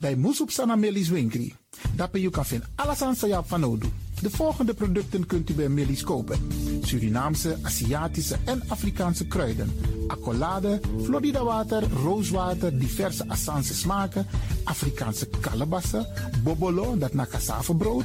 Bij 0.00 0.16
Moesop 0.16 0.50
Sana 0.50 0.76
Melis 0.76 1.08
Winkri. 1.08 1.54
Daarbij 1.94 2.20
je 2.20 2.30
kan 2.30 2.46
vinden 2.46 2.68
alles 2.74 3.02
aan 3.02 3.14
Sayap 3.14 3.48
van 3.48 3.64
Odu. 3.64 3.88
De 4.22 4.30
volgende 4.30 4.74
producten 4.74 5.26
kunt 5.26 5.50
u 5.50 5.54
bij 5.54 5.68
Melis 5.68 6.02
kopen. 6.02 6.38
Surinaamse, 6.82 7.58
Aziatische 7.62 8.36
en 8.44 8.62
Afrikaanse 8.68 9.26
kruiden. 9.26 9.72
Accolade, 10.06 10.80
Florida 11.02 11.44
water, 11.44 11.82
rooswater, 11.92 12.78
diverse 12.78 13.28
Assange 13.28 13.62
smaken. 13.62 14.26
Afrikaanse 14.64 15.28
kalebassen, 15.40 16.06
bobolo, 16.42 16.98
dat 16.98 17.14
na 17.14 17.26
brood, 17.78 18.04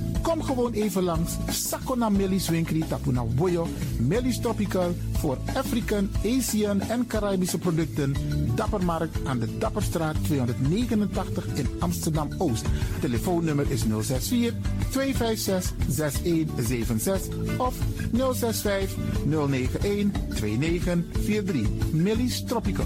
Kom 0.21 0.43
gewoon 0.43 0.73
even 0.73 1.03
langs. 1.03 1.37
Sakona 1.49 2.09
Melis 2.09 2.49
Winkri 2.49 2.83
Tapuna 2.87 3.23
Boyo. 3.23 3.67
Melis 3.99 4.39
Tropical 4.39 4.95
voor 5.11 5.37
African, 5.55 6.09
Asian 6.25 6.81
en 6.81 7.07
Caribische 7.07 7.57
producten. 7.57 8.15
Dappermarkt 8.55 9.25
aan 9.25 9.39
de 9.39 9.57
Dapperstraat 9.57 10.15
289 10.23 11.45
in 11.53 11.67
Amsterdam 11.79 12.29
Oost. 12.37 12.65
Telefoonnummer 12.99 13.71
is 13.71 13.81
064 13.81 14.53
256 14.89 15.73
6176 15.87 17.57
of 17.57 17.75
065 18.13 18.95
091 19.25 20.11
2943. 20.29 21.67
Melis 21.91 22.43
Tropical. 22.43 22.85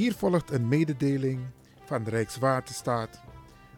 Hier 0.00 0.14
volgt 0.14 0.50
een 0.50 0.68
mededeling 0.68 1.40
van 1.84 2.04
de 2.04 2.10
Rijkswaterstaat 2.10 3.20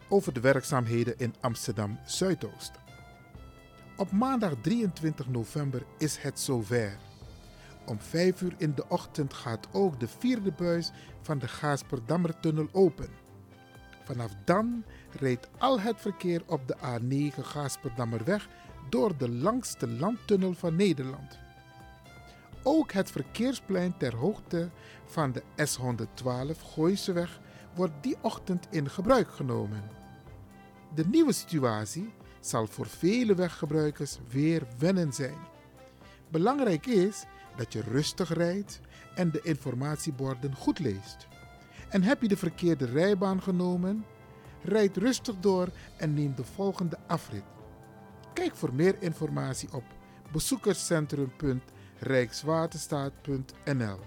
over 0.09 0.33
de 0.33 0.39
werkzaamheden 0.39 1.17
in 1.17 1.35
Amsterdam 1.41 1.99
Zuidoost. 2.05 2.71
Op 3.97 4.11
maandag 4.11 4.53
23 4.61 5.27
november 5.27 5.85
is 5.97 6.17
het 6.17 6.39
zover. 6.39 6.97
Om 7.85 7.99
5 7.99 8.41
uur 8.41 8.53
in 8.57 8.73
de 8.75 8.89
ochtend 8.89 9.33
gaat 9.33 9.67
ook 9.71 9.99
de 9.99 10.07
vierde 10.07 10.51
buis 10.51 10.91
van 11.21 11.39
de 11.39 11.47
Gaasperdammertunnel 11.47 12.67
open. 12.71 13.09
Vanaf 14.03 14.31
dan 14.45 14.83
rijdt 15.19 15.49
al 15.57 15.79
het 15.79 16.01
verkeer 16.01 16.43
op 16.45 16.67
de 16.67 16.75
A9 16.77 17.39
Gaasperdammerweg 17.41 18.47
door 18.89 19.17
de 19.17 19.29
langste 19.29 19.87
landtunnel 19.87 20.53
van 20.53 20.75
Nederland. 20.75 21.42
Ook 22.63 22.91
het 22.91 23.11
verkeersplein 23.11 23.97
ter 23.97 24.15
hoogte 24.15 24.69
van 25.05 25.31
de 25.31 25.41
S112 25.41 26.61
Gooiseweg 26.73 27.39
wordt 27.75 27.93
die 28.01 28.17
ochtend 28.21 28.67
in 28.69 28.89
gebruik 28.89 29.31
genomen. 29.31 29.83
De 30.95 31.05
nieuwe 31.07 31.33
situatie 31.33 32.13
zal 32.39 32.67
voor 32.67 32.87
vele 32.87 33.35
weggebruikers 33.35 34.17
weer 34.29 34.67
wennen 34.77 35.13
zijn. 35.13 35.37
Belangrijk 36.29 36.85
is 36.85 37.23
dat 37.55 37.73
je 37.73 37.81
rustig 37.81 38.33
rijdt 38.33 38.79
en 39.15 39.31
de 39.31 39.41
informatieborden 39.41 40.55
goed 40.55 40.79
leest. 40.79 41.27
En 41.89 42.03
heb 42.03 42.21
je 42.21 42.27
de 42.27 42.37
verkeerde 42.37 42.85
rijbaan 42.85 43.41
genomen? 43.41 44.05
Rijd 44.63 44.97
rustig 44.97 45.35
door 45.39 45.69
en 45.97 46.13
neem 46.13 46.35
de 46.35 46.43
volgende 46.43 46.97
afrit. 47.07 47.43
Kijk 48.33 48.55
voor 48.55 48.73
meer 48.73 48.95
informatie 48.99 49.73
op 49.73 49.83
bezoekerscentrum.rijkswaterstaat.nl. 52.03 53.99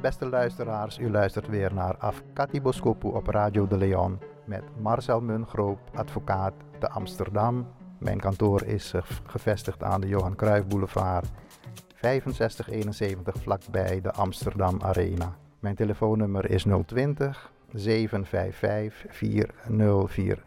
Beste 0.00 0.28
luisteraars, 0.28 0.98
u 0.98 1.10
luistert 1.10 1.48
weer 1.48 1.74
naar 1.74 1.96
Afkati 1.96 2.60
Boskopu 2.60 3.06
op 3.08 3.26
Radio 3.26 3.66
de 3.66 3.76
Leon 3.76 4.18
met 4.44 4.62
Marcel 4.80 5.20
Mungroop, 5.20 5.78
advocaat 5.94 6.54
te 6.78 6.88
Amsterdam. 6.88 7.66
Mijn 7.98 8.20
kantoor 8.20 8.64
is 8.64 8.92
eh, 8.92 9.02
gevestigd 9.26 9.82
aan 9.82 10.00
de 10.00 10.08
Johan 10.08 10.36
Cruijff 10.36 10.66
Boulevard 10.66 11.30
6571 12.00 13.42
vlakbij 13.42 14.00
de 14.00 14.12
Amsterdam 14.12 14.82
Arena. 14.82 15.36
Mijn 15.60 15.74
telefoonnummer 15.74 16.50
is 16.50 16.66
020 16.86 17.52
755 17.72 19.14
4040 19.14 20.44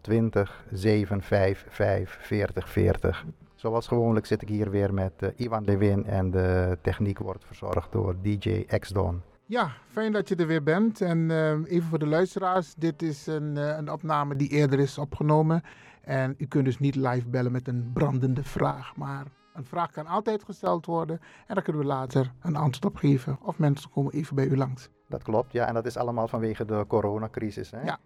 020 0.00 0.64
755 0.72 2.26
4040. 2.26 3.24
Zoals 3.56 3.86
gewoonlijk 3.86 4.26
zit 4.26 4.42
ik 4.42 4.48
hier 4.48 4.70
weer 4.70 4.94
met 4.94 5.12
uh, 5.18 5.28
Ivan 5.36 5.64
Lewin 5.64 6.04
en 6.04 6.30
de 6.30 6.78
techniek 6.82 7.18
wordt 7.18 7.44
verzorgd 7.44 7.92
door 7.92 8.16
DJ 8.22 8.64
X-Don. 8.78 9.22
Ja, 9.46 9.72
fijn 9.88 10.12
dat 10.12 10.28
je 10.28 10.36
er 10.36 10.46
weer 10.46 10.62
bent. 10.62 11.00
En 11.00 11.18
uh, 11.18 11.50
even 11.50 11.88
voor 11.88 11.98
de 11.98 12.06
luisteraars, 12.06 12.74
dit 12.74 13.02
is 13.02 13.26
een, 13.26 13.56
uh, 13.56 13.76
een 13.76 13.90
opname 13.90 14.36
die 14.36 14.48
eerder 14.48 14.78
is 14.78 14.98
opgenomen. 14.98 15.62
En 16.02 16.34
u 16.38 16.46
kunt 16.46 16.64
dus 16.64 16.78
niet 16.78 16.94
live 16.94 17.28
bellen 17.28 17.52
met 17.52 17.68
een 17.68 17.90
brandende 17.92 18.42
vraag. 18.42 18.96
Maar 18.96 19.26
een 19.54 19.64
vraag 19.64 19.90
kan 19.90 20.06
altijd 20.06 20.44
gesteld 20.44 20.86
worden 20.86 21.20
en 21.46 21.54
daar 21.54 21.62
kunnen 21.62 21.82
we 21.82 21.88
later 21.88 22.32
een 22.40 22.56
antwoord 22.56 22.94
op 22.94 22.96
geven. 22.96 23.38
Of 23.42 23.58
mensen 23.58 23.90
komen 23.90 24.12
even 24.12 24.34
bij 24.34 24.46
u 24.46 24.56
langs. 24.56 24.88
Dat 25.08 25.22
klopt, 25.22 25.52
ja. 25.52 25.66
En 25.66 25.74
dat 25.74 25.86
is 25.86 25.96
allemaal 25.96 26.28
vanwege 26.28 26.64
de 26.64 26.84
coronacrisis. 26.88 27.70
Hè? 27.70 27.82
Ja. 27.82 27.98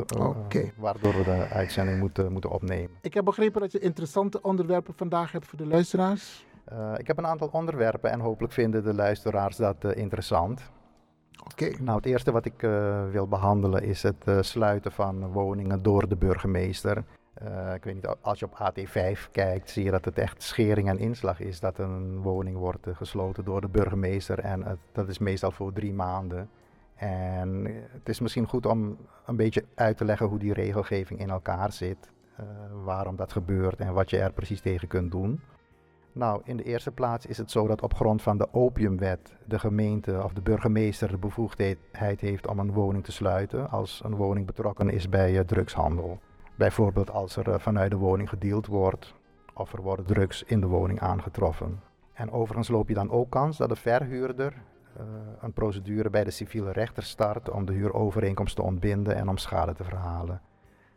Okay. 0.00 0.72
waardoor 0.76 1.16
we 1.16 1.24
de 1.24 1.46
uitzending 1.52 1.98
moeten, 1.98 2.32
moeten 2.32 2.50
opnemen. 2.50 2.90
Ik 3.00 3.14
heb 3.14 3.24
begrepen 3.24 3.60
dat 3.60 3.72
je 3.72 3.78
interessante 3.78 4.42
onderwerpen 4.42 4.94
vandaag 4.94 5.32
hebt 5.32 5.46
voor 5.46 5.58
de 5.58 5.66
luisteraars. 5.66 6.46
Uh, 6.72 6.92
ik 6.96 7.06
heb 7.06 7.18
een 7.18 7.26
aantal 7.26 7.48
onderwerpen 7.52 8.10
en 8.10 8.20
hopelijk 8.20 8.52
vinden 8.52 8.84
de 8.84 8.94
luisteraars 8.94 9.56
dat 9.56 9.84
uh, 9.84 9.96
interessant. 9.96 10.70
Oké. 11.44 11.82
Nou, 11.82 11.96
het 11.96 12.06
eerste 12.06 12.32
wat 12.32 12.44
ik 12.44 12.62
uh, 12.62 13.10
wil 13.10 13.28
behandelen 13.28 13.82
is 13.82 14.02
het 14.02 14.24
sluiten 14.40 14.92
van 14.92 15.32
woningen 15.32 15.82
door 15.82 16.08
de 16.08 16.16
burgemeester. 16.16 17.04
ik 17.74 17.84
weet 17.84 17.94
niet, 17.94 18.06
als 18.20 18.38
je 18.38 18.46
op 18.46 18.72
AT5 18.72 19.30
kijkt, 19.30 19.70
zie 19.70 19.84
je 19.84 19.90
dat 19.90 20.04
het 20.04 20.18
echt 20.18 20.42
schering 20.42 20.88
en 20.88 20.98
inslag 20.98 21.40
is 21.40 21.60
dat 21.60 21.78
een 21.78 22.22
woning 22.22 22.56
wordt 22.56 22.86
gesloten 22.92 23.44
door 23.44 23.60
de 23.60 23.68
burgemeester. 23.68 24.38
En 24.38 24.78
dat 24.92 25.08
is 25.08 25.18
meestal 25.18 25.50
voor 25.50 25.72
drie 25.72 25.92
maanden. 25.92 26.50
En 26.98 27.64
het 27.92 28.08
is 28.08 28.20
misschien 28.20 28.48
goed 28.48 28.66
om 28.66 28.96
een 29.26 29.36
beetje 29.36 29.64
uit 29.74 29.96
te 29.96 30.04
leggen 30.04 30.26
hoe 30.26 30.38
die 30.38 30.52
regelgeving 30.52 31.20
in 31.20 31.30
elkaar 31.30 31.72
zit. 31.72 32.10
waarom 32.84 33.16
dat 33.16 33.32
gebeurt 33.32 33.80
en 33.80 33.92
wat 33.92 34.10
je 34.10 34.18
er 34.18 34.32
precies 34.32 34.60
tegen 34.60 34.88
kunt 34.88 35.10
doen. 35.10 35.40
Nou, 36.12 36.40
in 36.44 36.56
de 36.56 36.62
eerste 36.62 36.90
plaats 36.90 37.26
is 37.26 37.38
het 37.38 37.50
zo 37.50 37.66
dat 37.66 37.82
op 37.82 37.94
grond 37.94 38.22
van 38.22 38.38
de 38.38 38.48
opiumwet 38.52 39.34
de 39.44 39.58
gemeente 39.58 40.22
of 40.24 40.32
de 40.32 40.40
burgemeester 40.40 41.08
de 41.08 41.18
bevoegdheid 41.18 42.20
heeft 42.20 42.46
om 42.46 42.58
een 42.58 42.72
woning 42.72 43.04
te 43.04 43.12
sluiten 43.12 43.70
als 43.70 44.00
een 44.04 44.14
woning 44.14 44.46
betrokken 44.46 44.90
is 44.90 45.08
bij 45.08 45.32
uh, 45.32 45.40
drugshandel. 45.40 46.18
Bijvoorbeeld 46.54 47.10
als 47.10 47.36
er 47.36 47.60
vanuit 47.60 47.90
de 47.90 47.96
woning 47.96 48.28
gedeeld 48.28 48.66
wordt 48.66 49.14
of 49.54 49.72
er 49.72 49.82
worden 49.82 50.06
drugs 50.06 50.42
in 50.42 50.60
de 50.60 50.66
woning 50.66 51.00
aangetroffen. 51.00 51.80
En 52.12 52.30
overigens 52.30 52.68
loop 52.68 52.88
je 52.88 52.94
dan 52.94 53.10
ook 53.10 53.30
kans 53.30 53.56
dat 53.56 53.68
de 53.68 53.76
verhuurder 53.76 54.54
een 55.40 55.52
procedure 55.52 56.10
bij 56.10 56.24
de 56.24 56.30
civiele 56.30 56.72
rechter 56.72 57.02
start 57.02 57.50
om 57.50 57.66
de 57.66 57.72
huurovereenkomst 57.72 58.56
te 58.56 58.62
ontbinden 58.62 59.16
en 59.16 59.28
om 59.28 59.36
schade 59.36 59.74
te 59.74 59.84
verhalen. 59.84 60.40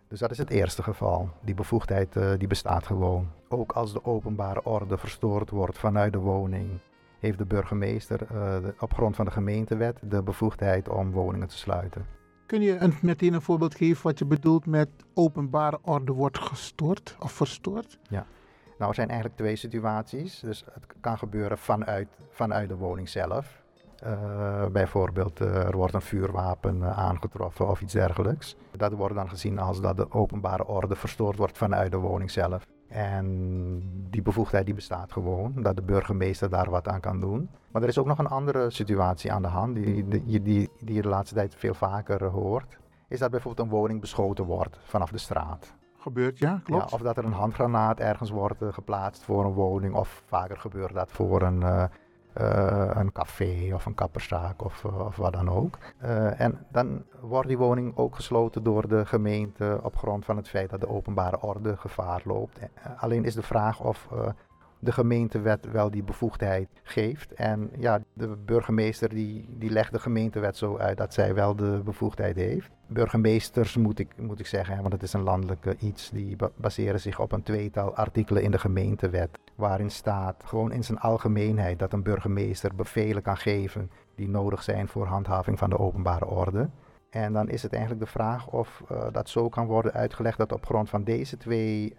Dus 0.08 0.20
dat 0.20 0.32
is 0.32 0.38
het 0.38 0.50
eerste 0.50 0.84
geval. 0.84 1.30
Die 1.42 1.56
bevoegdheid 1.56 2.16
uh, 2.16 2.32
die 2.38 2.48
bestaat 2.48 2.86
gewoon. 2.86 3.28
Ook 3.50 3.72
als 3.72 3.94
de 3.94 4.06
openbare 4.06 4.64
orde 4.64 4.98
verstoord 4.98 5.50
wordt 5.50 5.78
vanuit 5.78 6.14
de 6.14 6.20
woning, 6.20 6.70
heeft 7.20 7.38
de 7.38 7.46
burgemeester 7.46 8.22
uh, 8.22 8.30
de, 8.62 8.74
op 8.80 8.94
grond 8.94 9.16
van 9.16 9.26
de 9.26 9.32
gemeentewet 9.32 10.00
de 10.02 10.24
bevoegdheid 10.24 10.90
om 10.90 11.12
woningen 11.12 11.48
te 11.48 11.58
sluiten. 11.58 12.06
Kun 12.46 12.62
je 12.62 12.78
een, 12.78 12.94
meteen 13.02 13.34
een 13.34 13.42
voorbeeld 13.42 13.76
geven 13.76 14.04
wat 14.04 14.20
je 14.20 14.26
bedoelt 14.26 14.66
met 14.66 14.90
openbare 15.14 15.80
orde 15.82 16.12
wordt 16.12 16.40
gestoord 16.40 17.16
of 17.20 17.32
verstoord? 17.32 18.00
Ja. 18.10 18.26
Nou, 18.78 18.90
er 18.90 18.96
zijn 18.96 19.10
eigenlijk 19.10 19.40
twee 19.40 19.56
situaties. 19.56 20.40
Dus 20.40 20.66
het 20.74 20.86
kan 21.00 21.18
gebeuren 21.18 21.58
vanuit, 21.58 22.08
vanuit 22.30 22.70
de 22.70 22.76
woning 22.76 23.10
zelf. 23.10 23.61
Uh, 24.06 24.66
bijvoorbeeld 24.66 25.42
uh, 25.42 25.56
er 25.56 25.78
wordt 25.78 25.94
een 25.94 26.02
vuurwapen 26.02 26.78
uh, 26.78 27.00
aangetroffen 27.00 27.70
of 27.70 27.82
iets 27.82 27.94
dergelijks. 27.94 28.56
Dat 28.78 28.94
wordt 28.94 29.16
dan 29.16 29.30
gezien 29.30 29.60
als 29.60 29.82
dat 29.82 29.98
de 29.98 30.12
openbare 30.12 30.68
orde 30.68 30.96
verstoord 30.96 31.38
wordt 31.38 31.58
vanuit 31.58 31.92
de 31.92 31.98
woning 31.98 32.32
zelf. 32.32 32.66
En 32.88 33.28
die 34.10 34.22
bevoegdheid 34.22 34.66
die 34.66 34.74
bestaat 34.74 35.12
gewoon, 35.12 35.54
dat 35.56 35.76
de 35.76 35.82
burgemeester 35.82 36.50
daar 36.50 36.70
wat 36.70 36.88
aan 36.88 37.00
kan 37.00 37.20
doen. 37.20 37.50
Maar 37.72 37.82
er 37.82 37.88
is 37.88 37.98
ook 37.98 38.06
nog 38.06 38.18
een 38.18 38.28
andere 38.28 38.70
situatie 38.70 39.32
aan 39.32 39.42
de 39.42 39.48
hand, 39.48 39.76
die, 39.76 40.08
die, 40.08 40.42
die, 40.42 40.70
die 40.80 40.96
je 40.96 41.02
de 41.02 41.08
laatste 41.08 41.36
tijd 41.36 41.56
veel 41.56 41.74
vaker 41.74 42.24
hoort. 42.24 42.78
Is 43.08 43.20
dat 43.20 43.32
bijvoorbeeld 43.32 43.68
een 43.68 43.74
woning 43.74 44.00
beschoten 44.00 44.46
wordt 44.46 44.78
vanaf 44.84 45.12
de 45.12 45.18
straat. 45.18 45.76
Gebeurt, 45.98 46.38
ja, 46.38 46.62
klopt. 46.64 46.90
Ja, 46.90 46.96
of 46.96 47.02
dat 47.02 47.18
er 47.18 47.26
een 47.26 47.32
handgranaat 47.32 48.00
ergens 48.00 48.30
wordt 48.30 48.64
geplaatst 48.70 49.24
voor 49.24 49.46
een 49.46 49.54
woning. 49.54 49.96
Of 49.96 50.24
vaker 50.26 50.58
gebeurt 50.58 50.94
dat 50.94 51.12
voor 51.12 51.42
een 51.42 51.62
uh, 51.62 51.84
een 52.34 53.12
café 53.12 53.72
of 53.74 53.86
een 53.86 53.94
kapperszaak 53.94 54.64
of, 54.64 54.84
uh, 54.84 55.00
of 55.00 55.16
wat 55.16 55.34
dan 55.34 55.50
ook. 55.50 55.78
Uh, 56.04 56.40
en 56.40 56.66
dan 56.72 57.04
wordt 57.20 57.48
die 57.48 57.58
woning 57.58 57.98
ook 57.98 58.16
gesloten 58.16 58.64
door 58.64 58.88
de 58.88 59.06
gemeente 59.06 59.80
op 59.84 59.98
grond 59.98 60.26
van 60.26 60.38
het 60.38 60.50
feit 60.50 60.70
dat 60.70 60.80
de 60.80 60.90
openbare 60.90 61.42
orde 61.42 61.78
gevaar 61.78 62.22
loopt. 62.26 62.60
alleen 62.98 63.26
is 63.26 63.36
de 63.36 63.42
vraag 63.42 63.80
of 63.80 64.08
de 64.82 64.92
gemeentewet 64.92 65.72
wel 65.72 65.92
die 65.92 66.04
bevoegdheid 66.04 66.68
geeft. 66.84 67.34
En 67.34 67.70
ja, 67.78 68.02
de 68.14 68.28
burgemeester 68.46 69.10
die, 69.10 69.46
die 69.58 69.70
legt 69.70 69.92
de 69.92 70.00
gemeentewet 70.00 70.58
zo 70.58 70.78
uit 70.78 70.98
dat 70.98 71.14
zij 71.14 71.34
wel 71.34 71.56
de 71.56 71.82
bevoegdheid 71.84 72.36
heeft. 72.36 72.70
Burgemeesters 72.88 73.76
moet 73.78 74.00
ik, 74.00 74.14
moet 74.18 74.40
ik 74.40 74.46
zeggen, 74.48 74.82
want 74.82 74.94
het 74.94 75.04
is 75.04 75.14
een 75.14 75.24
landelijke 75.24 75.76
iets, 75.80 76.10
die 76.10 76.36
baseren 76.56 77.00
zich 77.00 77.20
op 77.20 77.32
een 77.32 77.44
tweetal 77.44 77.96
artikelen 77.96 78.44
in 78.44 78.52
de 78.52 78.60
gemeentewet. 78.60 79.30
Waarin 79.56 79.92
staat 79.92 80.44
gewoon 80.46 80.72
in 80.72 80.84
zijn 80.84 81.00
algemeenheid 81.00 81.80
dat 81.80 81.94
een 81.94 82.04
burgemeester 82.04 82.76
bevelen 82.76 83.22
kan 83.22 83.38
geven 83.38 83.92
die 84.16 84.30
nodig 84.30 84.64
zijn 84.64 84.88
voor 84.88 85.06
handhaving 85.06 85.58
van 85.58 85.70
de 85.70 85.80
openbare 85.80 86.26
orde. 86.26 86.70
En 87.10 87.34
dan 87.34 87.50
is 87.50 87.64
het 87.64 87.74
eigenlijk 87.74 88.04
de 88.04 88.12
vraag 88.12 88.48
of 88.48 88.84
uh, 88.92 89.04
dat 89.12 89.30
zo 89.30 89.50
kan 89.50 89.66
worden 89.66 89.94
uitgelegd 89.94 90.38
dat 90.38 90.52
op 90.52 90.66
grond 90.66 90.90
van 90.90 91.04
deze 91.04 91.38
twee 91.38 91.96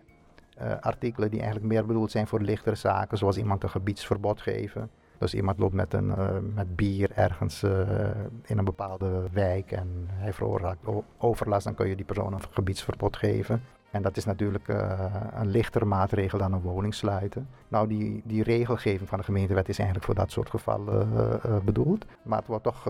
uh, 0.62 0.72
artikelen 0.80 1.30
die 1.30 1.40
eigenlijk 1.40 1.72
meer 1.72 1.86
bedoeld 1.86 2.10
zijn 2.10 2.26
voor 2.26 2.40
lichtere 2.40 2.76
zaken, 2.76 3.18
zoals 3.18 3.36
iemand 3.36 3.62
een 3.62 3.70
gebiedsverbod 3.70 4.40
geven. 4.40 4.90
Dus 5.18 5.34
iemand 5.34 5.58
loopt 5.58 5.74
met, 5.74 5.94
een, 5.94 6.08
uh, 6.08 6.28
met 6.54 6.76
bier 6.76 7.10
ergens 7.14 7.62
uh, 7.62 7.80
in 8.44 8.58
een 8.58 8.64
bepaalde 8.64 9.22
wijk 9.32 9.72
en 9.72 9.88
hij 10.08 10.32
veroorzaakt 10.32 10.86
overlast, 11.18 11.64
dan 11.64 11.74
kun 11.74 11.88
je 11.88 11.96
die 11.96 12.04
persoon 12.04 12.32
een 12.32 12.42
gebiedsverbod 12.50 13.16
geven. 13.16 13.62
En 13.90 14.02
dat 14.02 14.16
is 14.16 14.24
natuurlijk 14.24 14.68
een 15.34 15.48
lichtere 15.48 15.84
maatregel 15.84 16.38
dan 16.38 16.52
een 16.52 16.60
woning 16.60 16.94
sluiten. 16.94 17.48
Nou, 17.68 17.88
die, 17.88 18.22
die 18.24 18.42
regelgeving 18.42 19.08
van 19.08 19.18
de 19.18 19.24
gemeentewet 19.24 19.68
is 19.68 19.78
eigenlijk 19.78 20.06
voor 20.06 20.14
dat 20.14 20.30
soort 20.30 20.50
gevallen 20.50 21.08
bedoeld. 21.64 22.04
Maar 22.22 22.38
het 22.38 22.46
wordt 22.46 22.64
toch 22.64 22.82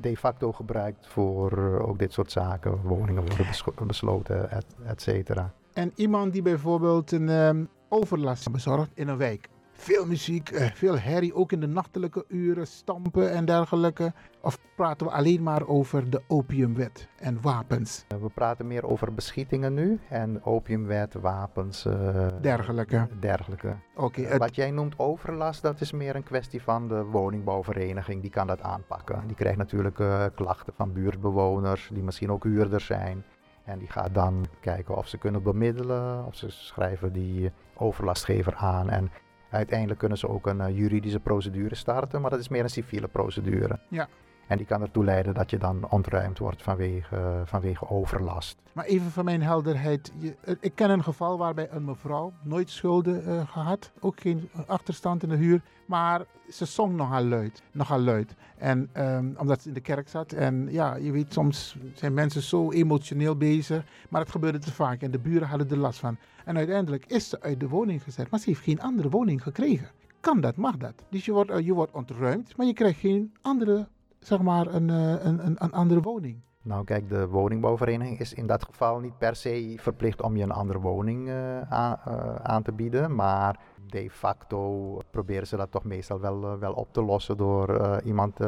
de 0.00 0.16
facto 0.16 0.52
gebruikt 0.52 1.06
voor 1.06 1.80
ook 1.80 1.98
dit 1.98 2.12
soort 2.12 2.30
zaken. 2.30 2.82
Woningen 2.82 3.22
worden 3.22 3.46
besloten, 3.86 4.50
et, 4.50 4.66
et 4.86 5.02
cetera. 5.02 5.52
En 5.72 5.92
iemand 5.94 6.32
die 6.32 6.42
bijvoorbeeld 6.42 7.12
een 7.12 7.28
um, 7.28 7.68
overlast 7.88 8.50
bezorgt 8.50 8.90
in 8.94 9.08
een 9.08 9.16
wijk. 9.16 9.48
Veel 9.72 10.06
muziek, 10.06 10.50
uh, 10.50 10.66
veel 10.72 10.98
herrie, 10.98 11.34
ook 11.34 11.52
in 11.52 11.60
de 11.60 11.66
nachtelijke 11.66 12.24
uren, 12.28 12.66
stampen 12.66 13.32
en 13.32 13.44
dergelijke. 13.44 14.12
Of 14.40 14.58
praten 14.76 15.06
we 15.06 15.12
alleen 15.12 15.42
maar 15.42 15.66
over 15.66 16.10
de 16.10 16.22
opiumwet 16.28 17.08
en 17.18 17.40
wapens? 17.40 18.04
We 18.08 18.28
praten 18.34 18.66
meer 18.66 18.86
over 18.86 19.14
beschietingen 19.14 19.74
nu 19.74 19.98
en 20.08 20.44
opiumwet, 20.44 21.14
wapens. 21.14 21.86
Uh, 21.86 22.26
dergelijke. 22.40 23.08
Dergelijke. 23.20 23.76
Oké. 23.94 24.20
Okay, 24.20 24.38
Wat 24.38 24.54
jij 24.54 24.70
noemt 24.70 24.98
overlast, 24.98 25.62
dat 25.62 25.80
is 25.80 25.92
meer 25.92 26.16
een 26.16 26.22
kwestie 26.22 26.62
van 26.62 26.88
de 26.88 27.04
woningbouwvereniging. 27.04 28.20
Die 28.22 28.30
kan 28.30 28.46
dat 28.46 28.60
aanpakken. 28.60 29.22
Die 29.26 29.36
krijgt 29.36 29.58
natuurlijk 29.58 29.98
uh, 29.98 30.24
klachten 30.34 30.72
van 30.76 30.92
buurtbewoners, 30.92 31.90
die 31.92 32.02
misschien 32.02 32.30
ook 32.30 32.44
huurders 32.44 32.86
zijn. 32.86 33.24
En 33.64 33.78
die 33.78 33.88
gaat 33.88 34.14
dan 34.14 34.46
kijken 34.60 34.96
of 34.96 35.08
ze 35.08 35.18
kunnen 35.18 35.42
bemiddelen, 35.42 36.26
of 36.26 36.34
ze 36.34 36.50
schrijven 36.50 37.12
die 37.12 37.52
overlastgever 37.74 38.54
aan. 38.54 38.90
En 38.90 39.10
uiteindelijk 39.50 39.98
kunnen 39.98 40.18
ze 40.18 40.28
ook 40.28 40.46
een 40.46 40.60
uh, 40.60 40.76
juridische 40.76 41.20
procedure 41.20 41.74
starten, 41.74 42.20
maar 42.20 42.30
dat 42.30 42.40
is 42.40 42.48
meer 42.48 42.62
een 42.62 42.70
civiele 42.70 43.08
procedure. 43.08 43.78
Ja. 43.88 44.08
En 44.52 44.58
die 44.58 44.66
kan 44.66 44.82
ertoe 44.82 45.04
leiden 45.04 45.34
dat 45.34 45.50
je 45.50 45.58
dan 45.58 45.90
ontruimd 45.90 46.38
wordt 46.38 46.62
vanwege, 46.62 47.42
vanwege 47.44 47.88
overlast. 47.88 48.62
Maar 48.72 48.84
even 48.84 49.10
van 49.10 49.24
mijn 49.24 49.42
helderheid. 49.42 50.12
Je, 50.18 50.36
uh, 50.44 50.54
ik 50.60 50.74
ken 50.74 50.90
een 50.90 51.02
geval 51.02 51.38
waarbij 51.38 51.68
een 51.70 51.84
mevrouw 51.84 52.32
nooit 52.42 52.70
schulden 52.70 53.28
uh, 53.28 53.48
gehad. 53.48 53.92
Ook 54.00 54.20
geen 54.20 54.48
achterstand 54.66 55.22
in 55.22 55.28
de 55.28 55.36
huur. 55.36 55.62
Maar 55.86 56.24
ze 56.50 56.64
zong 56.64 56.96
nogal 56.96 57.24
luid. 57.24 57.62
Nogal 57.72 57.98
luid. 58.00 58.34
En 58.58 58.90
um, 58.96 59.34
omdat 59.38 59.62
ze 59.62 59.68
in 59.68 59.74
de 59.74 59.80
kerk 59.80 60.08
zat. 60.08 60.32
En 60.32 60.68
ja, 60.70 60.94
je 60.94 61.12
weet, 61.12 61.32
soms 61.32 61.76
zijn 61.94 62.14
mensen 62.14 62.42
zo 62.42 62.70
emotioneel 62.70 63.36
bezig. 63.36 63.84
Maar 64.08 64.20
het 64.20 64.30
gebeurde 64.30 64.58
te 64.58 64.72
vaak. 64.72 65.02
En 65.02 65.10
de 65.10 65.18
buren 65.18 65.48
hadden 65.48 65.70
er 65.70 65.76
last 65.76 65.98
van. 65.98 66.16
En 66.44 66.56
uiteindelijk 66.56 67.06
is 67.06 67.28
ze 67.28 67.40
uit 67.40 67.60
de 67.60 67.68
woning 67.68 68.02
gezet. 68.02 68.30
Maar 68.30 68.40
ze 68.40 68.50
heeft 68.50 68.62
geen 68.62 68.80
andere 68.80 69.08
woning 69.08 69.42
gekregen. 69.42 69.90
Kan 70.20 70.40
dat, 70.40 70.56
mag 70.56 70.76
dat. 70.76 70.94
Dus 71.10 71.24
je 71.24 71.32
wordt, 71.32 71.64
je 71.64 71.72
wordt 71.72 71.92
ontruimd. 71.92 72.56
Maar 72.56 72.66
je 72.66 72.72
krijgt 72.72 72.98
geen 72.98 73.32
andere 73.42 73.88
zeg 74.22 74.40
maar 74.40 74.66
een, 74.66 74.88
een, 74.88 75.46
een, 75.46 75.56
een 75.58 75.72
andere 75.72 76.00
woning? 76.00 76.40
Nou 76.62 76.84
kijk, 76.84 77.08
de 77.08 77.28
woningbouwvereniging 77.28 78.20
is 78.20 78.34
in 78.34 78.46
dat 78.46 78.64
geval 78.64 78.98
niet 78.98 79.18
per 79.18 79.36
se 79.36 79.74
verplicht 79.80 80.22
om 80.22 80.36
je 80.36 80.42
een 80.42 80.50
andere 80.50 80.78
woning 80.78 81.28
uh, 81.28 81.60
aan, 81.60 81.98
uh, 82.08 82.34
aan, 82.34 82.62
te 82.62 82.72
bieden. 82.72 83.14
Maar 83.14 83.60
de 83.86 84.10
facto 84.10 84.98
proberen 85.10 85.46
ze 85.46 85.56
dat 85.56 85.70
toch 85.70 85.84
meestal 85.84 86.20
wel, 86.20 86.42
uh, 86.42 86.58
wel 86.58 86.72
op 86.72 86.92
te 86.92 87.02
lossen 87.02 87.36
door 87.36 88.00
iemand 88.04 88.38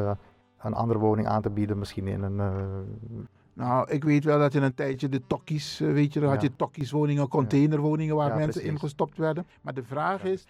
een 0.59 0.73
andere 0.73 0.99
woning 0.99 1.27
aan 1.27 1.41
te 1.41 1.49
bieden. 1.49 1.79
Misschien 1.79 2.07
in 2.07 2.23
een... 2.23 2.41
Nou, 3.53 3.91
ik 3.91 4.03
weet 4.03 4.23
wel 4.23 4.39
dat 4.39 4.53
in 4.53 4.63
een 4.63 4.73
tijdje 4.73 5.09
de 5.09 5.21
tokkies, 5.27 5.79
weet 5.79 6.13
je, 6.13 6.19
dan 6.19 6.29
had 6.29 6.41
je 6.41 6.55
tokkieswoningen, 6.55 7.27
containerwoningen 7.27 8.15
waar 8.15 8.29
ja, 8.29 8.35
mensen 8.35 8.51
precies. 8.61 8.69
ingestopt 8.69 9.17
werden. 9.17 9.45
Maar 9.61 9.73
de 9.73 9.83
vraag 9.83 10.23
ja, 10.23 10.29
is, 10.29 10.47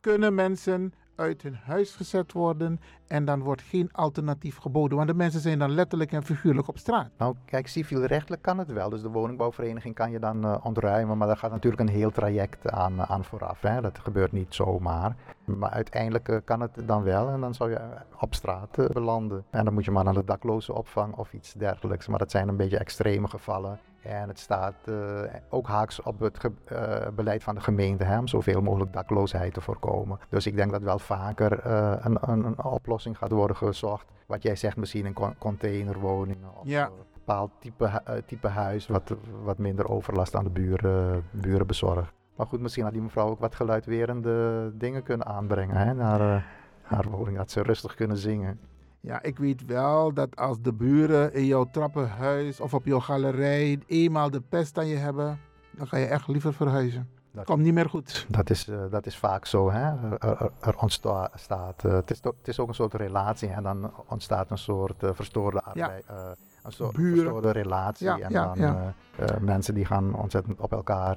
kunnen 0.00 0.34
mensen 0.34 0.92
uit 1.18 1.42
hun 1.42 1.54
huis 1.54 1.94
gezet 1.94 2.32
worden 2.32 2.80
en 3.06 3.24
dan 3.24 3.42
wordt 3.42 3.62
geen 3.62 3.88
alternatief 3.92 4.56
geboden. 4.56 4.96
Want 4.96 5.08
de 5.08 5.14
mensen 5.14 5.40
zijn 5.40 5.58
dan 5.58 5.70
letterlijk 5.70 6.12
en 6.12 6.22
figuurlijk 6.22 6.68
op 6.68 6.78
straat. 6.78 7.10
Nou, 7.18 7.34
kijk, 7.44 7.68
civielrechtelijk 7.68 8.42
kan 8.42 8.58
het 8.58 8.72
wel. 8.72 8.90
Dus 8.90 9.02
de 9.02 9.08
woningbouwvereniging 9.08 9.94
kan 9.94 10.10
je 10.10 10.18
dan 10.18 10.44
uh, 10.44 10.56
ontruimen, 10.62 11.18
maar 11.18 11.26
daar 11.26 11.36
gaat 11.36 11.50
natuurlijk 11.50 11.82
een 11.82 11.96
heel 11.96 12.10
traject 12.10 12.70
aan, 12.70 13.02
aan 13.02 13.24
vooraf. 13.24 13.60
Hè. 13.60 13.80
Dat 13.80 13.98
gebeurt 13.98 14.32
niet 14.32 14.54
zomaar. 14.54 15.16
Maar 15.44 15.70
uiteindelijk 15.70 16.28
uh, 16.28 16.36
kan 16.44 16.60
het 16.60 16.70
dan 16.84 17.02
wel 17.02 17.28
en 17.28 17.40
dan 17.40 17.54
zou 17.54 17.70
je 17.70 17.80
op 18.20 18.34
straat 18.34 18.78
uh, 18.78 18.86
belanden. 18.86 19.44
En 19.50 19.64
dan 19.64 19.74
moet 19.74 19.84
je 19.84 19.90
maar 19.90 20.04
naar 20.04 20.14
de 20.14 20.24
dakloze 20.24 20.74
opvang 20.74 21.14
of 21.14 21.32
iets 21.32 21.52
dergelijks. 21.52 22.06
Maar 22.08 22.18
dat 22.18 22.30
zijn 22.30 22.48
een 22.48 22.56
beetje 22.56 22.78
extreme 22.78 23.28
gevallen. 23.28 23.78
En 24.08 24.28
het 24.28 24.38
staat 24.38 24.74
uh, 24.88 25.20
ook 25.48 25.66
haaks 25.66 26.02
op 26.02 26.20
het 26.20 26.38
uh, 26.72 27.06
beleid 27.14 27.42
van 27.42 27.54
de 27.54 27.60
gemeente 27.60 28.04
hè, 28.04 28.18
om 28.18 28.28
zoveel 28.28 28.60
mogelijk 28.60 28.92
dakloosheid 28.92 29.54
te 29.54 29.60
voorkomen. 29.60 30.18
Dus 30.28 30.46
ik 30.46 30.56
denk 30.56 30.70
dat 30.70 30.82
wel 30.82 30.98
vaker 30.98 31.66
uh, 31.66 31.94
een, 31.98 32.18
een, 32.20 32.44
een, 32.44 32.64
oplossing 32.64 33.18
gaat 33.18 33.30
worden 33.30 33.56
gezocht. 33.56 34.06
Wat 34.26 34.42
jij 34.42 34.56
zegt, 34.56 34.76
misschien 34.76 35.06
een 35.06 35.36
containerwoningen 35.38 36.48
of 36.60 36.66
ja. 36.68 36.86
een 36.86 36.92
bepaald 37.12 37.50
type, 37.58 38.02
type 38.26 38.48
huis 38.48 38.86
wat, 38.86 39.14
wat 39.42 39.58
minder 39.58 39.88
overlast 39.88 40.34
aan 40.36 40.44
de 40.44 40.50
buren, 40.50 41.24
buren 41.30 41.66
bezorgt. 41.66 42.12
Maar 42.36 42.46
goed, 42.46 42.60
misschien 42.60 42.84
had 42.84 42.92
die 42.92 43.02
mevrouw 43.02 43.28
ook 43.28 43.40
wat 43.40 43.54
geluidwerende 43.54 44.70
dingen 44.74 45.02
kunnen 45.02 45.26
aanbrengen 45.26 45.76
hè, 45.76 45.94
naar 45.94 46.46
haar 46.82 47.08
woning, 47.10 47.36
dat 47.36 47.50
ze 47.50 47.62
rustig 47.62 47.94
kunnen 47.94 48.16
zingen. 48.16 48.60
Ja, 49.08 49.22
ik 49.22 49.38
weet 49.38 49.66
wel 49.66 50.12
dat 50.12 50.36
als 50.36 50.60
de 50.60 50.72
buren 50.72 51.34
in 51.34 51.46
jouw 51.46 51.68
trappenhuis 51.70 52.60
of 52.60 52.74
op 52.74 52.84
jouw 52.84 53.00
galerij 53.00 53.78
eenmaal 53.86 54.30
de 54.30 54.40
pest 54.40 54.78
aan 54.78 54.86
je 54.86 54.96
hebben, 54.96 55.40
dan 55.70 55.86
ga 55.86 55.96
je 55.96 56.06
echt 56.06 56.28
liever 56.28 56.54
verhuizen. 56.54 57.08
Dat 57.32 57.44
komt 57.44 57.62
niet 57.62 57.74
meer 57.74 57.88
goed. 57.88 58.26
Dat 58.28 58.50
is, 58.50 58.68
uh, 58.68 58.78
dat 58.90 59.06
is 59.06 59.16
vaak 59.16 59.46
zo. 59.46 59.70
Hè? 59.70 59.84
Er, 59.84 60.18
er, 60.18 60.50
er 60.60 60.76
ontstaat. 60.78 61.84
Uh, 61.86 61.92
het, 61.92 62.10
is 62.10 62.20
to, 62.20 62.34
het 62.38 62.48
is 62.48 62.58
ook 62.58 62.68
een 62.68 62.74
soort 62.74 62.94
relatie 62.94 63.48
en 63.48 63.62
dan 63.62 63.92
ontstaat 64.06 64.50
een 64.50 64.58
soort 64.58 65.02
uh, 65.02 65.10
verstoorde 65.12 65.62
arbeid. 65.62 66.04
Ja. 66.08 66.34
een 66.62 66.72
soort 66.72 66.96
Buren. 66.96 67.14
verstoorde 67.14 67.50
relatie. 67.50 68.06
Ja, 68.06 68.18
en 68.18 68.30
ja, 68.30 68.54
dan 68.54 69.44
mensen 69.44 69.74
die 69.74 69.84
gaan 69.84 70.14
ontzettend 70.14 70.60
op 70.60 70.72
elkaar 70.72 71.16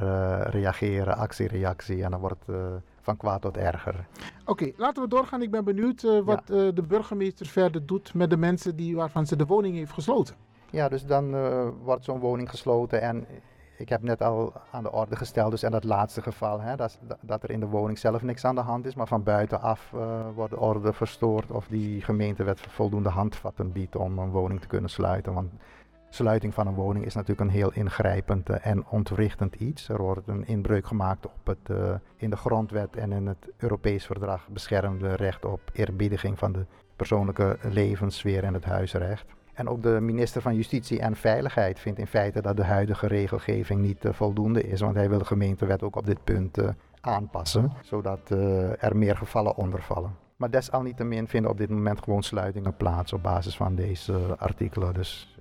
reageren, 0.50 1.18
actie-reactie. 1.18 2.04
En 2.04 2.12
dan 2.12 2.20
wordt 2.20 2.46
van 3.02 3.18
kwaad 3.18 3.42
tot 3.42 3.58
erger. 3.58 4.06
Oké, 4.42 4.52
okay, 4.52 4.74
laten 4.78 5.04
we 5.04 5.10
doorgaan. 5.10 5.42
Ik 5.42 5.52
ben 5.52 5.64
benieuwd 5.64 6.04
uh, 6.04 6.20
wat 6.20 6.42
ja. 6.46 6.56
uh, 6.56 6.76
de 6.76 6.82
burgemeester 6.82 7.46
verder 7.46 7.86
doet 7.86 8.14
met 8.14 8.30
de 8.30 8.38
mensen 8.38 8.76
die, 8.76 8.96
waarvan 8.96 9.26
ze 9.26 9.36
de 9.36 9.46
woning 9.46 9.76
heeft 9.76 9.92
gesloten. 9.92 10.36
Ja, 10.70 10.90
dus 10.90 11.06
dan 11.06 11.36
uh, 11.36 11.68
wordt 11.84 12.04
zo'n 12.04 12.20
woning 12.20 12.50
gesloten 12.50 13.02
en 13.02 13.26
ik 13.78 13.90
heb 13.90 14.02
net 14.02 14.22
al 14.22 14.54
aan 14.72 14.84
de 14.84 14.92
orde 14.92 15.16
gesteld, 15.16 15.52
dus 15.52 15.64
in 15.64 15.72
dat 15.72 15.84
laatste 15.84 16.22
geval, 16.22 16.62
hè, 16.62 16.76
dat, 16.76 17.00
dat, 17.22 17.44
er 17.44 17.52
in 17.52 17.60
de 17.60 17.66
woning 17.66 18.00
zelf 18.00 18.22
niks 18.22 18.46
aan 18.46 18.56
de 18.56 18.62
hand 18.62 18.86
is, 18.86 18.96
maar 18.96 19.08
van 19.08 19.24
buitenaf 19.24 19.94
wordt 20.36 20.52
de 20.52 20.60
orde 20.60 20.94
verstoord 20.94 21.52
of 21.52 21.68
die 21.68 22.02
gemeentewet 22.02 22.60
voldoende 22.60 23.10
handvatten 23.10 23.72
biedt 23.72 23.96
om 23.96 24.20
een 24.20 24.30
woning 24.30 24.62
te 24.62 24.68
kunnen 24.68 24.90
sluiten. 24.90 25.34
Want 25.34 25.52
sluiting 26.14 26.54
van 26.54 26.68
een 26.68 26.74
woning 26.74 27.06
is 27.06 27.14
natuurlijk 27.14 27.42
een 27.42 27.56
heel 27.56 27.72
ingrijpend 27.74 28.50
en 28.50 28.86
ontwrichtend 28.88 29.56
iets. 29.56 29.90
Er 29.90 30.02
wordt 30.02 30.28
een 30.28 30.48
inbreuk 30.48 30.88
gemaakt 30.88 31.26
op 31.26 31.46
het 31.46 31.78
uh, 31.78 31.94
in 32.16 32.30
de 32.30 32.36
grondwet 32.36 32.96
en 32.96 33.12
in 33.12 33.28
het 33.28 33.50
Europees 33.58 34.06
verdrag 34.06 34.48
beschermde 34.48 35.16
recht 35.16 35.46
op 35.46 35.62
eerbiediging 35.74 36.40
van 36.40 36.52
de 36.52 36.66
persoonlijke 36.96 37.58
levenssfeer 37.62 38.44
en 38.44 38.54
het 38.54 38.66
huisrecht. 38.66 39.26
En 39.54 39.70
ook 39.70 39.84
de 39.84 40.00
minister 40.02 40.42
van 40.42 40.56
Justitie 40.56 41.00
en 41.00 41.16
Veiligheid 41.16 41.80
vindt 41.80 42.00
in 42.00 42.08
feite 42.08 42.42
dat 42.42 42.58
de 42.58 42.64
huidige 42.64 43.08
regelgeving 43.08 43.82
niet 43.82 44.06
uh, 44.06 44.14
voldoende 44.14 44.64
is, 44.64 44.82
want 44.82 44.96
hij 44.96 45.10
wil 45.10 45.20
de 45.20 45.26
gemeentewet 45.26 45.84
ook 45.84 45.96
op 45.96 46.06
dit 46.06 46.24
punt 46.24 46.58
aanpassen, 47.02 47.72
zodat 47.82 48.30
er 48.80 48.98
meer 48.98 49.18
gevallen 49.18 49.56
onder 49.56 49.82
vallen. 49.82 50.16
Maar 50.36 50.52
desalniettemin 50.52 51.28
vinden 51.28 51.52
op 51.52 51.58
dit 51.58 51.70
moment 51.70 52.04
gewoon 52.04 52.24
sluitingen 52.24 52.78
plaats 52.78 53.14
op 53.14 53.24
basis 53.24 53.56
van 53.56 53.76
deze 53.76 54.36
artikelen. 54.38 54.94
Dus 54.94 55.36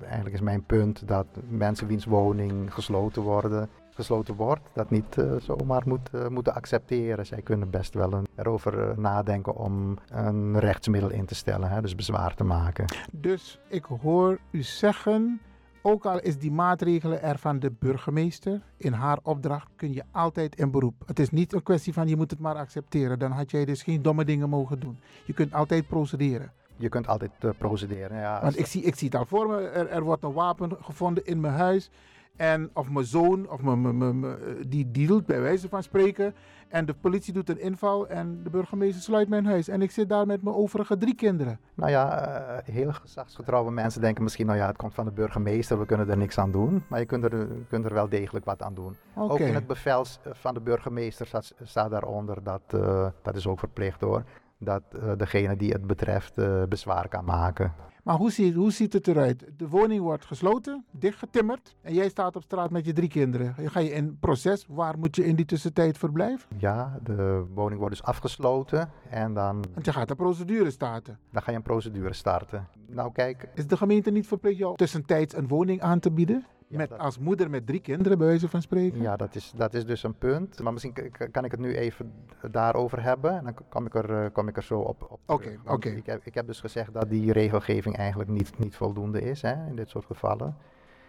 eigenlijk 0.00 0.34
is 0.34 0.40
mijn 0.40 0.64
punt 0.64 1.08
dat 1.08 1.26
mensen 1.48 1.86
wiens 1.86 2.04
woning 2.04 2.74
gesloten 2.74 3.22
worden, 3.22 3.68
gesloten 3.94 4.34
wordt, 4.34 4.70
dat 4.74 4.90
niet 4.90 5.16
uh, 5.16 5.32
zomaar 5.40 5.82
moet, 5.86 6.10
uh, 6.14 6.28
moeten 6.28 6.54
accepteren. 6.54 7.26
Zij 7.26 7.42
kunnen 7.42 7.70
best 7.70 7.94
wel 7.94 8.22
erover 8.36 8.88
uh, 8.88 8.96
nadenken 8.96 9.56
om 9.56 9.98
een 10.08 10.58
rechtsmiddel 10.58 11.10
in 11.10 11.24
te 11.24 11.34
stellen, 11.34 11.68
hè, 11.68 11.80
dus 11.80 11.94
bezwaar 11.94 12.34
te 12.34 12.44
maken. 12.44 12.84
Dus 13.10 13.58
ik 13.68 13.84
hoor 13.84 14.38
u 14.50 14.62
zeggen, 14.62 15.40
ook 15.82 16.06
al 16.06 16.20
is 16.20 16.38
die 16.38 16.52
maatregelen 16.52 17.22
er 17.22 17.38
van 17.38 17.58
de 17.58 17.70
burgemeester, 17.70 18.60
in 18.76 18.92
haar 18.92 19.18
opdracht 19.22 19.68
kun 19.76 19.92
je 19.92 20.02
altijd 20.10 20.56
in 20.56 20.70
beroep. 20.70 20.94
Het 21.06 21.18
is 21.18 21.30
niet 21.30 21.52
een 21.52 21.62
kwestie 21.62 21.92
van 21.92 22.08
je 22.08 22.16
moet 22.16 22.30
het 22.30 22.40
maar 22.40 22.56
accepteren, 22.56 23.18
dan 23.18 23.30
had 23.30 23.50
jij 23.50 23.64
dus 23.64 23.82
geen 23.82 24.02
domme 24.02 24.24
dingen 24.24 24.48
mogen 24.48 24.80
doen. 24.80 24.98
Je 25.24 25.32
kunt 25.32 25.52
altijd 25.52 25.86
procederen. 25.86 26.52
Je 26.76 26.88
kunt 26.88 27.06
altijd 27.06 27.30
uh, 27.40 27.50
procederen. 27.58 28.18
Ja, 28.18 28.42
Want 28.42 28.58
ik 28.58 28.66
zie, 28.66 28.82
ik 28.82 28.94
zie 28.94 29.08
het 29.08 29.16
al 29.18 29.26
voor 29.26 29.48
me. 29.48 29.60
Er, 29.60 29.88
er, 29.88 30.02
wordt 30.02 30.24
een 30.24 30.32
wapen 30.32 30.76
gevonden 30.80 31.24
in 31.24 31.40
mijn 31.40 31.54
huis. 31.54 31.90
En 32.36 32.70
of 32.72 32.90
mijn 32.90 33.06
zoon, 33.06 33.50
of 33.50 33.62
mijn, 33.62 33.98
mijn, 33.98 34.36
die, 34.66 35.06
doet 35.06 35.26
bij 35.26 35.40
wijze 35.40 35.68
van 35.68 35.82
spreken. 35.82 36.34
En 36.68 36.86
de 36.86 36.94
politie 36.94 37.32
doet 37.32 37.48
een 37.48 37.60
inval 37.60 38.08
en 38.08 38.40
de 38.42 38.50
burgemeester 38.50 39.02
sluit 39.02 39.28
mijn 39.28 39.46
huis. 39.46 39.68
En 39.68 39.82
ik 39.82 39.90
zit 39.90 40.08
daar 40.08 40.26
met 40.26 40.42
mijn 40.42 40.56
overige 40.56 40.98
drie 40.98 41.14
kinderen. 41.14 41.58
Nou 41.74 41.90
ja, 41.90 42.28
uh, 42.28 42.74
heel 42.74 42.92
gezagsgetrouwe 42.92 43.70
mensen 43.70 44.00
denken 44.00 44.22
misschien, 44.22 44.46
nou 44.46 44.58
ja, 44.58 44.66
het 44.66 44.76
komt 44.76 44.94
van 44.94 45.04
de 45.04 45.10
burgemeester, 45.10 45.78
we 45.78 45.86
kunnen 45.86 46.08
er 46.08 46.16
niks 46.16 46.38
aan 46.38 46.50
doen. 46.50 46.84
Maar 46.88 46.98
je 46.98 47.06
kunt 47.06 47.24
er, 47.24 47.48
kunt 47.68 47.84
er 47.84 47.94
wel 47.94 48.08
degelijk 48.08 48.44
wat 48.44 48.62
aan 48.62 48.74
doen. 48.74 48.96
Okay. 49.14 49.28
Ook 49.28 49.38
in 49.38 49.54
het 49.54 49.66
bevel 49.66 50.04
van 50.32 50.54
de 50.54 50.60
burgemeester 50.60 51.26
staat, 51.26 51.54
staat 51.62 51.90
daaronder, 51.90 52.42
dat, 52.42 52.62
uh, 52.74 53.06
dat 53.22 53.36
is 53.36 53.46
ook 53.46 53.58
verplicht 53.58 54.00
hoor, 54.00 54.24
dat 54.64 54.82
uh, 54.94 55.12
degene 55.16 55.56
die 55.56 55.72
het 55.72 55.86
betreft 55.86 56.38
uh, 56.38 56.62
bezwaar 56.68 57.08
kan 57.08 57.24
maken. 57.24 57.72
Maar 58.02 58.16
hoe 58.16 58.30
ziet, 58.30 58.54
hoe 58.54 58.72
ziet 58.72 58.92
het 58.92 59.08
eruit? 59.08 59.44
De 59.56 59.68
woning 59.68 60.02
wordt 60.02 60.24
gesloten, 60.24 60.84
dichtgetimmerd 60.90 61.76
en 61.82 61.94
jij 61.94 62.08
staat 62.08 62.36
op 62.36 62.42
straat 62.42 62.70
met 62.70 62.84
je 62.84 62.92
drie 62.92 63.08
kinderen. 63.08 63.54
Ga 63.70 63.80
je 63.80 63.90
in 63.90 64.18
proces? 64.20 64.66
Waar 64.68 64.98
moet 64.98 65.16
je 65.16 65.24
in 65.24 65.36
die 65.36 65.44
tussentijd 65.44 65.98
verblijven? 65.98 66.48
Ja, 66.58 66.98
de 67.02 67.44
woning 67.54 67.80
wordt 67.80 67.96
dus 67.96 68.04
afgesloten 68.04 68.90
en 69.10 69.34
dan... 69.34 69.64
Want 69.74 69.86
je 69.86 69.92
gaat 69.92 70.10
een 70.10 70.16
procedure 70.16 70.70
starten. 70.70 71.18
Dan 71.30 71.42
ga 71.42 71.50
je 71.50 71.56
een 71.56 71.62
procedure 71.62 72.12
starten. 72.12 72.68
Nou 72.86 73.12
kijk... 73.12 73.48
Is 73.54 73.66
de 73.66 73.76
gemeente 73.76 74.10
niet 74.10 74.26
verplicht 74.26 74.58
jou 74.58 74.76
tussentijds 74.76 75.36
een 75.36 75.48
woning 75.48 75.80
aan 75.80 75.98
te 75.98 76.10
bieden? 76.10 76.46
Met, 76.76 76.88
dat- 76.88 76.98
als 76.98 77.18
moeder 77.18 77.50
met 77.50 77.66
drie 77.66 77.80
kinderen, 77.80 78.18
bij 78.18 78.26
wijze 78.26 78.48
van 78.48 78.62
spreken? 78.62 79.00
Ja, 79.00 79.16
dat 79.16 79.34
is, 79.34 79.52
dat 79.56 79.74
is 79.74 79.86
dus 79.86 80.02
een 80.02 80.14
punt. 80.14 80.60
Maar 80.62 80.72
misschien 80.72 80.94
kan 81.30 81.44
ik 81.44 81.50
het 81.50 81.60
nu 81.60 81.76
even 81.76 82.12
daarover 82.50 83.02
hebben. 83.02 83.36
En 83.36 83.44
dan 83.44 83.54
kom 83.68 83.86
ik 83.86 83.94
er, 83.94 84.22
eh, 84.24 84.32
kom 84.32 84.48
ik 84.48 84.56
er 84.56 84.62
zo 84.62 84.78
op, 84.78 85.06
op 85.10 85.20
Oké, 85.26 85.58
oké. 85.66 85.88
Ik, 85.88 86.06
heb, 86.06 86.20
ik 86.24 86.34
heb 86.34 86.46
dus 86.46 86.60
gezegd 86.60 86.92
dat 86.92 87.08
die 87.10 87.32
regelgeving 87.32 87.96
eigenlijk 87.96 88.30
niet, 88.30 88.58
niet 88.58 88.76
voldoende 88.76 89.20
is 89.22 89.42
hè, 89.42 89.66
in 89.68 89.76
dit 89.76 89.88
soort 89.88 90.04
gevallen. 90.04 90.56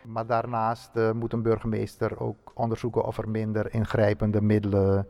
Maar 0.06 0.26
daarnaast 0.26 0.96
eh, 0.96 1.12
moet 1.12 1.34
een 1.34 1.42
burgemeester 1.42 2.20
ook 2.20 2.52
onderzoeken 2.54 3.06
of 3.06 3.18
er 3.18 3.30
minder 3.30 3.74
ingrijpende 3.74 4.42
middelen 4.42 5.08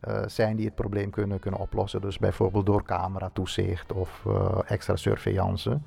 eh, 0.00 0.22
zijn 0.26 0.56
die 0.56 0.66
het 0.66 0.74
probleem 0.74 1.10
kunnen, 1.10 1.38
kunnen 1.38 1.60
oplossen. 1.60 2.00
Dus 2.00 2.18
bijvoorbeeld 2.18 2.66
door 2.66 2.82
cameratoezicht 2.82 3.92
of 3.92 4.26
extra 4.66 4.96
surveillance. 4.96 5.80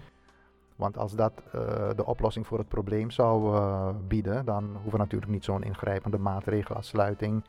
Want 0.77 0.97
als 0.97 1.15
dat 1.15 1.33
eh, 1.51 1.89
de 1.95 2.05
oplossing 2.05 2.47
voor 2.47 2.57
het 2.57 2.67
probleem 2.67 3.11
zou 3.11 3.55
eh, 3.55 3.89
bieden, 4.07 4.45
dan 4.45 4.77
hoeven 4.81 4.99
natuurlijk 4.99 5.31
niet 5.31 5.43
zo'n 5.43 5.63
ingrijpende 5.63 6.17
maatregel 6.17 6.75
als 6.75 6.87
sluiting 6.87 7.43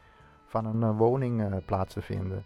van 0.46 0.64
een 0.64 0.82
eh, 0.82 0.98
woning 0.98 1.64
plaats 1.64 1.94
te 1.94 2.02
vinden. 2.02 2.44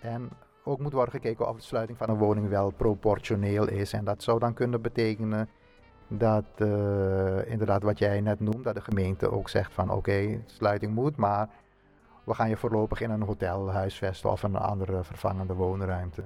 En 0.00 0.28
ook 0.64 0.78
moet 0.78 0.92
worden 0.92 1.12
gekeken 1.12 1.48
of 1.48 1.56
de 1.56 1.62
sluiting 1.62 1.98
van 1.98 2.08
een 2.08 2.16
woning 2.16 2.48
wel 2.48 2.70
proportioneel 2.70 3.68
is. 3.68 3.92
En 3.92 4.04
dat 4.04 4.22
zou 4.22 4.38
dan 4.38 4.54
kunnen 4.54 4.82
betekenen 4.82 5.48
dat 6.08 6.44
inderdaad 7.46 7.82
wat 7.82 7.98
jij 7.98 8.20
net 8.20 8.40
noemt, 8.40 8.64
dat 8.64 8.74
de 8.74 8.80
gemeente 8.80 9.30
ook 9.30 9.48
zegt 9.48 9.72
van 9.72 9.90
oké, 9.90 10.42
sluiting 10.46 10.94
moet, 10.94 11.16
maar 11.16 11.48
we 12.24 12.34
gaan 12.34 12.48
je 12.48 12.56
voorlopig 12.56 13.00
in 13.00 13.10
een 13.10 13.22
hotel 13.22 13.70
huisvesten 13.70 14.30
of 14.30 14.42
een 14.42 14.56
andere 14.56 15.04
vervangende 15.04 15.54
woonruimte. 15.54 16.22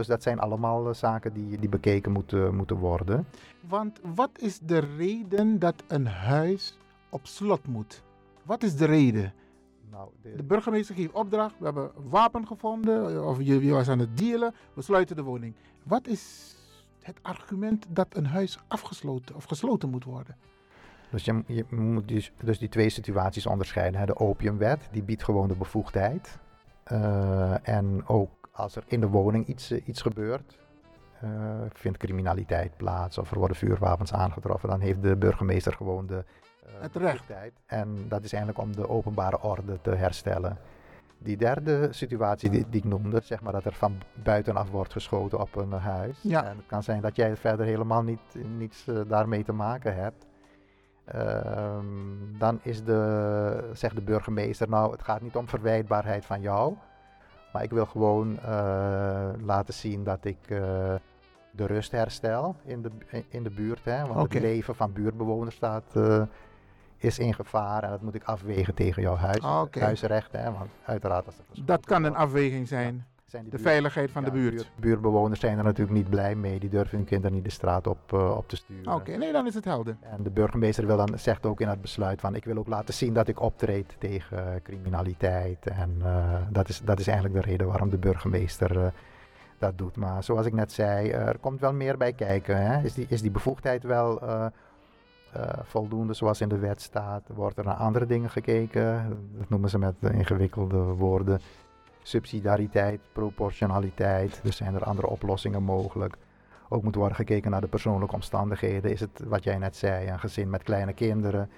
Dus 0.00 0.08
dat 0.08 0.22
zijn 0.22 0.38
allemaal 0.38 0.88
eh, 0.88 0.94
zaken 0.94 1.32
die, 1.32 1.58
die 1.58 1.68
bekeken 1.68 2.12
moeten, 2.12 2.54
moeten 2.54 2.76
worden. 2.76 3.26
Want 3.68 4.00
wat 4.14 4.30
is 4.38 4.58
de 4.58 4.78
reden 4.78 5.58
dat 5.58 5.74
een 5.88 6.06
huis 6.06 6.78
op 7.08 7.26
slot 7.26 7.66
moet? 7.66 8.02
Wat 8.42 8.62
is 8.62 8.76
de 8.76 8.84
reden? 8.84 9.32
Nou, 9.90 10.08
de, 10.22 10.36
De 10.36 10.42
burgemeester 10.42 10.94
geeft 10.94 11.12
opdracht, 11.12 11.54
we 11.58 11.64
hebben 11.64 11.90
een 11.96 12.08
wapen 12.08 12.46
gevonden, 12.46 13.26
of 13.26 13.38
je, 13.38 13.64
je 13.64 13.72
was 13.72 13.88
aan 13.88 13.98
het 13.98 14.16
dealen, 14.18 14.54
we 14.74 14.82
sluiten 14.82 15.16
de 15.16 15.22
woning. 15.22 15.54
Wat 15.82 16.06
is 16.06 16.54
het 17.02 17.18
argument 17.22 17.86
dat 17.88 18.06
een 18.10 18.26
huis 18.26 18.58
afgesloten 18.68 19.36
of 19.36 19.44
gesloten 19.44 19.90
moet 19.90 20.04
worden? 20.04 20.36
Dus 21.10 21.24
je, 21.24 21.42
je 21.46 21.64
moet 21.70 22.08
dus, 22.08 22.32
dus 22.44 22.58
die 22.58 22.68
twee 22.68 22.88
situaties 22.88 23.46
onderscheiden. 23.46 24.06
De 24.06 24.16
opiumwet, 24.16 24.88
die 24.92 25.02
biedt 25.02 25.24
gewoon 25.24 25.48
de 25.48 25.56
bevoegdheid. 25.56 26.38
Eh, 26.84 27.68
en 27.68 28.06
ook 28.06 28.39
als 28.60 28.76
er 28.76 28.84
in 28.86 29.00
de 29.00 29.08
woning 29.08 29.46
iets, 29.46 29.70
eh, 29.70 29.86
iets 29.86 30.02
gebeurt, 30.02 30.58
eh, 31.20 31.30
vindt 31.72 31.98
criminaliteit 31.98 32.76
plaats 32.76 33.18
of 33.18 33.30
er 33.30 33.38
worden 33.38 33.56
vuurwapens 33.56 34.12
aangetroffen, 34.12 34.68
dan 34.68 34.80
heeft 34.80 35.02
de 35.02 35.16
burgemeester 35.16 35.72
gewoon 35.72 36.06
de 36.06 36.24
Het 36.78 36.96
recht. 36.96 37.24
En 37.66 38.08
dat 38.08 38.24
is 38.24 38.32
eigenlijk 38.32 38.64
om 38.64 38.76
de 38.76 38.88
openbare 38.88 39.42
orde 39.42 39.80
te 39.80 39.90
herstellen. 39.90 40.58
die 41.22 41.36
derde 41.36 41.88
situatie 41.90 42.50
die, 42.50 42.66
die 42.68 42.80
ik 42.80 42.86
noemde, 42.86 43.20
zeg 43.24 43.40
maar 43.40 43.52
dat 43.52 43.64
er 43.64 43.72
van 43.72 44.02
buitenaf 44.22 44.70
wordt 44.70 44.92
geschoten 44.92 45.40
op 45.40 45.56
een 45.56 45.72
huis. 45.72 46.18
Ja. 46.22 46.44
En 46.44 46.56
het 46.56 46.66
kan 46.66 46.82
zijn 46.82 47.00
dat 47.00 47.16
jij 47.16 47.36
verder 47.36 47.66
helemaal 47.66 48.02
niet, 48.02 48.20
niets 48.56 48.84
daarmee 49.06 49.44
te 49.44 49.52
maken 49.52 49.94
hebt. 49.94 50.26
Ehm, 51.04 52.38
dan 52.38 52.60
is 52.62 52.84
de, 52.84 53.70
zegt 53.72 53.94
de 53.94 54.02
burgemeester, 54.02 54.68
nou 54.68 54.92
het 54.92 55.02
gaat 55.02 55.20
niet 55.20 55.36
om 55.36 55.48
verwijtbaarheid 55.48 56.24
van 56.24 56.40
jou. 56.40 56.76
Maar 57.52 57.62
ik 57.62 57.70
wil 57.70 57.86
gewoon 57.86 58.38
eh, 58.38 59.28
laten 59.40 59.74
zien 59.74 60.04
dat 60.04 60.24
ik 60.24 60.38
eh, 60.48 60.58
de 61.50 61.66
rust 61.66 61.92
herstel 61.92 62.56
in 62.64 62.82
de, 62.82 62.90
in 63.28 63.42
de 63.42 63.50
buurt. 63.50 63.84
Hè? 63.84 64.06
Want 64.06 64.32
het 64.32 64.42
leven 64.42 64.74
van 64.74 64.92
buurtbewoners 64.92 65.54
staat, 65.56 65.84
eh, 65.94 66.22
is 66.96 67.18
in 67.18 67.34
gevaar. 67.34 67.82
En 67.82 67.90
dat 67.90 68.02
moet 68.02 68.14
ik 68.14 68.24
afwegen 68.24 68.74
tegen 68.74 69.02
jouw 69.02 69.16
huis, 69.16 69.40
Ah, 69.40 69.66
huisrecht. 69.72 70.32
Hè? 70.32 70.52
Want 70.52 70.70
uiteraard 70.84 71.26
als 71.26 71.34
er 71.34 71.44
geschoten 71.48 71.66
Dat 71.66 71.86
kan 71.86 72.04
een 72.04 72.16
afweging 72.16 72.68
zijn. 72.68 73.06
Zijn 73.30 73.44
De 73.44 73.50
buurt- 73.50 73.62
veiligheid 73.62 74.10
van 74.10 74.22
de 74.24 74.28
ja, 74.28 74.34
buurt. 74.34 74.54
buurt- 74.54 74.70
buurtbewoners 74.76 75.40
zijn 75.40 75.58
er 75.58 75.64
natuurlijk 75.64 75.96
niet 75.96 76.10
blij 76.10 76.34
mee. 76.34 76.58
Die 76.60 76.68
durven 76.68 76.96
hun 76.96 77.06
kinderen 77.06 77.34
niet 77.34 77.44
de 77.44 77.50
straat 77.50 77.86
op, 77.86 78.12
eh, 78.12 78.36
op 78.36 78.48
te 78.48 78.56
sturen. 78.56 78.94
Oké, 78.94 79.16
nee, 79.16 79.32
dan 79.32 79.46
is 79.46 79.54
het 79.54 79.64
helder. 79.64 79.96
En 80.00 80.22
de 80.22 80.30
burgemeester 80.30 80.86
wil 80.86 80.96
dan, 80.96 81.18
zegt 81.18 81.46
ook 81.46 81.60
in 81.60 81.68
het 81.68 81.80
besluit 81.80 82.20
van 82.20 82.34
ik 82.34 82.44
wil 82.44 82.56
ook 82.56 82.68
laten 82.68 82.94
zien 82.94 83.14
dat 83.14 83.28
ik 83.28 83.40
optreed 83.40 83.96
tegen 83.98 84.60
criminaliteit. 84.62 85.66
En 85.66 85.96
eh, 86.02 86.34
dat, 86.50 86.68
is, 86.68 86.80
dat 86.84 86.98
is 86.98 87.06
eigenlijk 87.06 87.44
de 87.44 87.50
reden 87.50 87.66
waarom 87.66 87.88
de 87.90 87.98
burgemeester 87.98 88.84
eh, 88.84 88.90
dat 89.58 89.78
doet. 89.78 89.96
Maar 89.96 90.24
zoals 90.24 90.46
ik 90.46 90.52
net 90.52 90.72
zei, 90.72 91.10
er 91.10 91.38
komt 91.38 91.60
wel 91.60 91.72
meer 91.72 91.96
bij 91.96 92.12
kijken. 92.12 92.56
Hè? 92.66 92.82
Is, 92.82 92.94
die, 92.94 93.06
is 93.08 93.22
die 93.22 93.30
bevoegdheid 93.30 93.82
wel 93.82 94.20
eh, 94.22 94.46
eh, 95.32 95.42
voldoende 95.62 96.14
zoals 96.14 96.40
in 96.40 96.48
de 96.48 96.58
wet 96.58 96.82
staat? 96.82 97.22
Wordt 97.34 97.58
er 97.58 97.64
naar 97.64 97.74
andere 97.74 98.06
dingen 98.06 98.30
gekeken? 98.30 99.18
Dat 99.38 99.48
noemen 99.48 99.70
ze 99.70 99.78
met 99.78 99.94
ingewikkelde 100.00 100.76
woorden. 100.76 101.40
Subsidiariteit, 102.02 103.00
proportionaliteit. 103.12 104.40
Dus 104.42 104.56
zijn 104.56 104.74
er 104.74 104.84
andere 104.84 105.08
oplossingen 105.08 105.62
mogelijk? 105.62 106.16
Ook 106.68 106.82
moet 106.82 106.94
worden 106.94 107.16
gekeken 107.16 107.50
naar 107.50 107.60
de 107.60 107.66
persoonlijke 107.66 108.14
omstandigheden. 108.14 108.90
Is 108.90 109.00
het 109.00 109.22
wat 109.26 109.44
jij 109.44 109.58
net 109.58 109.76
zei, 109.76 110.08
een 110.08 110.20
gezin 110.20 110.50
met 110.50 110.62
kleine 110.62 110.92
kinderen? 110.92 111.50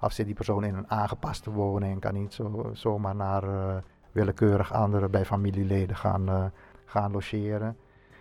Of 0.00 0.12
zit 0.12 0.26
die 0.26 0.34
persoon 0.34 0.64
in 0.64 0.74
een 0.74 0.90
aangepaste 0.90 1.50
woning? 1.50 2.00
Kan 2.00 2.14
niet 2.14 2.34
zo, 2.34 2.70
zomaar 2.72 3.14
naar 3.14 3.42
eh, 3.42 3.76
willekeurig 4.12 4.72
anderen 4.72 5.10
bij 5.10 5.24
familieleden 5.24 5.96
gaan, 5.96 6.28
eh, 6.28 6.44
gaan 6.84 7.12
logeren. 7.12 7.76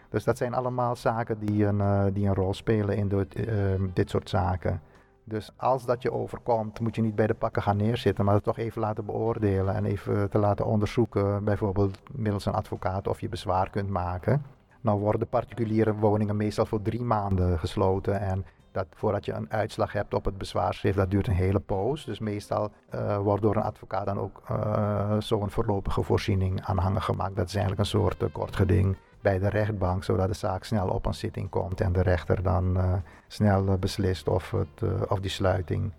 Dus 0.09 0.23
dat 0.23 0.37
zijn 0.37 0.53
allemaal 0.53 0.95
zaken 0.95 1.39
die 1.39 1.65
een, 1.65 1.81
eh, 1.81 2.03
die 2.13 2.27
een 2.27 2.33
rol 2.33 2.53
spelen 2.53 2.95
in 2.95 3.27
dit 3.93 4.09
soort 4.09 4.29
zaken. 4.29 4.81
Dus 5.31 5.51
als 5.57 5.85
dat 5.85 6.01
je 6.01 6.11
overkomt, 6.11 6.79
moet 6.79 6.95
je 6.95 7.01
niet 7.01 7.15
bij 7.15 7.27
de 7.27 7.33
pakken 7.33 7.61
gaan 7.61 7.77
neerzitten, 7.77 8.25
maar 8.25 8.33
het 8.33 8.43
toch 8.43 8.57
even 8.57 8.81
laten 8.81 9.05
beoordelen 9.05 9.75
en 9.75 9.85
even 9.85 10.29
te 10.29 10.37
laten 10.37 10.65
onderzoeken, 10.65 11.43
bijvoorbeeld 11.43 11.99
middels 12.11 12.45
een 12.45 12.53
advocaat, 12.53 13.07
of 13.07 13.21
je 13.21 13.29
bezwaar 13.29 13.69
kunt 13.69 13.89
maken. 13.89 14.45
Nou 14.81 14.99
worden 14.99 15.27
particuliere 15.27 15.93
woningen 15.93 16.37
meestal 16.37 16.65
voor 16.65 16.81
drie 16.81 17.03
maanden 17.03 17.59
gesloten 17.59 18.19
en 18.19 18.45
dat 18.71 18.85
voordat 18.93 19.25
je 19.25 19.33
een 19.33 19.51
uitslag 19.51 19.93
hebt 19.93 20.13
op 20.13 20.25
het 20.25 20.37
bezwaarschrift, 20.37 20.97
dat 20.97 21.11
duurt 21.11 21.27
een 21.27 21.33
hele 21.33 21.59
poos. 21.59 22.05
Dus 22.05 22.19
meestal 22.19 22.71
eh, 22.89 23.17
wordt 23.17 23.41
door 23.41 23.55
een 23.55 23.61
advocaat 23.61 24.05
dan 24.05 24.19
ook 24.19 24.41
eh, 24.47 25.15
zo'n 25.19 25.49
voorlopige 25.49 26.03
voorziening 26.03 26.61
aanhangen 26.61 27.01
gemaakt. 27.01 27.35
Dat 27.35 27.47
is 27.47 27.55
eigenlijk 27.55 27.81
een 27.83 27.99
soort 27.99 28.23
uh, 28.23 28.29
kort 28.31 28.55
geding 28.55 28.97
bij 29.21 29.39
de 29.39 29.49
rechtbank, 29.49 30.03
zodat 30.03 30.27
de 30.27 30.33
zaak 30.33 30.63
snel 30.63 30.87
op 30.87 31.05
een 31.05 31.13
zitting 31.13 31.49
komt 31.49 31.81
en 31.81 31.93
de 31.93 32.01
rechter 32.01 32.43
dan 32.43 32.77
uh, 32.77 32.93
snel 33.27 33.65
uh, 33.65 33.73
beslist 33.73 34.27
of, 34.27 34.51
het, 34.51 34.81
uh, 34.83 34.89
of 35.07 35.19
die 35.19 35.29
sluiting 35.29 35.91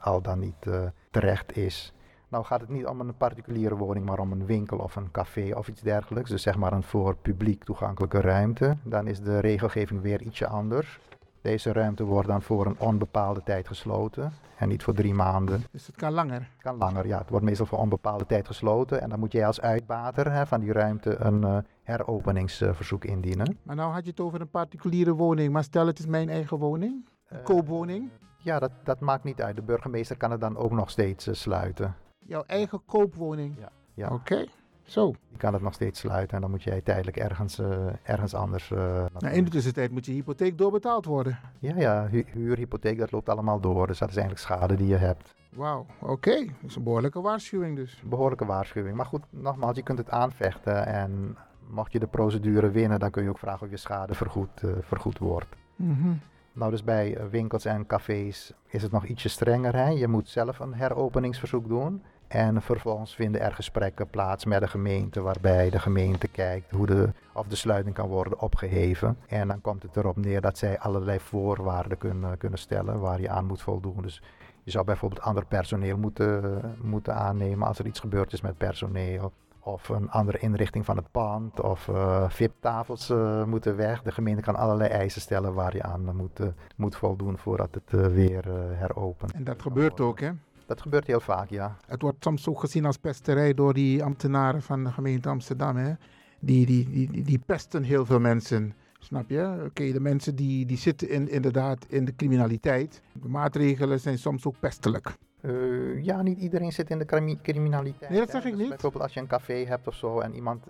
al 0.00 0.22
dan 0.22 0.38
niet 0.38 0.66
terecht 1.10 1.56
is. 1.56 1.92
Nou 2.28 2.44
gaat 2.44 2.60
het 2.60 2.68
niet 2.68 2.86
om 2.86 3.00
een 3.00 3.16
particuliere 3.16 3.76
woning, 3.76 4.04
maar 4.06 4.18
om 4.18 4.32
een 4.32 4.46
winkel 4.46 4.78
of 4.78 4.96
een 4.96 5.10
café 5.10 5.54
of 5.54 5.68
iets 5.68 5.80
dergelijks. 5.80 6.30
Dus 6.30 6.42
zeg 6.42 6.56
maar 6.56 6.72
een 6.72 6.82
voor 6.82 7.16
publiek 7.16 7.64
toegankelijke 7.64 8.20
ruimte. 8.20 8.76
Dan 8.82 9.06
is 9.06 9.20
de 9.20 9.38
regelgeving 9.38 10.00
weer 10.00 10.22
ietsje 10.22 10.46
anders. 10.46 10.98
Deze 11.42 11.72
ruimte 11.72 12.04
wordt 12.04 12.28
dan 12.28 12.42
voor 12.42 12.66
een 12.66 12.78
onbepaalde 12.78 13.42
tijd 13.42 13.66
gesloten 13.66 14.32
en 14.56 14.68
niet 14.68 14.82
voor 14.82 14.94
drie 14.94 15.14
maanden. 15.14 15.62
Dus 15.70 15.86
het 15.86 15.96
kan 15.96 16.12
langer? 16.12 16.40
Het 16.40 16.62
kan 16.62 16.76
langer, 16.76 17.06
ja. 17.06 17.18
Het 17.18 17.30
wordt 17.30 17.44
meestal 17.44 17.66
voor 17.66 17.78
onbepaalde 17.78 18.26
tijd 18.26 18.46
gesloten 18.46 19.00
en 19.00 19.08
dan 19.08 19.18
moet 19.18 19.32
jij 19.32 19.46
als 19.46 19.60
uitbater 19.60 20.32
hè, 20.32 20.46
van 20.46 20.60
die 20.60 20.72
ruimte 20.72 21.16
een 21.16 21.42
uh, 21.42 21.58
heropeningsverzoek 21.82 23.04
indienen. 23.04 23.58
Maar 23.62 23.76
nou 23.76 23.92
had 23.92 24.04
je 24.04 24.10
het 24.10 24.20
over 24.20 24.40
een 24.40 24.50
particuliere 24.50 25.14
woning, 25.14 25.52
maar 25.52 25.64
stel 25.64 25.86
het 25.86 25.98
is 25.98 26.06
mijn 26.06 26.28
eigen 26.28 26.58
woning, 26.58 27.08
een 27.28 27.38
uh, 27.38 27.44
koopwoning? 27.44 28.10
Ja, 28.38 28.58
dat, 28.58 28.70
dat 28.84 29.00
maakt 29.00 29.24
niet 29.24 29.42
uit. 29.42 29.56
De 29.56 29.62
burgemeester 29.62 30.16
kan 30.16 30.30
het 30.30 30.40
dan 30.40 30.56
ook 30.56 30.70
nog 30.70 30.90
steeds 30.90 31.28
uh, 31.28 31.34
sluiten. 31.34 31.94
Jouw 32.18 32.44
eigen 32.46 32.84
koopwoning? 32.86 33.56
Ja. 33.58 33.68
ja. 33.94 34.06
Oké. 34.06 34.14
Okay. 34.14 34.48
Zo. 34.88 35.14
Die 35.28 35.38
kan 35.38 35.52
het 35.52 35.62
nog 35.62 35.74
steeds 35.74 36.00
sluiten 36.00 36.34
en 36.34 36.40
dan 36.40 36.50
moet 36.50 36.62
jij 36.62 36.80
tijdelijk 36.80 37.16
ergens, 37.16 37.58
uh, 37.58 37.86
ergens 38.02 38.34
anders. 38.34 38.70
Uh, 38.70 38.78
nou, 39.18 39.34
in 39.34 39.44
de 39.44 39.50
tussentijd 39.50 39.90
moet 39.90 40.06
je 40.06 40.12
hypotheek 40.12 40.58
doorbetaald 40.58 41.04
worden. 41.04 41.38
Ja, 41.58 41.76
ja, 41.76 42.08
hu 42.10 42.24
huur, 42.32 42.56
hypotheek, 42.56 42.98
dat 42.98 43.12
loopt 43.12 43.28
allemaal 43.28 43.60
door. 43.60 43.86
Dus 43.86 43.98
dat 43.98 44.08
is 44.08 44.16
eigenlijk 44.16 44.46
schade 44.46 44.76
die 44.76 44.86
je 44.86 44.96
hebt. 44.96 45.34
Wauw, 45.48 45.86
oké. 45.98 46.12
Okay. 46.12 46.44
Dat 46.60 46.70
is 46.70 46.76
een 46.76 46.82
behoorlijke 46.82 47.20
waarschuwing 47.20 47.76
dus. 47.76 48.02
Behoorlijke 48.04 48.44
waarschuwing. 48.44 48.96
Maar 48.96 49.06
goed, 49.06 49.22
nogmaals, 49.30 49.76
je 49.76 49.82
kunt 49.82 49.98
het 49.98 50.10
aanvechten. 50.10 50.86
En 50.86 51.36
mocht 51.66 51.92
je 51.92 51.98
de 51.98 52.06
procedure 52.06 52.70
winnen, 52.70 52.98
dan 52.98 53.10
kun 53.10 53.22
je 53.22 53.28
ook 53.28 53.38
vragen 53.38 53.66
of 53.66 53.70
je 53.70 53.76
schade 53.76 54.14
vergoed, 54.14 54.62
uh, 54.64 54.70
vergoed 54.80 55.18
wordt. 55.18 55.56
Mm 55.76 55.98
-hmm. 56.00 56.20
Nou, 56.52 56.70
dus 56.70 56.84
bij 56.84 57.18
winkels 57.30 57.64
en 57.64 57.86
cafés 57.86 58.52
is 58.66 58.82
het 58.82 58.92
nog 58.92 59.04
ietsje 59.04 59.28
strenger. 59.28 59.74
Hè? 59.74 59.88
Je 59.88 60.08
moet 60.08 60.28
zelf 60.28 60.58
een 60.58 60.74
heropeningsverzoek 60.74 61.68
doen. 61.68 62.02
En 62.28 62.62
vervolgens 62.62 63.14
vinden 63.14 63.40
er 63.40 63.54
gesprekken 63.54 64.08
plaats 64.08 64.44
met 64.44 64.60
de 64.60 64.68
gemeente, 64.68 65.20
waarbij 65.20 65.70
de 65.70 65.78
gemeente 65.78 66.28
kijkt 66.28 66.70
hoe 66.70 66.86
de, 66.86 67.08
of 67.32 67.46
de 67.46 67.56
sluiting 67.56 67.94
kan 67.94 68.08
worden 68.08 68.40
opgeheven. 68.40 69.18
En 69.26 69.48
dan 69.48 69.60
komt 69.60 69.82
het 69.82 69.96
erop 69.96 70.16
neer 70.16 70.40
dat 70.40 70.58
zij 70.58 70.78
allerlei 70.78 71.20
voorwaarden 71.20 71.98
kunnen, 71.98 72.38
kunnen 72.38 72.58
stellen 72.58 73.00
waar 73.00 73.20
je 73.20 73.28
aan 73.28 73.46
moet 73.46 73.62
voldoen. 73.62 74.02
Dus 74.02 74.22
je 74.62 74.70
zou 74.70 74.84
bijvoorbeeld 74.84 75.20
ander 75.20 75.46
personeel 75.46 75.96
moeten, 75.96 76.60
moeten 76.82 77.14
aannemen 77.14 77.68
als 77.68 77.78
er 77.78 77.86
iets 77.86 78.00
gebeurd 78.00 78.32
is 78.32 78.40
met 78.40 78.58
personeel. 78.58 79.32
Of 79.60 79.88
een 79.88 80.10
andere 80.10 80.38
inrichting 80.38 80.84
van 80.84 80.96
het 80.96 81.10
pand. 81.10 81.60
Of 81.60 81.88
uh, 81.88 82.24
VIP-tafels 82.28 83.10
uh, 83.10 83.44
moeten 83.44 83.76
weg. 83.76 84.02
De 84.02 84.12
gemeente 84.12 84.42
kan 84.42 84.56
allerlei 84.56 84.90
eisen 84.90 85.20
stellen 85.20 85.54
waar 85.54 85.76
je 85.76 85.82
aan 85.82 86.16
moet, 86.16 86.40
uh, 86.40 86.46
moet 86.76 86.96
voldoen 86.96 87.38
voordat 87.38 87.74
het 87.74 88.12
weer 88.12 88.44
heropent. 88.74 89.32
En 89.32 89.44
dat 89.44 89.62
gebeurt 89.62 90.00
ook, 90.00 90.20
hè? 90.20 90.30
Dat 90.68 90.80
gebeurt 90.80 91.06
heel 91.06 91.20
vaak, 91.20 91.50
ja. 91.50 91.76
Het 91.86 92.02
wordt 92.02 92.24
soms 92.24 92.48
ook 92.48 92.60
gezien 92.60 92.84
als 92.84 92.96
pesterij 92.96 93.54
door 93.54 93.74
die 93.74 94.04
ambtenaren 94.04 94.62
van 94.62 94.84
de 94.84 94.90
gemeente 94.90 95.28
Amsterdam. 95.28 95.76
Hè? 95.76 95.92
Die, 96.40 96.66
die, 96.66 96.90
die, 96.90 97.22
die 97.22 97.38
pesten 97.46 97.82
heel 97.82 98.06
veel 98.06 98.20
mensen. 98.20 98.74
Snap 98.98 99.30
je? 99.30 99.52
Oké, 99.56 99.64
okay, 99.64 99.92
de 99.92 100.00
mensen 100.00 100.36
die, 100.36 100.66
die 100.66 100.76
zitten 100.76 101.08
in, 101.08 101.28
inderdaad 101.28 101.86
in 101.88 102.04
de 102.04 102.14
criminaliteit. 102.14 103.02
De 103.12 103.28
maatregelen 103.28 104.00
zijn 104.00 104.18
soms 104.18 104.46
ook 104.46 104.54
pestelijk. 104.58 105.16
Uh, 105.40 106.04
ja, 106.04 106.22
niet 106.22 106.38
iedereen 106.38 106.72
zit 106.72 106.90
in 106.90 106.98
de 106.98 107.36
criminaliteit. 107.42 108.10
Nee, 108.10 108.20
dat 108.20 108.30
zeg 108.30 108.44
ik 108.44 108.50
dus 108.50 108.60
niet. 108.60 108.68
Bijvoorbeeld 108.68 109.02
als 109.02 109.14
je 109.14 109.20
een 109.20 109.26
café 109.26 109.54
hebt 109.54 109.86
of 109.86 109.94
zo 109.94 110.20
en 110.20 110.34
iemand 110.34 110.64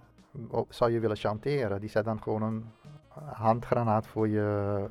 zou 0.68 0.90
je 0.92 1.00
willen 1.00 1.16
chanteren, 1.16 1.80
die 1.80 1.90
zet 1.90 2.04
dan 2.04 2.22
gewoon 2.22 2.42
een 2.42 2.64
handgranaat 3.24 4.06
voor 4.06 4.28
je, 4.28 4.84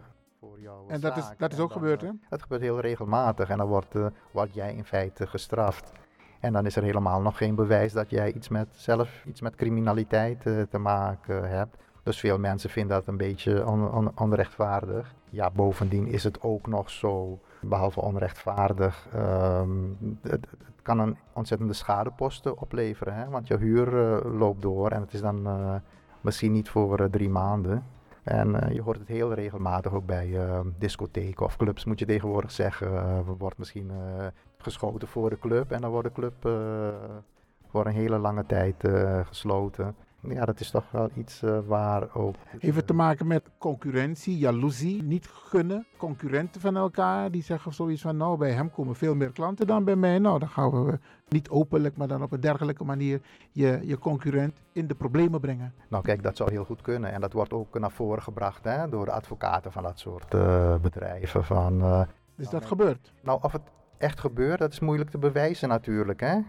jouw 0.68 0.88
En 0.88 1.00
dat 1.00 1.18
is, 1.18 1.30
dat 1.38 1.54
is 1.54 1.60
ook 1.60 1.70
dan, 1.70 1.78
gebeurd, 1.78 2.04
uh, 2.04 2.10
hè? 2.10 2.16
Dat 2.30 2.42
gebeurt 2.42 2.62
heel 2.62 2.80
regelmatig 2.80 3.50
en 3.50 3.58
dan 3.58 3.68
wordt, 3.68 3.96
uh, 3.96 4.06
word 4.32 4.54
jij 4.54 4.74
in 4.74 4.86
feite 4.86 5.28
gestraft. 5.28 5.92
En 6.40 6.54
dan 6.54 6.66
is 6.66 6.76
er 6.76 6.84
helemaal 6.84 7.22
nog 7.22 7.38
geen 7.38 7.56
bewijs 7.56 7.94
dat 7.94 8.10
jij 8.10 8.34
iets 8.34 8.50
met, 8.50 8.68
zelf 8.72 9.24
iets 9.26 9.42
met 9.42 9.56
criminaliteit 9.56 10.46
uh, 10.46 10.62
te 10.62 10.78
maken 10.78 11.50
hebt. 11.50 11.78
Dus 12.04 12.20
veel 12.20 12.40
mensen 12.40 12.70
vinden 12.70 12.98
dat 12.98 13.08
een 13.08 13.18
beetje 13.18 13.68
on, 13.68 13.92
on, 13.92 14.12
onrechtvaardig. 14.16 15.16
Ja, 15.30 15.50
bovendien 15.50 16.08
is 16.08 16.24
het 16.24 16.42
ook 16.42 16.68
nog 16.68 16.90
zo, 16.90 17.40
behalve 17.62 18.02
onrechtvaardig, 18.02 19.08
um, 19.16 19.98
het, 20.22 20.32
het, 20.32 20.82
kan 20.82 21.00
een 21.00 21.18
ontzettende 21.34 21.74
schadeposten 21.74 22.58
opleveren. 22.58 23.14
Hè? 23.14 23.30
Want 23.30 23.48
je 23.48 23.58
huur 23.58 23.94
uh, 23.94 24.40
loopt 24.40 24.62
door 24.62 24.90
en 24.90 25.02
het 25.02 25.14
is 25.14 25.22
dan 25.22 25.48
uh, 25.48 25.76
misschien 26.22 26.52
niet 26.52 26.70
voor 26.70 27.02
uh, 27.02 27.08
drie 27.08 27.30
maanden. 27.30 27.84
En 28.28 28.74
je 28.74 28.82
hoort 28.82 29.00
het 29.00 29.08
heel 29.08 29.34
regelmatig 29.34 29.94
ook 29.94 30.06
bij 30.06 30.38
discotheken 30.78 31.46
of 31.46 31.58
clubs, 31.58 31.86
moet 31.86 32.00
je 32.00 32.06
tegenwoordig 32.06 32.52
zeggen. 32.52 32.92
Er 32.92 33.38
wordt 33.38 33.58
misschien 33.58 33.92
geschoten 34.58 35.08
voor 35.08 35.30
de 35.30 35.40
club 35.40 35.72
en 35.72 35.82
dan 35.82 35.92
wordt 35.92 36.08
de 36.08 36.14
club 36.14 36.34
voor 37.68 37.86
een 37.86 37.94
hele 37.94 38.18
lange 38.18 38.46
tijd 38.46 38.76
gesloten. 39.28 39.96
Ja, 40.22 40.46
dat 40.46 40.60
is 40.60 40.72
toch 40.72 40.92
wel 40.92 41.10
iets 41.16 41.44
uh, 41.44 41.60
waar 41.66 42.16
ook. 42.16 42.36
Heeft 42.60 42.76
het 42.76 42.88
te 42.88 42.94
maken 42.94 43.28
met 43.28 43.50
concurrentie, 43.58 44.38
jaloezie, 44.38 45.04
niet 45.04 45.28
gunnen, 45.28 45.86
concurrenten 45.98 46.62
van 46.62 46.78
elkaar 46.78 47.32
die 47.32 47.44
zeggen 47.44 47.74
zoiets 47.74 48.02
van: 48.02 48.18
Nou, 48.18 48.38
bij 48.38 48.52
hem 48.52 48.72
komen 48.72 48.96
veel 48.96 49.16
meer 49.16 49.32
klanten 49.32 49.68
dan 49.68 49.84
bij 49.84 49.96
mij. 49.96 50.20
Nou, 50.20 50.40
dan 50.40 50.50
gaan 50.50 50.86
we 50.86 51.00
niet 51.28 51.50
openlijk, 51.50 51.98
maar 51.98 52.08
dan 52.08 52.24
op 52.24 52.32
een 52.32 52.40
dergelijke 52.40 52.84
manier 52.84 53.22
je, 53.52 53.80
je 53.84 53.98
concurrent 53.98 54.62
in 54.72 54.88
de 54.88 54.96
problemen 54.96 55.40
brengen. 55.40 55.74
Nou, 55.90 56.04
kijk, 56.04 56.24
dat 56.24 56.38
zou 56.38 56.52
heel 56.52 56.66
goed 56.66 56.82
kunnen. 56.82 57.12
En 57.12 57.22
dat 57.22 57.34
wordt 57.34 57.54
ook 57.54 57.80
naar 57.80 57.92
voren 57.92 58.24
gebracht 58.24 58.64
hè, 58.64 58.90
door 58.90 59.06
de 59.06 59.12
advocaten 59.12 59.72
van 59.72 59.84
dat 59.84 60.00
soort 60.00 60.34
uh, 60.34 60.76
bedrijven. 60.76 61.44
Van, 61.44 61.80
uh, 61.80 62.02
dus 62.36 62.50
dat 62.50 62.66
gebeurt? 62.66 63.14
Nou, 63.22 63.40
of 63.42 63.52
het 63.52 63.62
echt 63.98 64.20
gebeurt, 64.20 64.60
dat 64.60 64.72
is 64.72 64.80
moeilijk 64.80 65.10
te 65.10 65.18
bewijzen 65.18 65.70
natuurlijk. 65.70 66.20
Hè? 66.20 66.40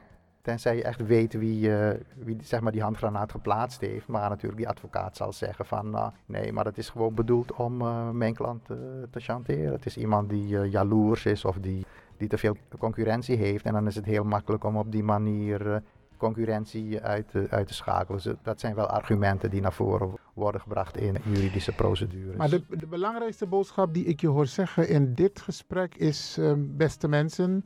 Tenzij 0.48 0.76
je 0.76 0.82
echt 0.82 1.06
weet 1.06 1.32
wie, 1.32 1.76
eh, 1.76 2.00
wie 2.16 2.36
zeg 2.42 2.60
maar, 2.60 2.72
die 2.72 2.82
handgranaat 2.82 3.30
geplaatst 3.30 3.80
heeft. 3.80 4.06
Maar 4.06 4.28
natuurlijk 4.28 4.56
die 4.56 4.68
advocaat 4.68 5.16
zal 5.16 5.32
zeggen 5.32 5.66
van 5.66 5.90
nou, 5.90 6.12
nee, 6.26 6.52
maar 6.52 6.64
dat 6.64 6.78
is 6.78 6.88
gewoon 6.88 7.14
bedoeld 7.14 7.52
om 7.52 7.80
eh, 7.80 8.10
mijn 8.10 8.34
klant 8.34 8.70
eh, 8.70 8.76
te 9.10 9.20
chanteren. 9.20 9.72
Het 9.72 9.86
is 9.86 9.96
iemand 9.96 10.30
die 10.30 10.46
jaloers 10.68 11.24
is 11.24 11.44
of 11.44 11.56
die, 11.60 11.86
die 12.16 12.28
te 12.28 12.38
veel 12.38 12.56
concurrentie 12.78 13.36
heeft. 13.36 13.64
En 13.64 13.72
dan 13.72 13.86
is 13.86 13.94
het 13.94 14.04
heel 14.04 14.24
makkelijk 14.24 14.64
om 14.64 14.76
op 14.76 14.92
die 14.92 15.02
manier 15.02 15.82
concurrentie 16.16 17.00
uit, 17.00 17.32
uit 17.50 17.66
te 17.66 17.74
schakelen. 17.74 18.20
Dus 18.22 18.34
dat 18.42 18.60
zijn 18.60 18.74
wel 18.74 18.86
argumenten 18.86 19.50
die 19.50 19.60
naar 19.60 19.72
voren 19.72 20.14
worden 20.34 20.60
gebracht 20.60 20.96
in 20.96 21.16
juridische 21.24 21.72
procedures. 21.72 22.36
Maar 22.36 22.50
de, 22.50 22.62
de 22.68 22.86
belangrijkste 22.86 23.46
boodschap 23.46 23.94
die 23.94 24.04
ik 24.04 24.20
je 24.20 24.28
hoor 24.28 24.46
zeggen 24.46 24.88
in 24.88 25.14
dit 25.14 25.40
gesprek 25.40 25.94
is, 25.94 26.36
ehm, 26.38 26.60
beste 26.60 27.08
mensen, 27.08 27.64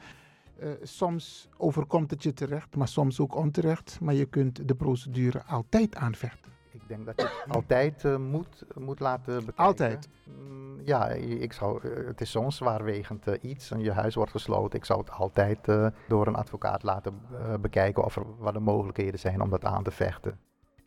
eh, 0.62 0.70
soms 0.82 1.48
overkomt 1.56 2.10
het 2.10 2.22
je 2.22 2.32
terecht, 2.32 2.76
maar 2.76 2.88
soms 2.88 3.20
ook 3.20 3.34
onterecht. 3.34 3.98
Maar 4.00 4.14
je 4.14 4.26
kunt 4.26 4.68
de 4.68 4.74
procedure 4.74 5.44
altijd 5.44 5.96
aanvechten. 5.96 6.52
Ik 6.70 6.88
denk 6.88 7.06
dat 7.06 7.20
je 7.20 7.42
het 7.44 7.54
altijd 7.56 8.04
eh, 8.04 8.16
moet, 8.16 8.64
moet 8.74 9.00
laten 9.00 9.34
bekijken. 9.34 9.64
Altijd? 9.64 10.08
Mm, 10.24 10.80
ja, 10.84 11.08
ik 11.08 11.52
zou, 11.52 11.88
eh, 11.88 12.06
het 12.06 12.20
is 12.20 12.30
zo'n 12.30 12.52
zwaarwegend 12.52 13.26
eh, 13.26 13.50
iets 13.50 13.70
en 13.70 13.80
je 13.80 13.92
huis 13.92 14.14
wordt 14.14 14.30
gesloten. 14.30 14.78
Ik 14.78 14.84
zou 14.84 15.00
het 15.00 15.10
altijd 15.10 15.68
eh, 15.68 15.86
door 16.08 16.26
een 16.26 16.34
advocaat 16.34 16.82
laten 16.82 17.20
eh, 17.32 17.54
bekijken 17.60 18.04
of 18.04 18.16
er 18.16 18.24
wat 18.38 18.54
de 18.54 18.60
mogelijkheden 18.60 19.18
zijn 19.18 19.40
om 19.40 19.50
dat 19.50 19.64
aan 19.64 19.82
te 19.82 19.90
vechten. 19.90 20.38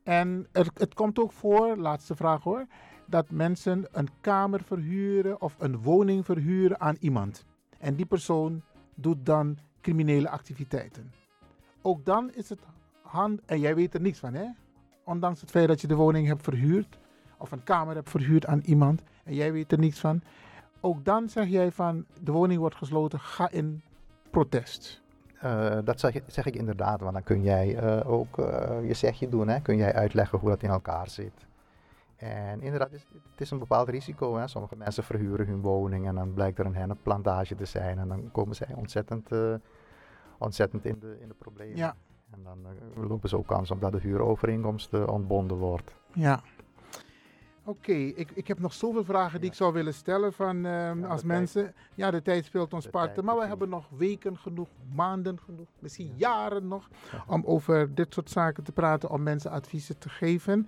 En 0.03 0.47
er, 0.51 0.67
het 0.73 0.93
komt 0.93 1.19
ook 1.19 1.31
voor, 1.31 1.77
laatste 1.77 2.15
vraag 2.15 2.43
hoor, 2.43 2.65
dat 3.05 3.29
mensen 3.29 3.87
een 3.91 4.09
kamer 4.21 4.61
verhuren 4.63 5.41
of 5.41 5.55
een 5.59 5.81
woning 5.81 6.25
verhuren 6.25 6.79
aan 6.79 6.95
iemand. 6.99 7.45
En 7.79 7.95
die 7.95 8.05
persoon 8.05 8.61
doet 8.95 9.25
dan 9.25 9.57
criminele 9.81 10.29
activiteiten. 10.29 11.11
Ook 11.81 12.05
dan 12.05 12.31
is 12.33 12.49
het 12.49 12.59
hand, 13.01 13.41
en 13.45 13.59
jij 13.59 13.75
weet 13.75 13.93
er 13.93 14.01
niks 14.01 14.19
van 14.19 14.33
hè? 14.33 14.45
Ondanks 15.03 15.41
het 15.41 15.51
feit 15.51 15.67
dat 15.67 15.81
je 15.81 15.87
de 15.87 15.95
woning 15.95 16.27
hebt 16.27 16.43
verhuurd 16.43 16.97
of 17.37 17.51
een 17.51 17.63
kamer 17.63 17.95
hebt 17.95 18.09
verhuurd 18.09 18.45
aan 18.45 18.61
iemand 18.65 19.03
en 19.23 19.33
jij 19.33 19.51
weet 19.51 19.71
er 19.71 19.79
niks 19.79 19.99
van. 19.99 20.21
Ook 20.81 21.05
dan 21.05 21.29
zeg 21.29 21.47
jij 21.47 21.71
van 21.71 22.05
de 22.21 22.31
woning 22.31 22.59
wordt 22.59 22.75
gesloten, 22.75 23.19
ga 23.19 23.51
in 23.51 23.81
protest. 24.29 25.01
Eh, 25.39 25.77
dat 25.83 25.99
zeg, 25.99 26.19
zeg 26.27 26.45
ik 26.45 26.55
inderdaad, 26.55 26.99
want 26.99 27.13
dan 27.13 27.23
kun 27.23 27.43
jij 27.43 27.77
eh, 27.77 28.09
ook 28.09 28.39
eh, 28.39 28.87
je 28.87 28.93
zegje 28.93 29.29
doen. 29.29 29.47
Hè? 29.47 29.59
Kun 29.59 29.77
jij 29.77 29.93
uitleggen 29.93 30.39
hoe 30.39 30.49
dat 30.49 30.63
in 30.63 30.69
elkaar 30.69 31.09
zit. 31.09 31.45
En 32.15 32.61
inderdaad, 32.61 32.91
het 32.91 32.99
is, 32.99 33.05
het 33.31 33.41
is 33.41 33.51
een 33.51 33.59
bepaald 33.59 33.89
risico. 33.89 34.35
Hè? 34.35 34.47
Sommige 34.47 34.75
mensen 34.75 35.03
verhuren 35.03 35.47
hun 35.47 35.61
woning 35.61 36.07
en 36.07 36.15
dan 36.15 36.33
blijkt 36.33 36.59
er 36.59 36.65
een 36.65 36.75
hennepplantage 36.75 37.55
te 37.55 37.65
zijn. 37.65 37.99
En 37.99 38.07
dan 38.07 38.31
komen 38.31 38.55
zij 38.55 38.73
ontzettend, 38.75 39.31
eh, 39.31 39.53
ontzettend 40.37 40.85
in, 40.85 40.99
de, 40.99 41.17
in 41.19 41.27
de 41.27 41.33
problemen. 41.33 41.77
Ja. 41.77 41.95
En 42.31 42.43
dan 42.43 42.57
eh, 42.65 43.07
lopen 43.09 43.29
ze 43.29 43.37
ook 43.37 43.47
kans 43.47 43.71
omdat 43.71 43.91
de 43.91 43.99
huurovereenkomst 43.99 44.93
eh, 44.93 45.07
ontbonden 45.07 45.57
wordt. 45.57 45.95
Ja. 46.13 46.41
Oké, 47.67 47.93
ik, 47.93 48.31
ik 48.33 48.47
heb 48.47 48.59
nog 48.59 48.73
zoveel 48.73 49.03
vragen 49.03 49.39
die 49.41 49.49
ik 49.49 49.55
zou 49.55 49.73
willen 49.73 49.93
stellen 49.93 50.33
van 50.33 50.65
ehm, 50.65 51.03
als 51.03 51.23
mensen. 51.23 51.73
Ja, 51.95 52.11
de 52.11 52.21
tijd 52.21 52.45
speelt 52.45 52.73
ons 52.73 52.87
parten, 52.87 53.25
maar 53.25 53.37
we 53.37 53.45
hebben 53.45 53.69
nog 53.69 53.89
weken 53.89 54.37
genoeg, 54.37 54.67
maanden 54.93 55.39
genoeg, 55.39 55.67
misschien 55.79 56.13
jaren 56.15 56.67
nog, 56.67 56.89
om 57.27 57.43
over 57.45 57.95
dit 57.95 58.13
soort 58.13 58.29
zaken 58.29 58.63
te 58.63 58.71
praten, 58.71 59.09
om 59.09 59.23
mensen 59.23 59.51
adviezen 59.51 59.97
te 59.97 60.09
geven. 60.09 60.67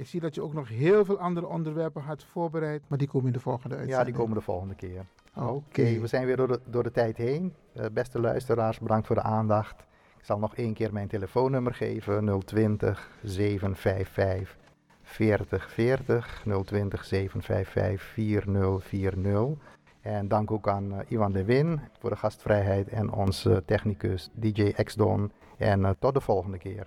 Ik 0.00 0.06
zie 0.06 0.20
dat 0.20 0.34
je 0.34 0.42
ook 0.42 0.54
nog 0.54 0.68
heel 0.68 1.04
veel 1.04 1.18
andere 1.18 1.46
onderwerpen 1.46 2.02
had 2.02 2.24
voorbereid, 2.24 2.82
maar 2.88 2.98
die 2.98 3.08
komen 3.08 3.26
in 3.26 3.32
de 3.32 3.40
volgende 3.40 3.74
Ja, 3.74 3.80
uitzending. 3.80 4.08
die 4.08 4.16
komen 4.18 4.36
de 4.36 4.42
volgende 4.44 4.74
keer. 4.74 5.04
Oké. 5.36 6.00
we 6.00 6.06
zijn 6.06 6.26
weer 6.26 6.36
door 6.36 6.48
de, 6.48 6.60
door 6.64 6.82
de 6.82 6.90
tijd 6.90 7.16
heen. 7.16 7.54
Eh, 7.72 7.84
beste 7.92 8.20
luisteraars, 8.20 8.78
bedankt 8.78 9.06
voor 9.06 9.16
de 9.16 9.22
aandacht. 9.22 9.80
Ik 10.18 10.24
zal 10.24 10.38
nog 10.38 10.54
één 10.54 10.74
keer 10.74 10.92
mijn 10.92 11.08
telefoonnummer 11.08 11.74
geven. 11.74 12.40
020 12.44 13.10
755 13.22 14.56
4040. 15.02 16.42
020 16.64 17.04
755 17.04 18.02
4040. 18.02 19.58
En 20.00 20.28
dank 20.28 20.50
ook 20.50 20.68
aan 20.68 20.92
eh, 20.92 20.98
Iwan 21.10 21.32
de 21.32 21.44
Win 21.44 21.80
voor 21.98 22.10
de 22.10 22.16
gastvrijheid 22.16 22.88
en 22.88 23.12
onze 23.12 23.62
technicus 23.66 24.30
DJ 24.32 24.72
X-Don. 24.72 25.32
En 25.56 25.84
eh, 25.84 25.90
tot 25.98 26.14
de 26.14 26.20
volgende 26.20 26.58
keer. 26.58 26.86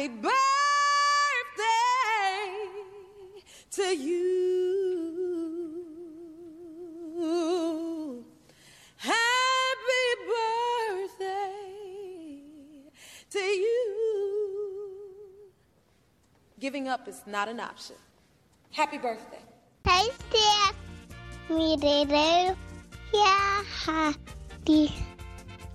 Happy 0.00 0.14
birthday 0.16 0.32
to 3.70 3.82
you. 3.82 4.24
Happy 8.96 10.06
birthday 11.18 11.52
to 13.28 13.38
you. 13.38 13.76
Giving 16.58 16.88
up 16.88 17.06
is 17.06 17.22
not 17.26 17.48
an 17.50 17.60
option. 17.60 17.96
Happy 18.72 18.96
birthday. 18.96 19.42
Me, 21.50 21.76
Dede. 21.76 22.56
Yeah, 23.12 23.62
happy. 23.84 24.94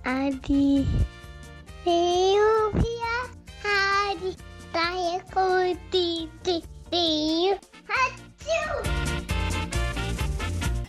Adi. 0.04 0.84
Deo, 1.84 2.72
yeah, 4.94 5.18
Adi. 5.20 5.24
Daya, 5.30 5.32
ko, 5.32 5.74
di, 5.90 6.28
di, 6.42 6.62
di. 6.90 7.06
Achoo! 7.88 8.82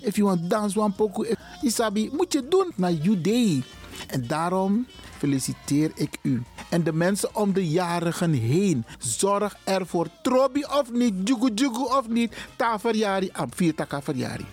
If 0.02 0.18
you 0.18 0.26
want 0.26 0.50
dance 0.50 0.74
pokoe, 0.74 1.36
Isabi, 1.64 2.10
moet 2.14 2.34
je 2.34 2.48
doen 2.48 2.72
naar 2.76 2.94
day. 3.22 3.64
En 4.08 4.28
daarom 4.28 4.88
feliciteer 5.18 5.92
ik 5.96 6.18
u. 6.22 6.44
En 6.70 6.84
de 6.84 6.94
mensen 6.94 7.36
om 7.36 7.54
de 7.54 7.68
jarigen 7.70 8.34
heen. 8.34 8.86
Zorg 9.00 9.56
ervoor. 9.64 10.08
Trobi 10.22 10.64
of 10.64 10.92
niet, 10.92 11.14
jugu 11.24 11.52
jugu 11.54 11.84
of 11.84 12.08
niet. 12.08 12.36
Ta 12.56 12.80
verjari, 12.80 13.30
am 13.34 13.50
vier 13.56 13.76
taka 13.76 14.02
verjari. 14.02 14.46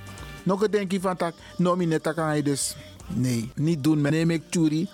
Nog 0.43 0.63
een 0.63 0.71
denkje 0.71 1.01
van 1.01 1.17
tak, 1.17 1.35
nomine 1.57 2.01
taka 2.01 2.33
je 2.33 2.43
dus 2.43 2.77
Nee, 3.07 3.51
niet 3.55 3.85
doen. 3.85 4.01
Neem 4.01 4.31
ik 4.31 4.43
Tjuri. 4.51 4.89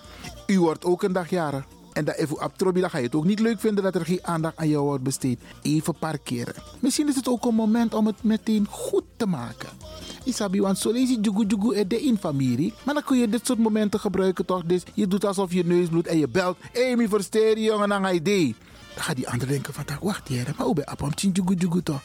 U 0.46 0.60
wordt 0.60 0.84
ook 0.84 1.02
een 1.02 1.12
dag 1.12 1.30
jarig. 1.30 1.64
En 1.92 2.04
dat 2.04 2.16
even 2.16 2.38
abtrobi, 2.38 2.80
dan 2.80 2.90
ga 2.90 2.98
je 2.98 3.04
het 3.04 3.14
ook 3.14 3.24
niet 3.24 3.40
leuk 3.40 3.60
vinden 3.60 3.84
dat 3.84 3.94
er 3.94 4.04
geen 4.04 4.18
aandacht 4.22 4.56
aan 4.56 4.68
jou 4.68 4.84
wordt 4.84 5.02
besteed. 5.02 5.40
Even 5.62 5.94
parkeren. 5.98 6.54
Misschien 6.78 7.08
is 7.08 7.16
het 7.16 7.28
ook 7.28 7.44
een 7.44 7.54
moment 7.54 7.94
om 7.94 8.06
het 8.06 8.22
meteen 8.22 8.66
goed 8.70 9.04
te 9.16 9.26
maken. 9.26 9.68
Isabi, 10.24 10.60
want 10.60 10.78
zo 10.78 10.92
lees 10.92 11.08
jugu 11.08 11.44
jugu 11.46 11.74
er 11.74 11.88
de 11.88 12.00
in 12.00 12.18
familie. 12.18 12.74
Maar 12.84 12.94
dan 12.94 13.04
kun 13.04 13.18
je 13.18 13.28
dit 13.28 13.46
soort 13.46 13.58
momenten 13.58 14.00
gebruiken 14.00 14.44
toch? 14.44 14.64
Dus 14.64 14.82
je 14.94 15.06
doet 15.06 15.24
alsof 15.24 15.52
je 15.52 15.64
neus 15.64 15.88
bloedt 15.88 16.06
en 16.06 16.18
je 16.18 16.28
belt. 16.28 16.56
Mi 16.96 17.08
versteer 17.08 17.58
je 17.58 17.64
jongen, 17.64 18.14
je 18.14 18.22
die. 18.22 18.54
Dan 18.94 19.04
gaat 19.04 19.16
die 19.16 19.28
ander 19.28 19.48
denken 19.48 19.74
van, 19.74 19.84
wacht 20.00 20.28
hier, 20.28 20.54
maar 20.56 20.66
hoe 20.66 20.74
ben 20.74 20.84
je 21.14 21.30
jugu 21.30 21.54
jugu 21.54 21.82
toch? 21.82 22.02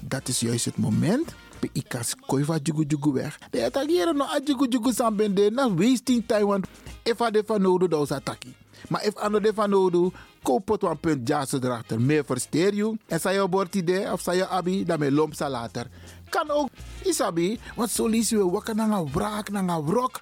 Dat 0.00 0.28
is 0.28 0.40
juist 0.40 0.64
het 0.64 0.76
moment 0.76 1.34
pe 1.60 1.70
ikas 1.72 2.14
koi 2.26 2.44
va 2.44 2.58
jugu 2.62 2.84
jugu 2.84 3.12
weg. 3.12 3.38
De 3.50 3.64
attackeren 3.64 4.16
no 4.16 4.24
a 4.24 4.40
jugu 4.44 4.68
jugu 4.68 4.92
sambende 4.92 5.50
na 5.50 5.68
wasting 5.68 6.22
time 6.26 6.46
want 6.46 6.66
if 7.02 7.18
de 7.18 7.42
van 7.46 7.62
nodu 7.62 7.88
da 7.88 7.96
ataki. 7.96 8.54
Maar 8.88 9.04
if 9.04 9.16
ano 9.16 9.40
de 9.40 9.52
van 9.54 9.70
nodu 9.70 10.10
koop 10.42 10.82
een 10.82 11.00
punt 11.00 11.28
jassen 11.28 11.64
erachter. 11.64 12.00
Meer 12.00 12.24
versteer 12.24 12.74
je. 12.74 12.96
En 13.06 13.20
sa 13.20 13.30
je 13.30 13.48
bord 13.48 13.74
idee 13.74 14.12
of 14.12 14.20
sa 14.20 14.32
je 14.32 14.48
abi, 14.48 14.84
dan 14.84 14.98
me 14.98 15.12
lomp 15.12 15.34
sa 15.34 15.50
later. 15.50 15.86
Kan 16.28 16.50
ook, 16.50 16.68
isabi, 17.02 17.60
want 17.76 17.90
zo 17.90 18.06
lees 18.06 18.28
je 18.28 18.50
wakker 18.50 18.74
naar 18.74 18.90
een 18.90 19.12
wraak, 19.12 19.50
naar 19.50 19.68
een 19.68 19.86
wrok. 19.86 20.20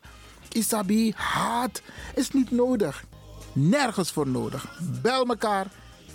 Isabi, 0.52 1.12
haat 1.16 1.82
is 2.14 2.30
niet 2.30 2.50
nodig. 2.50 3.04
Nergens 3.52 4.10
voor 4.10 4.28
nodig. 4.28 4.78
Bel 5.02 5.24
mekaar. 5.24 5.66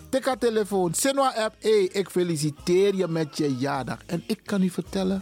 Tik 0.09 0.25
haar 0.25 0.38
telefoon. 0.38 0.93
Sinwa 0.93 1.33
app. 1.35 1.55
Hey, 1.59 1.83
ik 1.83 2.09
feliciteer 2.09 2.95
je 2.95 3.07
met 3.07 3.38
je 3.38 3.55
jaardag. 3.55 3.97
En 4.05 4.23
ik 4.27 4.39
kan 4.43 4.62
u 4.62 4.69
vertellen. 4.69 5.21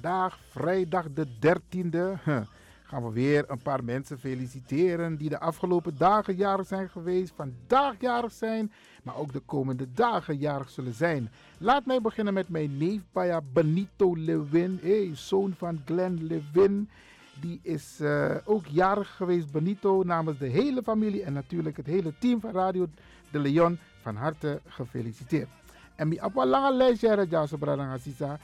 Vandaag, 0.00 0.38
vrijdag 0.48 1.06
de 1.12 1.26
13e, 1.26 2.22
gaan 2.88 3.04
we 3.04 3.12
weer 3.12 3.44
een 3.48 3.62
paar 3.62 3.84
mensen 3.84 4.18
feliciteren 4.18 5.16
die 5.16 5.28
de 5.28 5.38
afgelopen 5.38 5.96
dagen 5.96 6.36
jarig 6.36 6.66
zijn 6.66 6.88
geweest, 6.88 7.32
vandaag 7.36 7.94
jarig 8.00 8.32
zijn, 8.32 8.72
maar 9.02 9.16
ook 9.16 9.32
de 9.32 9.40
komende 9.40 9.92
dagen 9.92 10.36
jarig 10.36 10.70
zullen 10.70 10.94
zijn. 10.94 11.30
Laat 11.58 11.86
mij 11.86 12.00
beginnen 12.00 12.34
met 12.34 12.48
mijn 12.48 12.76
neef 12.76 13.00
Benito 13.52 14.16
Lewin, 14.16 14.78
hey, 14.82 15.10
zoon 15.14 15.54
van 15.56 15.80
Glenn 15.84 16.26
Lewin. 16.26 16.90
Die 17.40 17.60
is 17.62 17.98
uh, 18.00 18.34
ook 18.44 18.66
jarig 18.66 19.16
geweest, 19.16 19.52
Benito, 19.52 20.02
namens 20.02 20.38
de 20.38 20.46
hele 20.46 20.82
familie 20.82 21.22
en 21.22 21.32
natuurlijk 21.32 21.76
het 21.76 21.86
hele 21.86 22.12
team 22.18 22.40
van 22.40 22.52
Radio 22.52 22.88
de 23.30 23.38
Leon. 23.38 23.78
Van 24.02 24.16
harte 24.16 24.60
gefeliciteerd. 24.66 25.48
En 25.94 26.08
mi 26.08 26.20
op 26.20 26.36
een 26.36 26.46
lange 26.46 26.74
lijstje, 26.74 27.26
Jaso 27.28 27.56
Bradangazisa. 27.56 28.38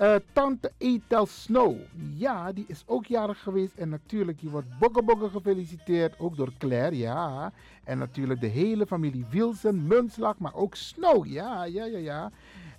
Uh, 0.00 0.14
Tante 0.32 0.72
Etel 0.78 1.26
Snow. 1.26 1.76
Ja, 2.14 2.52
die 2.52 2.64
is 2.68 2.82
ook 2.86 3.06
jarig 3.06 3.42
geweest. 3.42 3.76
En 3.76 3.88
natuurlijk, 3.88 4.40
die 4.40 4.50
wordt 4.50 4.78
bogge 4.78 5.28
gefeliciteerd. 5.28 6.18
Ook 6.18 6.36
door 6.36 6.52
Claire, 6.58 6.96
ja. 6.96 7.52
En 7.84 7.98
natuurlijk 7.98 8.40
de 8.40 8.46
hele 8.46 8.86
familie 8.86 9.26
Wilson, 9.30 9.86
Munslag, 9.86 10.38
maar 10.38 10.54
ook 10.54 10.74
Snow. 10.74 11.26
Ja, 11.26 11.64
ja, 11.64 11.84
ja, 11.84 11.98
ja. 11.98 12.30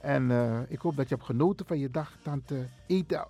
En 0.01 0.29
uh, 0.29 0.59
ik 0.67 0.79
hoop 0.79 0.95
dat 0.95 1.09
je 1.09 1.15
hebt 1.15 1.27
genoten 1.27 1.65
van 1.65 1.79
je 1.79 1.91
dag, 1.91 2.17
Tante 2.21 2.65
Etel. 2.87 3.27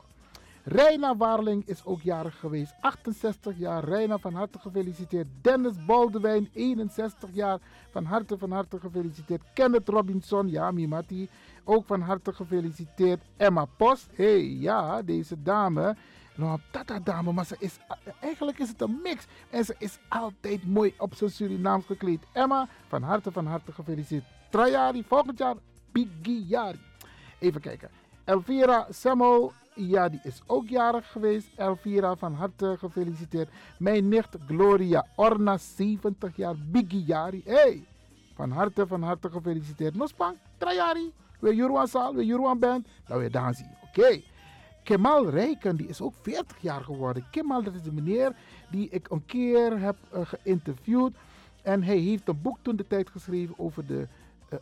Reina 0.71 1.17
Waarling 1.17 1.63
is 1.65 1.85
ook 1.85 2.01
jarig 2.01 2.39
geweest. 2.39 2.73
68 2.81 3.57
jaar. 3.57 3.83
Reina, 3.83 4.17
van 4.17 4.33
harte 4.33 4.59
gefeliciteerd. 4.59 5.27
Dennis 5.41 5.85
Baldewijn, 5.85 6.49
61 6.53 7.29
jaar. 7.33 7.59
Van 7.91 8.05
harte, 8.05 8.37
van 8.37 8.51
harte 8.51 8.79
gefeliciteerd. 8.79 9.41
Kenneth 9.53 9.89
Robinson, 9.89 10.49
ja, 10.49 10.71
Mimati. 10.71 11.29
Ook 11.63 11.85
van 11.85 12.01
harte 12.01 12.33
gefeliciteerd. 12.33 13.21
Emma 13.37 13.65
Post, 13.65 14.07
hey, 14.15 14.43
ja, 14.43 15.01
deze 15.01 15.41
dame. 15.43 15.95
Nou, 16.35 16.59
tata 16.71 16.99
dame, 16.99 17.31
maar 17.31 17.45
ze 17.45 17.55
is, 17.59 17.77
eigenlijk 18.19 18.59
is 18.59 18.69
het 18.69 18.81
een 18.81 18.99
mix. 19.03 19.25
En 19.49 19.65
ze 19.65 19.75
is 19.77 19.99
altijd 20.07 20.67
mooi 20.67 20.93
op 20.97 21.15
zijn 21.15 21.29
Surinaams 21.29 21.85
gekleed. 21.85 22.23
Emma, 22.33 22.67
van 22.87 23.03
harte, 23.03 23.31
van 23.31 23.45
harte 23.45 23.71
gefeliciteerd. 23.71 24.25
Trajari, 24.49 25.03
volgend 25.07 25.37
jaar 25.37 25.55
Bigiari. 25.91 26.79
Even 27.39 27.61
kijken. 27.61 27.98
Elvira 28.29 28.87
Semmel, 28.89 29.51
ja, 29.75 30.09
die 30.09 30.19
is 30.23 30.41
ook 30.45 30.67
jarig 30.67 31.11
geweest. 31.11 31.47
Elvira, 31.55 32.15
van 32.15 32.33
harte 32.33 32.75
gefeliciteerd. 32.79 33.49
Mijn 33.77 34.07
nicht 34.07 34.37
Gloria 34.47 35.05
Orna, 35.15 35.57
70 35.57 36.35
jaar, 36.35 36.55
Bigiari. 36.71 37.41
Hey, 37.45 37.83
van 38.35 38.51
harte, 38.51 38.87
van 38.87 39.01
harte 39.01 39.29
gefeliciteerd. 39.29 39.95
Nospang, 39.95 40.35
Trajari. 40.57 41.11
We 41.39 41.55
Juruan 41.55 41.87
Saal, 41.87 42.15
we 42.15 42.25
Juruan 42.25 42.59
Band, 42.59 42.87
dan 43.07 43.17
weer 43.17 43.31
dansen. 43.31 43.77
Oké. 43.83 44.21
Kemal 44.83 45.29
Rijken, 45.29 45.75
die 45.75 45.87
is 45.87 46.01
ook 46.01 46.13
40 46.21 46.57
jaar 46.61 46.81
geworden. 46.81 47.25
Kemal, 47.31 47.63
dat 47.63 47.73
is 47.73 47.81
de 47.81 47.91
meneer 47.91 48.35
die 48.71 48.89
ik 48.89 49.09
een 49.09 49.25
keer 49.25 49.79
heb 49.79 49.95
uh, 50.13 50.21
geïnterviewd. 50.23 51.13
En 51.61 51.83
hij 51.83 51.97
heeft 51.97 52.27
een 52.27 52.41
boek 52.41 52.57
toen 52.61 52.75
de 52.75 52.87
tijd 52.87 53.09
geschreven 53.09 53.55
over 53.57 53.85
de 53.85 54.07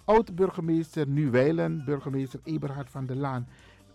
oud-burgemeester, 0.06 1.08
nu 1.08 1.32
wijlen 1.32 1.86
burgemeester 1.86 2.40
Eberhard 2.44 2.90
van 2.90 3.06
der 3.06 3.16
Laan. 3.16 3.48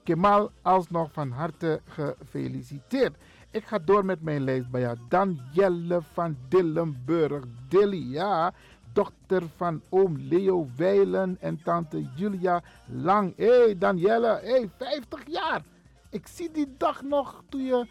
Kemal, 0.02 0.50
alsnog 0.62 1.12
van 1.12 1.30
harte 1.30 1.80
gefeliciteerd. 1.84 3.16
Ik 3.50 3.64
ga 3.64 3.78
door 3.78 4.04
met 4.04 4.22
mijn 4.22 4.44
lijst 4.44 4.70
bij 4.70 4.80
jou. 4.80 4.96
Danielle 5.08 6.02
van 6.12 6.36
Dillenburg. 6.48 7.44
Dilly, 7.68 8.12
ja 8.12 8.52
dochter 8.92 9.42
van 9.56 9.82
oom 9.88 10.16
Leo 10.18 10.68
Weilen 10.76 11.36
en 11.40 11.62
tante 11.62 12.08
Julia 12.16 12.62
Lang. 12.86 13.36
Hé 13.36 13.46
hey 13.46 13.78
Danielle, 13.78 14.40
hey, 14.42 14.70
50 14.76 15.22
jaar. 15.26 15.62
Ik 16.10 16.26
zie 16.26 16.50
die 16.50 16.74
dag 16.76 17.02
nog 17.02 17.42
toen 17.48 17.64
je 17.64 17.86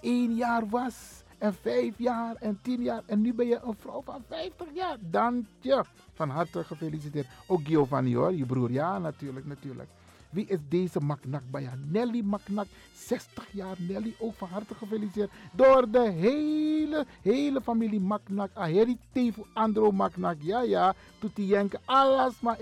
1 0.00 0.34
jaar 0.34 0.68
was. 0.68 1.22
En 1.38 1.54
5 1.54 1.94
jaar 1.98 2.36
en 2.36 2.58
10 2.62 2.82
jaar. 2.82 3.02
En 3.06 3.20
nu 3.20 3.34
ben 3.34 3.46
je 3.46 3.60
een 3.64 3.76
vrouw 3.78 4.02
van 4.04 4.22
50 4.28 4.66
jaar. 4.74 4.96
Dank 5.00 5.46
je. 5.60 5.84
Van 6.12 6.30
harte 6.30 6.64
gefeliciteerd. 6.64 7.26
Ook 7.46 7.60
Giovanni 7.64 8.14
hoor, 8.14 8.34
je 8.34 8.46
broer. 8.46 8.70
Ja, 8.70 8.98
natuurlijk, 8.98 9.46
natuurlijk. 9.46 9.88
Wie 10.30 10.46
is 10.46 10.58
deze 10.68 11.00
Maknak 11.00 11.42
Baya? 11.50 11.72
Nelly 11.84 12.20
Maknak, 12.20 12.66
60 12.94 13.46
jaar. 13.50 13.76
Nelly, 13.78 14.14
ook 14.18 14.34
van 14.34 14.48
harte 14.48 14.74
gefeliciteerd. 14.74 15.30
Door 15.52 15.90
de 15.90 16.10
hele, 16.10 17.06
hele 17.22 17.60
familie 17.60 18.00
Maknak. 18.00 18.50
Aheri 18.54 18.98
Tefu 19.12 19.42
Andro 19.52 19.90
Maknak. 19.90 20.36
Ja, 20.40 20.62
ja. 20.62 20.94
Tuti 21.18 21.46
Jenke. 21.46 21.78
Alles 21.84 22.40
maar. 22.40 22.58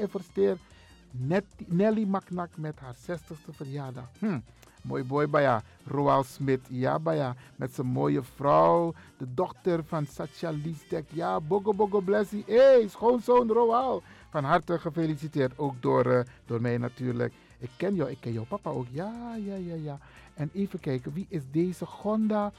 Net, 1.11 1.45
Nelly 1.67 2.05
Maknak 2.05 2.57
met 2.57 2.79
haar 2.79 2.95
60ste 2.95 3.51
verjaardag. 3.51 4.09
Hm. 4.19 4.39
Mooi 4.85 5.03
boy 5.03 5.29
Baya. 5.29 5.63
Roal 5.87 6.25
Smit. 6.25 6.61
Ja, 6.69 6.99
Baya. 6.99 7.35
Met 7.57 7.75
zijn 7.75 7.87
mooie 7.87 8.23
vrouw. 8.23 8.95
De 9.17 9.35
dochter 9.35 9.85
van 9.85 10.07
Satya 10.07 10.51
Listek. 10.51 11.05
Ja, 11.13 11.41
Bogo 11.41 11.75
Bogo 11.75 12.01
Blessie. 12.01 12.45
Hé, 12.47 12.57
hey, 12.57 12.89
schoonzoon 12.89 13.49
Roal. 13.49 14.03
Van 14.31 14.45
harte 14.45 14.79
gefeliciteerd. 14.79 15.59
Ook 15.59 15.75
door, 15.83 16.07
uh, 16.07 16.21
door 16.47 16.61
mij 16.61 16.79
natuurlijk. 16.79 17.33
Ik 17.59 17.71
ken 17.77 17.95
jou, 17.95 18.11
ik 18.11 18.21
ken 18.21 18.33
jouw 18.33 18.45
papa 18.45 18.71
ook. 18.71 18.87
Ja, 18.91 19.35
ja, 19.45 19.55
ja, 19.55 19.75
ja. 19.75 19.99
En 20.35 20.51
even 20.53 20.81
kijken, 20.81 21.13
wie 21.13 21.27
is 21.29 21.43
deze 21.51 21.87
Gonda? 21.87 22.53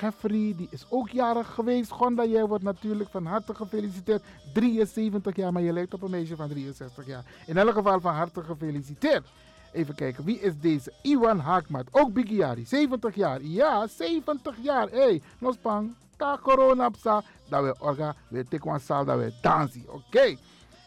Jeffrey, 0.00 0.54
die 0.56 0.68
is 0.70 0.86
ook 0.88 1.08
jarig 1.08 1.54
geweest. 1.54 1.90
Gonda, 1.90 2.24
jij 2.24 2.46
wordt 2.46 2.64
natuurlijk 2.64 3.10
van 3.10 3.26
harte 3.26 3.54
gefeliciteerd. 3.54 4.22
73 4.52 5.36
jaar, 5.36 5.52
maar 5.52 5.62
je 5.62 5.72
lijkt 5.72 5.94
op 5.94 6.02
een 6.02 6.10
meisje 6.10 6.36
van 6.36 6.48
63 6.48 7.06
jaar. 7.06 7.24
In 7.46 7.56
elk 7.56 7.72
geval 7.72 8.00
van 8.00 8.14
harte 8.14 8.42
gefeliciteerd. 8.42 9.26
Even 9.72 9.94
kijken, 9.94 10.24
wie 10.24 10.40
is 10.40 10.52
deze? 10.60 10.92
Iwan 11.02 11.38
Haakmat, 11.38 11.86
ook 11.90 12.12
Bigiari, 12.12 12.64
70 12.66 13.14
jaar. 13.14 13.42
Ja, 13.42 13.86
70 13.86 14.56
jaar. 14.62 14.88
Hé, 14.88 14.98
hey, 14.98 15.22
nospang, 15.38 15.94
ka 16.16 16.38
corona 16.42 16.88
psa, 16.88 17.22
dat 17.48 17.62
we 17.62 17.74
orga, 17.78 18.14
we 18.28 18.44
tekwan 18.48 18.80
sal, 18.80 19.04
dat 19.04 19.18
we 19.18 19.32
dansen. 19.40 19.84
Oké. 19.86 19.96
Okay. 20.06 20.38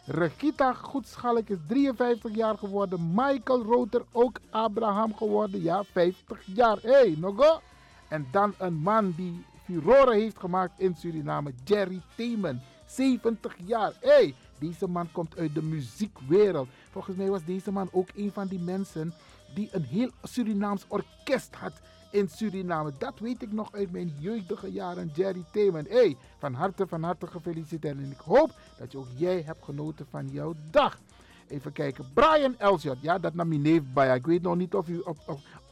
Regita 0.06 0.72
Goedschalk 0.72 1.48
is 1.48 1.58
53 1.66 2.34
jaar 2.34 2.58
geworden. 2.58 3.10
Michael 3.14 3.62
Roter 3.62 4.02
ook 4.12 4.40
Abraham 4.50 5.14
geworden. 5.16 5.62
Ja, 5.62 5.84
50 5.84 6.42
jaar. 6.46 6.78
Hé, 6.82 6.90
hey, 6.90 7.14
nogo. 7.18 7.60
En 8.08 8.26
dan 8.30 8.54
een 8.58 8.74
man 8.74 9.14
die 9.16 9.44
furoren 9.64 10.14
heeft 10.14 10.38
gemaakt 10.38 10.72
in 10.76 10.94
Suriname. 10.96 11.52
Jerry 11.64 12.00
Themen. 12.14 12.62
70 12.86 13.56
jaar. 13.64 13.92
Hé, 14.00 14.08
hey, 14.08 14.34
deze 14.68 14.88
man 14.88 15.12
komt 15.12 15.38
uit 15.38 15.54
de 15.54 15.62
muziekwereld. 15.62 16.68
Volgens 16.90 17.16
mij 17.16 17.30
was 17.30 17.44
deze 17.44 17.72
man 17.72 17.88
ook 17.92 18.08
een 18.14 18.32
van 18.32 18.46
die 18.46 18.58
mensen 18.58 19.14
die 19.54 19.68
een 19.72 19.82
heel 19.82 20.10
Surinaams 20.22 20.84
orkest 20.88 21.54
had 21.54 21.72
in 22.10 22.28
Suriname. 22.28 22.92
Dat 22.98 23.18
weet 23.18 23.42
ik 23.42 23.52
nog 23.52 23.72
uit 23.72 23.92
mijn 23.92 24.12
jeugdige 24.18 24.72
jaren. 24.72 25.10
Jerry 25.14 25.44
Themen. 25.52 25.86
Hey, 25.88 26.16
van 26.38 26.54
harte, 26.54 26.86
van 26.86 27.02
harte 27.02 27.26
gefeliciteerd. 27.26 27.96
En 27.96 28.10
ik 28.10 28.20
hoop 28.20 28.52
dat 28.78 28.94
ook 28.94 29.06
jij 29.16 29.42
hebt 29.42 29.64
genoten 29.64 30.06
van 30.10 30.28
jouw 30.28 30.54
dag. 30.70 30.98
Even 31.48 31.72
kijken. 31.72 32.06
Brian 32.14 32.58
Elshot. 32.58 32.96
Ja, 33.00 33.18
dat 33.18 33.34
nam 33.34 33.48
mijn 33.48 33.62
neef 33.62 33.82
bij. 33.94 34.16
Ik 34.16 34.26
weet 34.26 34.42
nog 34.42 34.56
niet 34.56 34.74
of, 34.74 34.88
u 34.88 35.02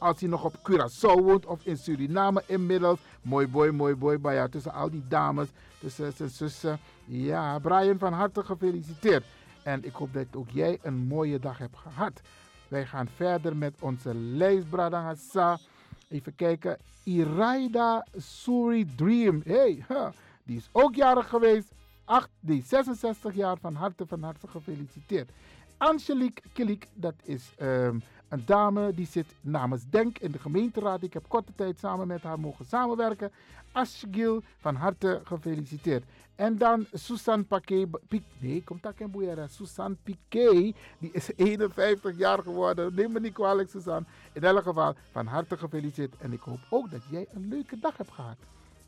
als 0.03 0.19
hij 0.19 0.29
nog 0.29 0.43
op 0.43 0.55
Curaçao 0.57 1.23
woont 1.23 1.45
of 1.45 1.65
in 1.65 1.77
Suriname 1.77 2.43
inmiddels. 2.45 2.99
Mooi 3.21 3.47
boy, 3.47 3.69
mooi 3.69 3.95
boy. 3.95 4.19
Bij 4.19 4.47
tussen 4.47 4.73
al 4.73 4.89
die 4.89 5.03
dames, 5.07 5.47
tussen 5.79 6.13
zijn 6.13 6.29
zussen. 6.29 6.79
Ja, 7.05 7.59
Brian, 7.59 7.97
van 7.97 8.13
harte 8.13 8.43
gefeliciteerd. 8.43 9.25
En 9.63 9.85
ik 9.85 9.93
hoop 9.93 10.13
dat 10.13 10.25
ook 10.31 10.49
jij 10.49 10.79
een 10.81 10.97
mooie 10.97 11.39
dag 11.39 11.57
hebt 11.57 11.77
gehad. 11.77 12.21
Wij 12.67 12.85
gaan 12.85 13.07
verder 13.15 13.55
met 13.55 13.75
onze 13.79 14.15
lijst, 14.15 14.69
Bradangasa. 14.69 15.59
Even 16.09 16.35
kijken. 16.35 16.77
Iraida 17.03 18.05
Suri 18.17 18.95
Dream. 18.95 19.41
Hey, 19.45 19.85
die 20.43 20.57
is 20.57 20.69
ook 20.71 20.95
jarig 20.95 21.29
geweest. 21.29 21.71
8, 22.05 22.29
die 22.39 22.63
66 22.63 23.35
jaar. 23.35 23.57
Van 23.57 23.75
harte, 23.75 24.05
van 24.05 24.23
harte 24.23 24.47
gefeliciteerd. 24.47 25.31
Angelique 25.77 26.43
Kilik, 26.53 26.87
dat 26.93 27.15
is 27.23 27.53
um, 27.61 28.01
een 28.33 28.43
dame 28.45 28.93
die 28.93 29.07
zit 29.07 29.35
namens 29.41 29.83
Denk 29.89 30.17
in 30.17 30.31
de 30.31 30.39
gemeenteraad. 30.39 31.03
Ik 31.03 31.13
heb 31.13 31.25
korte 31.27 31.51
tijd 31.55 31.79
samen 31.79 32.07
met 32.07 32.21
haar 32.21 32.39
mogen 32.39 32.65
samenwerken. 32.65 33.31
Ashgil, 33.71 34.41
van 34.57 34.75
harte 34.75 35.21
gefeliciteerd. 35.23 36.03
En 36.35 36.57
dan 36.57 36.85
Susan 36.93 37.45
Paquet, 37.45 37.87
nee, 38.39 38.63
komt 38.63 38.83
dat 38.83 38.93
in 38.97 39.11
boeieren. 39.11 39.49
Susan 39.49 39.97
Piquet, 40.03 40.75
die 40.99 41.11
is 41.11 41.29
51 41.35 42.17
jaar 42.17 42.39
geworden. 42.39 42.93
Neem 42.95 43.11
me 43.11 43.19
niet 43.19 43.33
kwalijk, 43.33 43.69
Susan. 43.69 44.05
In 44.31 44.43
elk 44.43 44.63
geval, 44.63 44.95
van 45.11 45.25
harte 45.27 45.57
gefeliciteerd. 45.57 46.17
En 46.17 46.33
ik 46.33 46.41
hoop 46.41 46.59
ook 46.69 46.91
dat 46.91 47.01
jij 47.09 47.27
een 47.33 47.47
leuke 47.47 47.79
dag 47.79 47.97
hebt 47.97 48.11
gehad. 48.11 48.37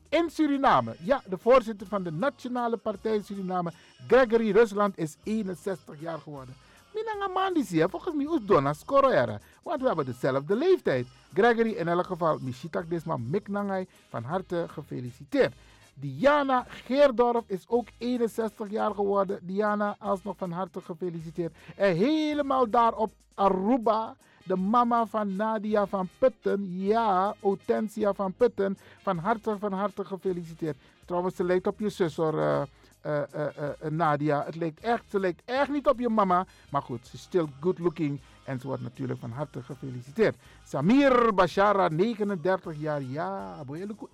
In 0.10 0.30
Suriname, 0.30 0.96
ja, 1.00 1.22
de 1.30 1.38
voorzitter 1.38 1.88
van 1.88 2.04
de 2.04 2.12
Nationale 2.12 2.78
Partij 2.78 3.22
Suriname, 3.22 3.72
Gregory 4.08 4.52
Rusland, 4.52 4.98
is 4.98 5.18
61 5.24 6.00
jaar 6.00 6.20
geworden. 6.20 6.56
Minanga 6.96 7.28
Mandisi, 7.28 7.86
volgens 7.90 8.16
mij 8.16 8.26
is 8.26 8.46
Donna 8.46 8.74
Skoroyara. 8.74 9.40
Want 9.64 9.82
we 9.82 9.88
hebben 9.88 10.06
dezelfde 10.06 10.56
leeftijd. 10.56 11.08
Gregory, 11.34 11.72
in 11.72 11.88
elk 11.88 12.06
geval, 12.06 12.38
Mishitak 12.42 12.90
Desma 12.90 13.18
Miknangai, 13.18 13.88
van 14.10 14.24
harte 14.24 14.66
gefeliciteerd. 14.68 15.54
Diana 15.94 16.66
Geerdorf 16.86 17.44
is 17.48 17.64
ook 17.68 17.88
61 17.98 18.70
jaar 18.70 18.94
geworden. 18.94 19.40
Diana, 19.42 19.96
alsnog 20.00 20.38
van 20.38 20.52
harte 20.52 20.82
gefeliciteerd. 20.82 21.54
En 21.76 21.96
helemaal 21.96 22.70
daar 22.70 22.94
op 22.94 23.12
Aruba, 23.34 24.16
de 24.44 24.56
mama 24.56 25.06
van 25.06 25.36
Nadia 25.36 25.86
van 25.86 26.10
Putten, 26.18 26.80
ja, 26.80 27.36
Autentia 27.42 28.14
van 28.14 28.34
Putten, 28.34 28.78
van 29.02 29.18
harte, 29.18 29.56
van 29.60 29.74
harte 29.74 30.06
gefeliciteerd. 30.06 30.78
Trouwens, 31.06 31.36
ze 31.36 31.44
lijkt 31.44 31.68
op 31.68 31.80
je 31.80 31.90
zus 31.90 32.16
hoor, 32.16 32.68
uh, 33.06 33.22
uh, 33.36 33.90
Nadia. 33.90 34.44
Het 34.46 34.56
lijkt 34.56 34.80
echt, 34.80 35.04
ze 35.10 35.20
lijkt 35.20 35.42
echt 35.46 35.70
niet 35.70 35.88
op 35.88 36.00
je 36.00 36.10
mama, 36.10 36.46
maar 36.70 36.82
goed, 36.82 37.08
ze 37.08 37.16
is 37.16 37.22
still 37.22 37.46
good 37.60 37.80
looking. 37.80 38.20
En 38.44 38.60
ze 38.60 38.68
wordt 38.68 38.82
natuurlijk 38.82 39.20
van 39.20 39.32
harte 39.32 39.64
gefeliciteerd. 39.64 40.36
Samir 40.64 41.34
Bashara, 41.34 41.88
39 41.88 42.80
jaar. 42.80 43.02
Ja, 43.02 43.64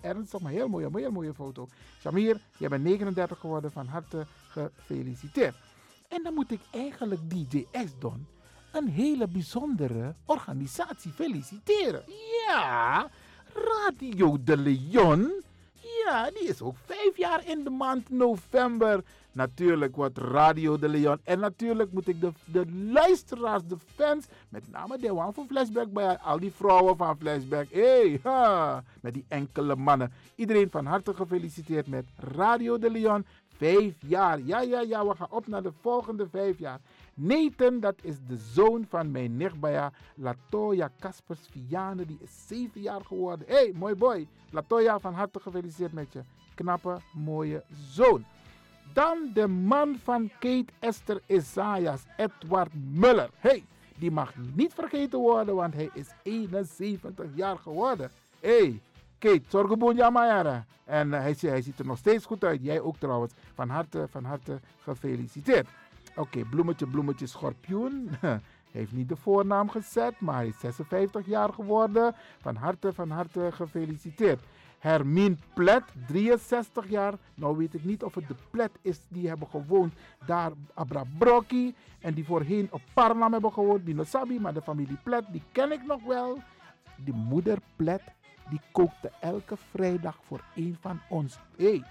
ernstig, 0.02 0.40
maar 0.40 0.52
heel 0.52 0.68
mooie, 0.68 0.90
heel 0.94 1.12
mooie 1.12 1.34
foto. 1.34 1.68
Samir, 2.00 2.42
je 2.58 2.68
bent 2.68 2.84
39 2.84 3.40
geworden. 3.40 3.72
Van 3.72 3.88
harte 3.88 4.26
gefeliciteerd. 4.50 5.56
En 6.08 6.24
dan 6.24 6.34
moet 6.34 6.52
ik 6.52 6.60
eigenlijk 6.72 7.30
DJ 7.30 7.66
X 7.72 7.92
doen. 8.00 8.28
Een 8.72 8.88
hele 8.88 9.28
bijzondere 9.28 10.16
organisatie 10.26 11.12
feliciteren. 11.12 12.04
Ja, 12.48 13.10
Radio 13.54 14.38
de 14.44 14.58
Leon. 14.58 15.32
Ja, 16.06 16.30
die 16.32 16.48
is 16.48 16.62
ook 16.62 16.76
vijf 16.86 17.18
jaar 17.18 17.48
in 17.48 17.64
de 17.64 17.70
maand 17.70 18.10
november. 18.10 19.04
Natuurlijk 19.32 19.96
wordt 19.96 20.18
Radio 20.18 20.78
de 20.78 20.90
Leon. 20.90 21.20
En 21.24 21.40
natuurlijk 21.40 21.92
moet 21.92 22.08
ik 22.08 22.22
de, 22.22 22.32
de 22.46 22.72
luisteraars, 22.72 23.64
de 23.68 23.78
fans, 23.96 24.26
met 24.50 24.72
name 24.72 24.98
de 24.98 25.12
one 25.12 25.34
van 25.34 25.48
Flashback 25.48 25.92
bij 25.92 26.18
al 26.18 26.40
die 26.40 26.52
vrouwen 26.52 26.98
van 26.98 27.18
Flashback. 27.18 27.68
Hey, 27.72 28.20
ha, 28.24 28.84
met 29.02 29.14
die 29.14 29.26
enkele 29.28 29.76
mannen. 29.76 30.12
Iedereen 30.36 30.70
van 30.70 30.86
harte 30.86 31.14
gefeliciteerd 31.14 31.88
met 31.88 32.06
Radio 32.18 32.78
de 32.78 32.92
Leon. 32.92 33.26
Vijf 33.58 33.94
jaar. 34.00 34.40
Ja, 34.40 34.62
ja, 34.62 34.82
ja, 34.82 35.08
we 35.08 35.16
gaan 35.16 35.32
op 35.32 35.48
naar 35.48 35.64
de 35.64 35.72
volgende 35.82 36.28
vijf 36.30 36.60
jaar. 36.60 36.80
Nathan, 37.24 37.80
dat 37.80 37.96
is 38.02 38.16
de 38.28 38.38
zoon 38.38 38.86
van 38.90 39.12
mijn 39.12 39.38
nichtbaya 39.38 39.92
Latoya 40.16 40.90
Kaspers 41.00 41.48
Viane. 41.52 42.06
Die 42.06 42.18
is 42.22 42.48
zeven 42.48 42.82
jaar 42.82 43.06
geworden. 43.06 43.48
hey, 43.48 43.74
mooi 43.76 43.96
boy. 43.96 44.28
Latoya, 44.50 45.00
van 45.00 45.14
harte 45.14 45.40
gefeliciteerd 45.40 45.94
met 45.94 46.14
je 46.14 46.22
knappe, 46.56 46.98
mooie 47.14 47.64
zoon. 47.92 48.26
Dan 48.94 49.32
de 49.34 49.48
man 49.48 49.98
van 50.04 50.30
Kate 50.40 50.74
Esther 50.80 51.22
Isaias, 51.26 52.04
Edward 52.18 52.72
Muller. 52.92 53.30
hey, 53.38 53.64
die 53.98 54.12
mag 54.12 54.34
niet 54.54 54.74
vergeten 54.74 55.20
worden, 55.20 55.56
want 55.56 55.74
hij 55.74 55.90
is 55.94 56.08
71 56.24 57.26
jaar 57.36 57.58
geworden. 57.58 58.12
hey, 58.40 58.82
Kate, 59.20 59.44
zorgeboen 59.48 59.96
Mayara. 59.96 60.66
En 60.86 61.08
uh, 61.08 61.20
hij, 61.20 61.36
hij 61.40 61.62
ziet 61.62 61.80
er 61.80 61.86
nog 61.86 61.98
steeds 61.98 62.26
goed 62.26 62.44
uit. 62.44 62.64
Jij 62.64 62.80
ook 62.82 62.98
trouwens. 62.98 63.34
Van 63.54 63.70
harte, 63.70 64.08
van 64.10 64.24
harte 64.24 64.60
gefeliciteerd. 64.84 65.68
Oké, 66.16 66.46
bloemetje, 66.46 66.88
bloemetje, 66.88 67.28
schorpioen. 67.28 68.10
Heeft 68.72 68.92
niet 68.92 69.10
de 69.10 69.16
voornaam 69.16 69.70
gezet, 69.70 70.20
maar 70.20 70.36
hij 70.36 70.48
is 70.48 70.60
56 70.60 71.26
jaar 71.26 71.54
geworden. 71.54 72.16
Van 72.40 72.56
harte, 72.56 72.94
van 72.94 73.10
harte 73.10 73.50
gefeliciteerd. 73.52 74.44
Hermine 74.80 75.36
Plet, 75.54 75.84
63 76.08 76.90
jaar. 76.90 77.14
Nou 77.36 77.58
weet 77.58 77.74
ik 77.74 77.84
niet 77.84 78.04
of 78.04 78.16
het 78.16 78.28
de 78.28 78.36
Plet 78.50 78.72
is 78.82 79.00
die 79.08 79.28
hebben 79.28 79.48
gewoond 79.48 79.94
daar 80.26 80.52
Abrabrocki. 80.74 81.76
En 82.00 82.14
die 82.14 82.26
voorheen 82.26 82.68
op 82.72 82.82
Parnam 82.94 83.32
hebben 83.32 83.54
gewoond, 83.54 83.86
Dinosabi. 83.86 84.40
Maar 84.40 84.54
de 84.54 84.62
familie 84.62 84.98
Plet, 85.04 85.24
die 85.32 85.44
ken 85.52 85.72
ik 85.72 85.86
nog 85.86 86.04
wel. 86.04 86.38
Die 86.96 87.14
moeder 87.14 87.58
Plet, 87.76 88.02
die 88.50 88.62
kookte 88.72 89.12
elke 89.20 89.58
vrijdag 89.72 90.18
voor 90.24 90.44
een 90.56 90.78
van 90.80 91.00
ons. 91.10 91.40
Hey, 91.58 91.84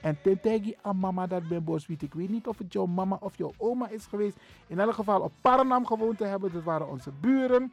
en 0.00 0.18
tentegi 0.22 0.76
aan 0.82 0.98
mama 0.98 1.26
dat 1.26 1.48
ben 1.48 1.64
boswiet. 1.64 2.02
Ik 2.02 2.14
weet 2.14 2.28
niet 2.28 2.46
of 2.46 2.58
het 2.58 2.72
jouw 2.72 2.86
mama 2.86 3.16
of 3.20 3.36
jouw 3.36 3.52
oma 3.56 3.88
is 3.88 4.06
geweest. 4.06 4.36
In 4.66 4.78
elk 4.78 4.94
geval 4.94 5.20
op 5.20 5.32
Paranam 5.40 5.86
gewoond 5.86 6.18
te 6.18 6.24
hebben. 6.24 6.52
Dat 6.52 6.62
waren 6.62 6.88
onze 6.88 7.10
buren. 7.20 7.72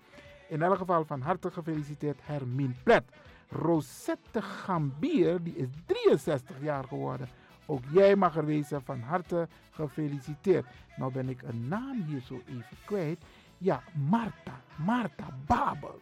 In 0.50 0.62
elk 0.62 0.78
geval 0.78 1.06
van 1.06 1.22
harte 1.22 1.52
gefeliciteerd 1.52 2.20
Hermine 2.22 2.74
Plet. 2.84 3.04
Rosette 3.50 4.42
Gambier, 4.42 5.44
die 5.44 5.56
is 5.56 5.68
63 5.86 6.56
jaar 6.62 6.84
geworden. 6.84 7.28
Ook 7.66 7.84
jij 7.92 8.16
mag 8.16 8.36
er 8.36 8.46
wezen, 8.46 8.82
van 8.82 9.00
harte 9.00 9.48
gefeliciteerd. 9.72 10.66
Nou 10.96 11.12
ben 11.12 11.30
ik 11.30 11.42
een 11.42 11.68
naam 11.68 12.04
hier 12.08 12.22
zo 12.22 12.42
even 12.50 12.78
kwijt. 12.86 13.24
Ja, 13.58 13.84
Marta. 14.10 14.62
Marta 14.76 15.26
Babel. 15.46 16.02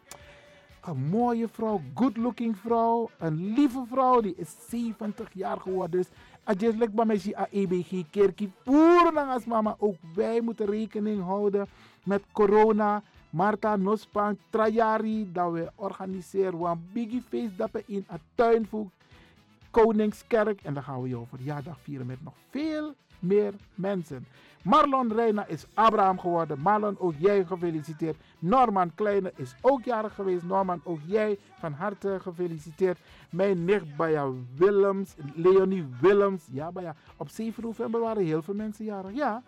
Een 0.86 1.10
mooie 1.10 1.48
vrouw, 1.48 1.82
good 1.94 2.18
looking 2.18 2.58
vrouw. 2.58 3.10
Een 3.18 3.54
lieve 3.54 3.84
vrouw, 3.90 4.22
die 4.22 4.36
is 4.36 4.56
70 4.70 5.30
jaar 5.34 5.60
geworden. 5.60 6.00
Dus 6.00 6.10
Adjeslijk 6.44 6.94
bij 6.94 7.06
mij 7.06 7.36
a 7.38 7.48
EBG 7.52 8.04
kerkie 8.10 8.52
voeren 8.64 9.28
als 9.28 9.46
mama. 9.46 9.76
Ook 9.80 9.96
wij 10.16 10.42
moeten 10.42 10.66
rekening 10.66 11.24
houden 11.24 11.68
met 12.04 12.24
corona. 12.32 13.04
Marta 13.30 13.76
Nospan 13.76 14.38
Trajari 14.50 15.32
dat 15.32 15.52
we 15.52 15.72
organiseren 15.76 16.62
een 16.62 16.90
biggie 16.94 17.24
feest 17.30 17.58
dat 17.58 17.72
we 17.72 17.84
in 17.86 18.06
het 18.08 18.22
tuinvoer 18.36 18.88
Koningskerk. 19.72 20.62
En 20.64 20.74
dan 20.74 20.84
gaan 20.84 21.02
we 21.02 21.10
jouw 21.10 21.28
verjaardag 21.30 21.80
vieren 21.80 22.06
met 22.06 22.24
nog 22.24 22.34
veel 22.50 22.94
meer 23.20 23.54
mensen. 23.76 24.26
Marlon 24.64 25.12
Reina 25.14 25.46
is 25.46 25.66
Abraham 25.74 26.20
geworden. 26.20 26.60
Marlon, 26.60 27.00
ook 27.00 27.14
jij 27.18 27.46
gefeliciteerd. 27.46 28.16
Norman 28.40 28.96
Kleine 28.96 29.32
is 29.36 29.56
ook 29.62 29.84
jarig 29.84 30.16
geweest. 30.16 30.44
Norman, 30.44 30.82
ook 30.84 31.00
jij 31.06 31.40
van 31.60 31.74
harte 31.74 32.18
gefeliciteerd. 32.22 33.00
Mijn 33.30 33.66
nicht 33.66 33.96
Baya 33.96 34.30
Willems, 34.56 35.16
Leonie 35.36 35.86
Willems. 36.02 36.44
Ja, 36.52 36.72
Baya. 36.72 36.96
Op 37.18 37.30
7 37.30 37.64
november 37.64 38.00
waren 38.00 38.24
heel 38.24 38.42
veel 38.42 38.54
mensen 38.54 38.86
jarig. 38.86 39.16
Ja, 39.16 39.44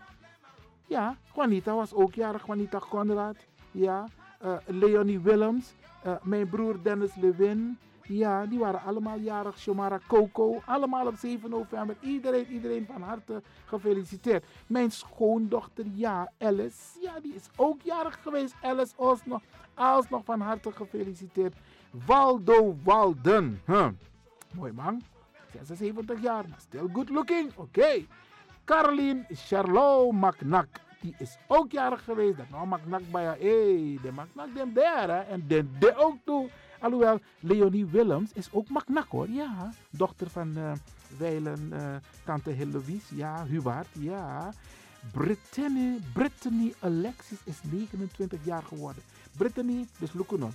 ja. 0.87 1.17
Juanita 1.35 1.75
was 1.75 1.93
ook 1.93 2.13
jarig. 2.13 2.45
Juanita 2.45 2.79
Conrad. 2.79 3.35
Ja. 3.71 4.07
Uh, 4.45 4.55
Leonie 4.65 5.19
Willems. 5.19 5.73
Uh, 6.05 6.15
mijn 6.23 6.49
broer 6.49 6.83
Dennis 6.83 7.15
Lewin. 7.15 7.77
Ja, 8.07 8.45
die 8.45 8.59
waren 8.59 8.81
allemaal 8.81 9.19
jarig. 9.19 9.59
Shomara 9.59 9.99
Coco, 10.07 10.61
allemaal 10.65 11.07
op 11.07 11.15
7 11.15 11.49
november. 11.49 11.95
Iedereen, 11.99 12.47
iedereen 12.47 12.85
van 12.85 13.01
harte 13.01 13.41
gefeliciteerd. 13.65 14.45
Mijn 14.67 14.91
schoondochter, 14.91 15.85
ja, 15.93 16.31
Alice. 16.39 16.99
Ja, 17.01 17.19
die 17.21 17.33
is 17.33 17.49
ook 17.55 17.81
jarig 17.81 18.19
geweest. 18.21 18.55
Alice 18.61 18.93
alsnog, 18.95 19.41
alsnog 19.73 20.23
van 20.25 20.41
harte 20.41 20.71
gefeliciteerd. 20.71 21.55
Waldo 22.05 22.75
Walden. 22.83 23.61
Mooi 24.53 24.71
man. 24.71 25.01
76 25.63 26.21
jaar, 26.21 26.45
maar 26.49 26.59
still 26.59 26.89
good 26.93 27.09
looking. 27.09 27.51
Oké. 27.55 27.61
Okay. 27.61 28.07
Caroline 28.65 29.25
Charlot 29.29 30.11
Macnak. 30.11 30.67
Die 31.01 31.15
is 31.17 31.37
ook 31.47 31.71
jarig 31.71 32.03
geweest. 32.03 32.37
Dat 32.37 32.49
nou 32.49 32.67
Macnak 32.67 33.01
bij 33.11 33.25
haar. 33.25 33.37
Hé, 33.37 33.97
de 34.01 34.11
Macnak 34.11 34.55
dem 34.55 34.73
daar. 34.73 35.27
En 35.27 35.43
de, 35.47 35.77
de 35.79 35.95
ook 35.95 36.15
toe. 36.23 36.49
Alhoewel, 36.85 37.19
Leonie 37.39 37.85
Willems 37.85 38.31
is 38.33 38.49
ook 38.51 38.69
maknak 38.69 39.09
hoor. 39.09 39.29
Ja, 39.29 39.73
dochter 39.89 40.29
van 40.29 40.57
uh, 40.57 40.71
Weilen, 41.17 41.69
uh, 41.73 41.95
tante 42.25 42.49
Heloïs. 42.49 43.03
Ja, 43.15 43.45
Hubert. 43.45 43.87
Ja. 43.91 44.53
Brittany, 45.11 45.99
Brittany 46.13 46.73
Alexis 46.79 47.37
is 47.43 47.59
29 47.71 48.39
jaar 48.43 48.63
geworden. 48.63 49.03
Brittany, 49.37 49.87
dus 49.99 50.13
Lukunon. 50.13 50.53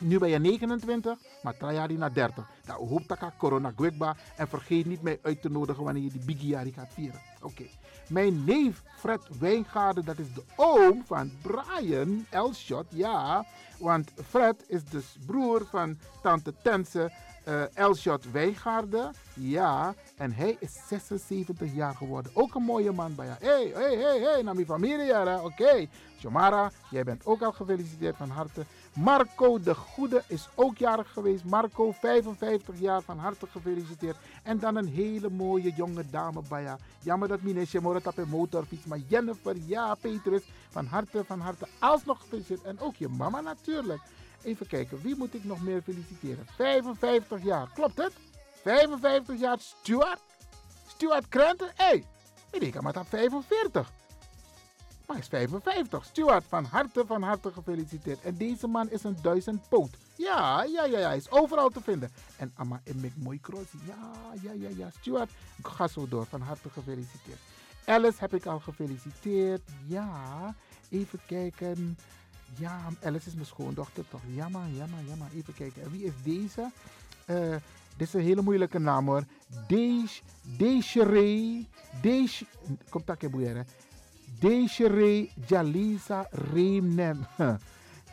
Nu 0.00 0.18
ben 0.18 0.28
je 0.28 0.38
29, 0.38 1.18
maar 1.42 1.72
jaar 1.72 1.92
naar 1.92 2.12
30. 2.12 2.50
Nou, 2.66 2.88
hoop 2.88 3.08
dat 3.08 3.18
corona 3.36 3.72
gwekba. 3.76 4.16
En 4.36 4.48
vergeet 4.48 4.86
niet 4.86 5.02
mij 5.02 5.18
uit 5.22 5.42
te 5.42 5.50
nodigen 5.50 5.84
wanneer 5.84 6.02
je 6.02 6.10
die 6.10 6.24
Biggie 6.24 6.72
gaat 6.72 6.92
vieren. 6.94 7.20
Oké. 7.42 7.64
Mijn 8.08 8.44
neef 8.44 8.82
Fred 8.98 9.20
Wijngaarden, 9.38 10.04
dat 10.04 10.18
is 10.18 10.34
de 10.34 10.42
oom 10.56 11.02
van 11.06 11.32
Brian 11.42 12.26
Elshot. 12.30 12.86
Ja, 12.88 13.46
want 13.78 14.10
Fred 14.28 14.64
is 14.66 14.84
dus 14.84 15.16
broer 15.26 15.66
van 15.70 15.98
tante 16.22 16.54
Tense 16.62 17.12
uh, 17.48 17.76
Elshot 17.76 18.30
Wijngaarden. 18.30 19.12
Ja, 19.34 19.94
en 20.16 20.32
hij 20.32 20.56
is 20.58 20.80
76 20.88 21.74
jaar 21.74 21.94
geworden. 21.94 22.32
Ook 22.34 22.54
een 22.54 22.62
mooie 22.62 22.92
man 22.92 23.14
bij 23.14 23.26
jou. 23.26 23.38
Hé, 23.40 23.80
hé, 23.80 23.96
hé, 23.96 24.20
hé, 24.20 24.42
naar 24.42 24.54
mijn 24.54 24.66
familie. 24.66 25.20
Oké. 25.20 25.42
Okay. 25.42 25.88
Jomara, 26.16 26.70
jij 26.90 27.04
bent 27.04 27.26
ook 27.26 27.42
al 27.42 27.52
gefeliciteerd 27.52 28.16
van 28.16 28.30
harte. 28.30 28.64
Marco 28.94 29.60
de 29.60 29.74
Goede 29.74 30.22
is 30.26 30.48
ook 30.54 30.76
jarig 30.76 31.12
geweest. 31.12 31.44
Marco, 31.44 31.92
55 31.92 32.78
jaar, 32.78 33.02
van 33.02 33.18
harte 33.18 33.46
gefeliciteerd. 33.46 34.16
En 34.42 34.58
dan 34.58 34.76
een 34.76 34.88
hele 34.88 35.30
mooie 35.30 35.72
jonge 35.76 36.04
dame 36.10 36.42
bij. 36.48 36.76
Jammer 37.02 37.28
dat 37.28 37.42
Minesje 37.42 37.80
Morat 37.80 38.06
op 38.06 38.18
een 38.18 38.28
motorfiets. 38.28 38.86
Maar 38.86 38.98
Jennifer, 38.98 39.56
ja, 39.66 39.94
Petrus, 39.94 40.42
van 40.70 40.86
harte, 40.86 41.24
van 41.24 41.40
harte 41.40 41.66
alsnog 41.78 42.20
gefeliciteerd. 42.20 42.62
En 42.62 42.80
ook 42.80 42.96
je 42.96 43.08
mama 43.08 43.40
natuurlijk. 43.40 44.00
Even 44.42 44.66
kijken, 44.66 45.02
wie 45.02 45.16
moet 45.16 45.34
ik 45.34 45.44
nog 45.44 45.62
meer 45.62 45.82
feliciteren? 45.82 46.46
55 46.46 47.42
jaar, 47.42 47.70
klopt 47.74 47.98
het? 47.98 48.12
55 48.62 49.40
jaar 49.40 49.58
Stuart? 49.58 50.20
Stuart 50.86 51.28
Krenten? 51.28 51.70
Hé, 51.74 51.84
hey, 51.84 52.04
ik 52.50 52.60
denk 52.60 52.80
maar 52.80 52.92
dat 52.92 53.06
45. 53.08 53.90
Hij 55.12 55.20
is 55.20 55.28
55. 55.28 56.04
Stuart, 56.04 56.44
van 56.48 56.64
harte, 56.64 57.04
van 57.06 57.22
harte 57.22 57.52
gefeliciteerd. 57.52 58.20
En 58.22 58.36
deze 58.36 58.66
man 58.66 58.90
is 58.90 59.04
een 59.04 59.16
duizendpoot. 59.22 59.90
Ja, 60.16 60.62
ja, 60.62 60.84
ja, 60.84 60.98
ja. 60.98 61.06
Hij 61.06 61.16
is 61.16 61.30
overal 61.30 61.68
te 61.68 61.80
vinden. 61.80 62.10
En 62.36 62.52
Amma 62.54 62.80
Mooi 63.14 63.40
Cross. 63.40 63.72
Ja, 63.86 64.12
ja, 64.42 64.52
ja, 64.52 64.68
ja. 64.76 64.90
Stuart, 65.00 65.30
ga 65.62 65.88
zo 65.88 66.08
door. 66.08 66.26
Van 66.26 66.40
harte 66.40 66.68
gefeliciteerd. 66.70 67.38
Alice 67.84 68.18
heb 68.18 68.34
ik 68.34 68.46
al 68.46 68.58
gefeliciteerd. 68.58 69.62
Ja, 69.86 70.54
even 70.88 71.20
kijken. 71.26 71.98
Ja, 72.58 72.80
Alice 73.02 73.28
is 73.28 73.34
mijn 73.34 73.46
schoondochter 73.46 74.04
toch? 74.08 74.20
Jammer, 74.34 74.68
jammer, 74.76 74.98
jammer. 75.06 75.28
Even 75.34 75.54
kijken. 75.54 75.82
En 75.82 75.90
wie 75.90 76.04
is 76.04 76.12
deze? 76.22 76.70
Uh, 77.26 77.56
dit 77.96 78.06
is 78.08 78.14
een 78.14 78.20
hele 78.20 78.42
moeilijke 78.42 78.78
naam 78.78 79.06
hoor. 79.06 79.24
Desiree. 80.56 81.68
Desiree. 82.00 82.48
Komt 82.88 83.06
dat 83.06 83.30
boeieren. 83.30 83.66
Desiree 84.42 85.30
Jalisa 85.46 86.26
Reemnem. 86.30 87.26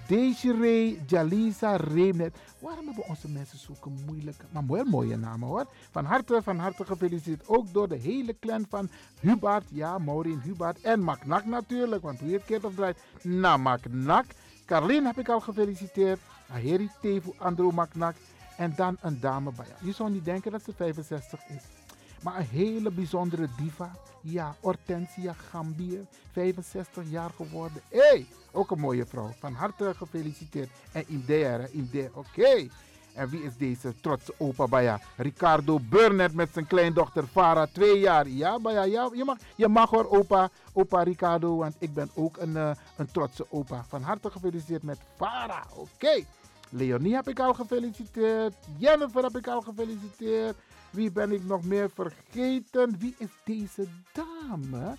Desiree 0.07 1.01
Jalisa 1.07 1.75
Reemnet. 1.75 2.35
Waarom 2.59 2.85
hebben 2.85 3.07
onze 3.07 3.29
mensen 3.29 3.57
zulke 3.57 3.89
moeilijke, 4.05 4.45
maar 4.51 4.63
mooi, 4.63 4.83
mooie 4.83 5.17
namen 5.17 5.47
hoor. 5.47 5.67
Van 5.91 6.05
harte, 6.05 6.41
van 6.43 6.57
harte 6.57 6.85
gefeliciteerd. 6.85 7.47
Ook 7.47 7.73
door 7.73 7.87
de 7.87 7.95
hele 7.95 8.35
clan 8.39 8.65
van 8.69 8.89
Hubert. 9.19 9.63
Ja, 9.69 9.97
Maureen 9.97 10.41
Hubert. 10.41 10.81
En 10.81 10.99
Maknak 10.99 11.45
natuurlijk, 11.45 12.01
want 12.01 12.19
hoe 12.19 12.29
je 12.29 12.35
het 12.35 12.45
keert 12.45 12.63
of 12.63 12.75
draait. 12.75 12.99
Na 13.21 13.57
Maknak. 13.57 14.25
Carlien 14.65 15.05
heb 15.05 15.19
ik 15.19 15.29
al 15.29 15.39
gefeliciteerd. 15.39 16.19
Aheri 16.49 16.89
Tevu 17.01 17.31
Andrew 17.37 17.71
Maknak. 17.71 18.15
En 18.57 18.73
dan 18.75 18.97
een 19.01 19.19
dame 19.19 19.51
bij 19.55 19.65
Je 19.81 19.91
zou 19.91 20.11
niet 20.11 20.25
denken 20.25 20.51
dat 20.51 20.63
ze 20.63 20.73
65 20.73 21.39
is. 21.47 21.78
Maar 22.21 22.37
een 22.37 22.45
hele 22.45 22.91
bijzondere 22.91 23.47
diva. 23.57 23.91
Ja, 24.21 24.55
Hortensia 24.59 25.33
Gambier, 25.33 26.05
65 26.31 27.03
jaar 27.09 27.31
geworden. 27.35 27.81
Hé, 27.89 27.99
hey, 27.99 28.25
ook 28.51 28.71
een 28.71 28.79
mooie 28.79 29.05
vrouw. 29.05 29.31
Van 29.39 29.53
harte 29.53 29.93
gefeliciteerd. 29.95 30.69
En 30.91 31.03
Indea, 31.07 31.67
oké. 32.13 32.67
En 33.13 33.29
wie 33.29 33.43
is 33.43 33.57
deze 33.57 33.93
trotse 34.01 34.33
opa 34.37 34.67
Baya? 34.67 34.99
Ricardo 35.17 35.79
Burnett 35.89 36.33
met 36.33 36.49
zijn 36.53 36.67
kleindochter 36.67 37.23
Farah, 37.23 37.67
twee 37.73 37.99
jaar. 37.99 38.27
Ja, 38.27 38.59
Baya, 38.59 38.83
ja, 38.83 39.09
je 39.13 39.23
mag, 39.23 39.37
je 39.55 39.67
mag 39.67 39.89
hoor, 39.89 40.09
opa, 40.09 40.49
opa 40.73 41.03
Ricardo, 41.03 41.55
want 41.55 41.75
ik 41.79 41.93
ben 41.93 42.09
ook 42.15 42.37
een, 42.37 42.49
uh, 42.49 42.71
een 42.97 43.11
trotse 43.11 43.45
opa. 43.49 43.85
Van 43.87 44.01
harte 44.01 44.31
gefeliciteerd 44.31 44.83
met 44.83 44.99
Farah, 45.15 45.65
oké. 45.75 46.23
Leonie 46.69 47.15
heb 47.15 47.27
ik 47.27 47.39
al 47.39 47.53
gefeliciteerd. 47.53 48.53
Jennifer 48.77 49.23
heb 49.23 49.37
ik 49.37 49.47
al 49.47 49.61
gefeliciteerd. 49.61 50.55
Wie 50.91 51.11
ben 51.11 51.31
ik 51.31 51.43
nog 51.43 51.63
meer 51.63 51.89
vergeten? 51.89 52.97
Wie 52.99 53.15
is 53.17 53.29
deze 53.43 53.87
dame? 54.11 54.95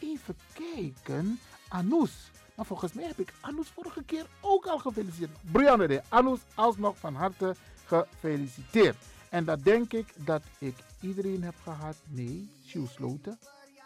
Even 0.00 0.36
kijken. 0.52 1.38
Anous. 1.68 2.30
Maar 2.54 2.66
volgens 2.66 2.92
mij 2.92 3.04
heb 3.04 3.18
ik 3.18 3.32
Anous 3.40 3.68
vorige 3.68 4.02
keer 4.02 4.26
ook 4.40 4.66
al 4.66 4.78
gefeliciteerd. 4.78 5.30
Brianne 5.52 5.86
de 5.86 6.02
Anous 6.08 6.40
alsnog 6.54 6.98
van 6.98 7.14
harte 7.14 7.54
gefeliciteerd. 7.84 8.96
En 9.28 9.44
dat 9.44 9.64
denk 9.64 9.92
ik 9.92 10.14
dat 10.16 10.42
ik 10.58 10.74
iedereen 11.00 11.42
heb 11.42 11.54
gehad. 11.62 11.96
Nee, 12.04 12.50
Sjoes 12.66 12.92
Sloten. 12.92 13.38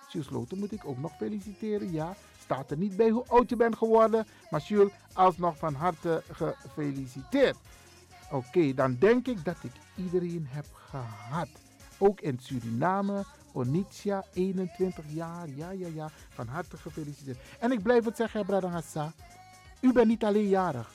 Sjoes 0.09 0.27
Sloten 0.27 0.59
moet 0.59 0.73
ik 0.73 0.85
ook 0.85 0.99
nog 0.99 1.13
feliciteren. 1.17 1.93
Ja, 1.93 2.17
staat 2.43 2.71
er 2.71 2.77
niet 2.77 2.97
bij 2.97 3.11
hoe 3.11 3.25
oud 3.29 3.49
je 3.49 3.57
bent 3.57 3.77
geworden. 3.77 4.27
Maar 4.51 4.61
Jules, 4.61 4.93
alsnog 5.13 5.57
van 5.57 5.75
harte 5.75 6.23
gefeliciteerd. 6.31 7.57
Oké, 8.33 8.75
dan 8.75 8.97
denk 8.99 9.27
ik 9.27 9.45
dat 9.45 9.57
ik 9.63 9.73
iedereen 9.97 10.47
heb 10.49 10.67
gehad. 10.73 11.49
Ook 11.99 12.21
in 12.21 12.39
Suriname, 12.41 13.25
Onitia, 13.53 14.25
21 14.33 15.05
jaar. 15.09 15.49
Ja, 15.49 15.71
ja, 15.71 15.87
ja. 15.95 16.11
Van 16.29 16.47
harte 16.47 16.77
gefeliciteerd. 16.77 17.39
En 17.59 17.73
ik 17.73 17.83
blijf 17.83 18.05
het 18.05 18.17
zeggen, 18.17 18.47
Bradangasa. 18.47 19.13
U 19.81 19.93
bent 19.93 20.07
niet 20.07 20.25
alleen 20.25 20.49
jarig. 20.49 20.91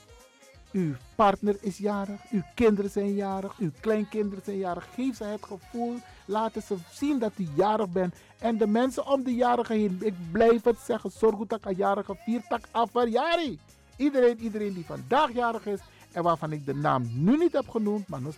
Uw 0.72 0.94
partner 1.16 1.58
is 1.62 1.78
jarig, 1.78 2.22
uw 2.32 2.42
kinderen 2.56 2.92
zijn 2.92 3.16
jarig, 3.16 3.58
uw 3.60 3.72
kleinkinderen 3.80 4.44
zijn 4.44 4.58
jarig. 4.58 4.88
Geef 4.94 5.16
ze 5.16 5.24
het 5.24 5.46
gevoel, 5.46 6.00
laten 6.26 6.62
ze 6.62 6.76
zien 6.92 7.20
dat 7.20 7.32
u 7.38 7.48
jarig 7.56 7.90
bent. 7.90 8.16
En 8.40 8.58
de 8.58 8.68
mensen 8.68 9.08
om 9.08 9.24
de 9.24 9.36
jarige 9.36 9.74
heen, 9.74 9.98
ik 10.02 10.14
blijf 10.32 10.64
het 10.64 10.80
zeggen, 10.80 11.12
zorg 11.12 11.48
dat 11.48 11.66
een 11.66 11.76
jarige 11.76 12.16
viertak 12.16 12.64
afverjari. 12.72 13.60
Iedereen, 13.96 14.40
iedereen 14.40 14.74
die 14.74 14.86
vandaag 14.86 15.34
jarig 15.34 15.66
is 15.66 15.80
en 16.12 16.24
waarvan 16.24 16.52
ik 16.52 16.66
de 16.66 16.76
naam 16.76 17.10
nu 17.14 17.38
niet 17.38 17.54
heb 17.54 17.70
genoemd, 17.70 18.08
maar 18.08 18.22
nog 18.22 18.34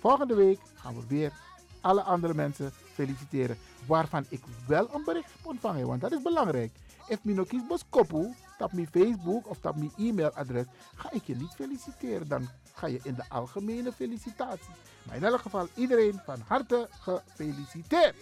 Volgende 0.00 0.34
week 0.34 0.58
gaan 0.74 0.94
we 0.94 1.06
weer 1.08 1.32
alle 1.80 2.02
andere 2.02 2.34
mensen 2.34 2.72
feliciteren. 2.92 3.56
Waarvan 3.86 4.24
ik 4.28 4.42
wel 4.66 4.94
een 4.94 5.04
bericht 5.04 5.32
heb 5.36 5.46
ontvangen, 5.46 5.86
want 5.86 6.00
dat 6.00 6.12
is 6.12 6.22
belangrijk. 6.22 6.72
If 7.08 7.24
me 7.24 7.32
no 7.32 7.44
kies 7.44 7.66
bos 7.68 7.84
tap 8.58 8.72
mijn 8.72 8.88
Facebook 8.90 9.48
of 9.48 9.58
tap 9.58 9.76
mijn 9.76 9.92
e-mailadres, 9.98 10.66
ga 10.94 11.12
ik 11.12 11.24
je 11.24 11.36
niet 11.36 11.54
feliciteren. 11.54 12.28
Dan 12.28 12.48
ga 12.74 12.86
je 12.86 13.00
in 13.02 13.14
de 13.14 13.24
algemene 13.28 13.92
felicitatie. 13.92 14.74
Maar 15.02 15.16
in 15.16 15.24
elk 15.24 15.40
geval 15.40 15.68
iedereen 15.74 16.20
van 16.24 16.42
harte 16.46 16.88
gefeliciteerd. 16.90 18.14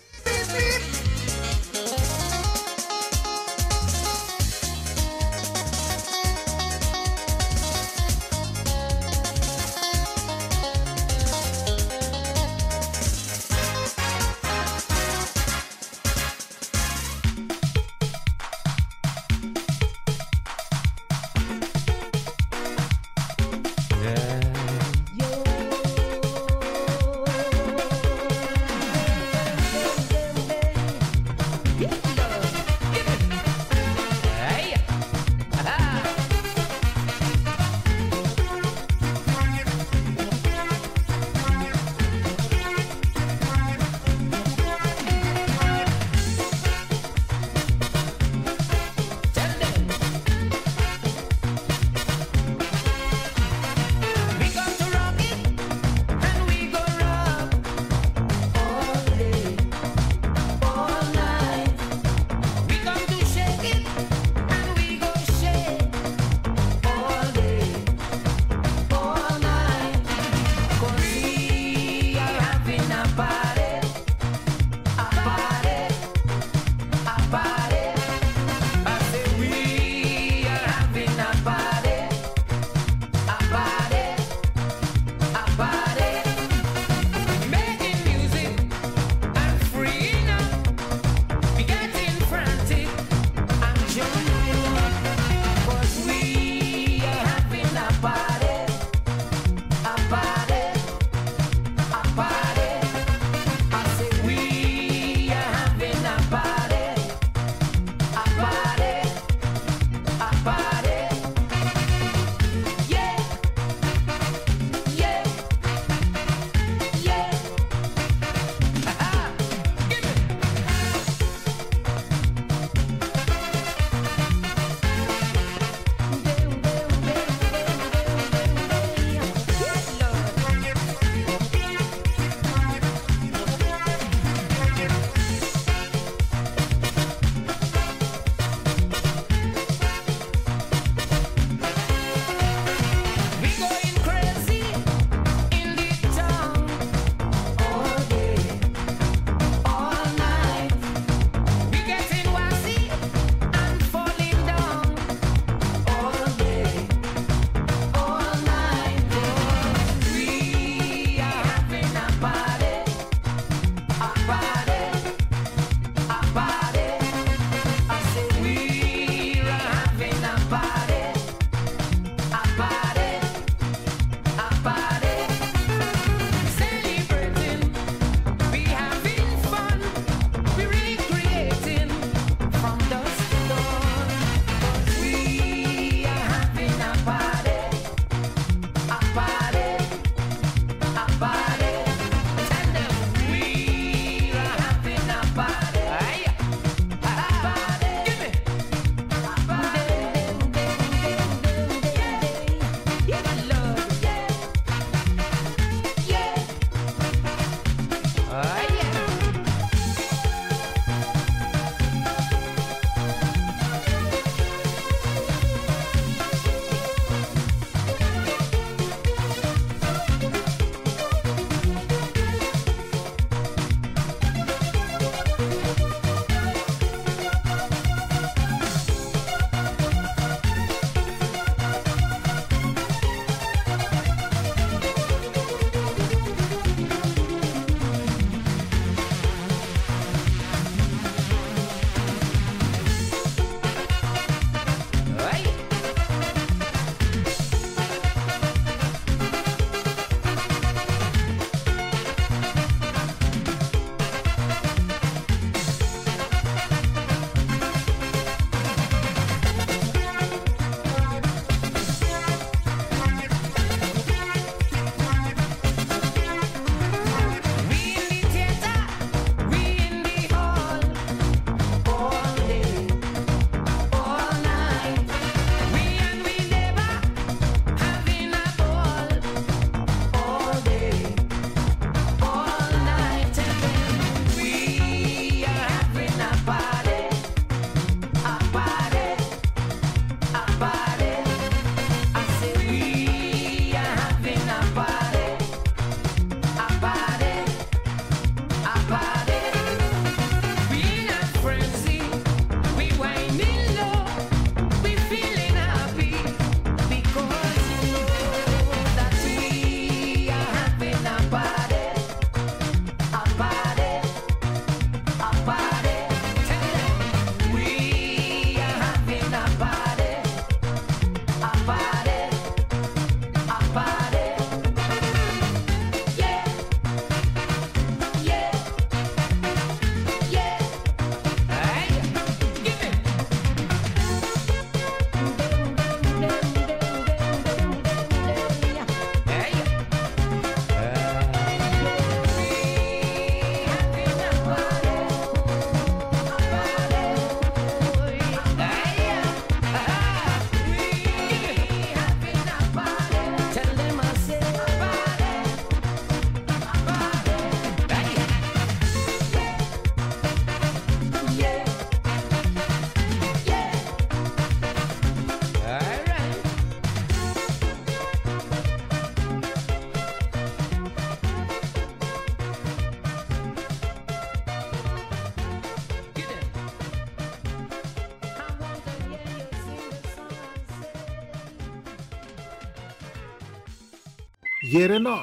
Jereno. 384.81 385.19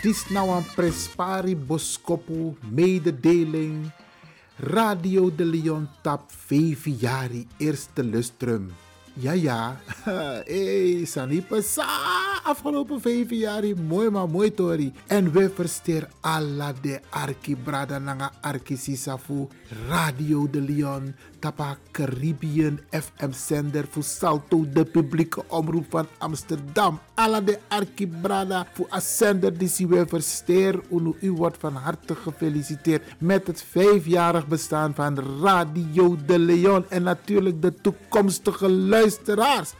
Dis 0.00 0.22
nou 0.32 0.46
een 0.48 0.64
prespari 0.72 1.52
boskopu 1.56 2.54
mededeling. 2.72 3.90
Radio 4.72 5.28
de 5.28 5.44
Leon 5.44 5.84
tap 6.00 6.30
5 6.48 6.86
jari 7.02 7.44
eerste 7.60 8.04
lustrum. 8.04 8.70
Ja, 9.20 9.32
ja. 9.32 9.76
hey, 10.48 11.04
Sanipa 11.04 11.60
sa. 11.60 12.25
Afgelopen 12.46 13.00
vijf 13.00 13.30
jaar, 13.30 13.62
mooi 13.88 14.10
maar 14.10 14.28
mooi 14.28 14.54
tori. 14.54 14.92
En 15.06 15.32
we 15.32 15.50
versteer 15.54 16.08
alla 16.20 16.72
de 16.80 17.00
arki 17.10 17.56
brada 17.56 17.98
nanga 17.98 18.32
arki. 18.40 18.78
Radio 19.88 20.50
de 20.50 20.60
Leon. 20.60 21.14
Tapa 21.38 21.76
Caribbean 21.90 22.80
FM 22.90 23.30
zender 23.30 23.86
voor 23.90 24.02
Salto, 24.02 24.68
de 24.72 24.84
publieke 24.84 25.44
omroep 25.48 25.84
van 25.88 26.06
Amsterdam. 26.18 27.00
Alla 27.14 27.40
de 27.40 27.58
arki 27.68 28.06
brada 28.06 28.66
voor 28.72 28.86
a 28.92 29.00
zender 29.00 29.58
die 29.58 29.86
we 29.86 30.06
versteer. 30.06 30.80
U 31.20 31.32
wordt 31.32 31.58
van 31.58 31.74
harte 31.74 32.14
gefeliciteerd 32.14 33.02
met 33.18 33.46
het 33.46 33.62
vijfjarig 33.70 34.46
bestaan 34.46 34.94
van 34.94 35.18
Radio 35.42 36.16
de 36.26 36.38
Leon. 36.38 36.84
En 36.88 37.02
natuurlijk 37.02 37.62
de 37.62 37.74
toekomstige 37.74 38.70
luisteraars. 38.70 39.74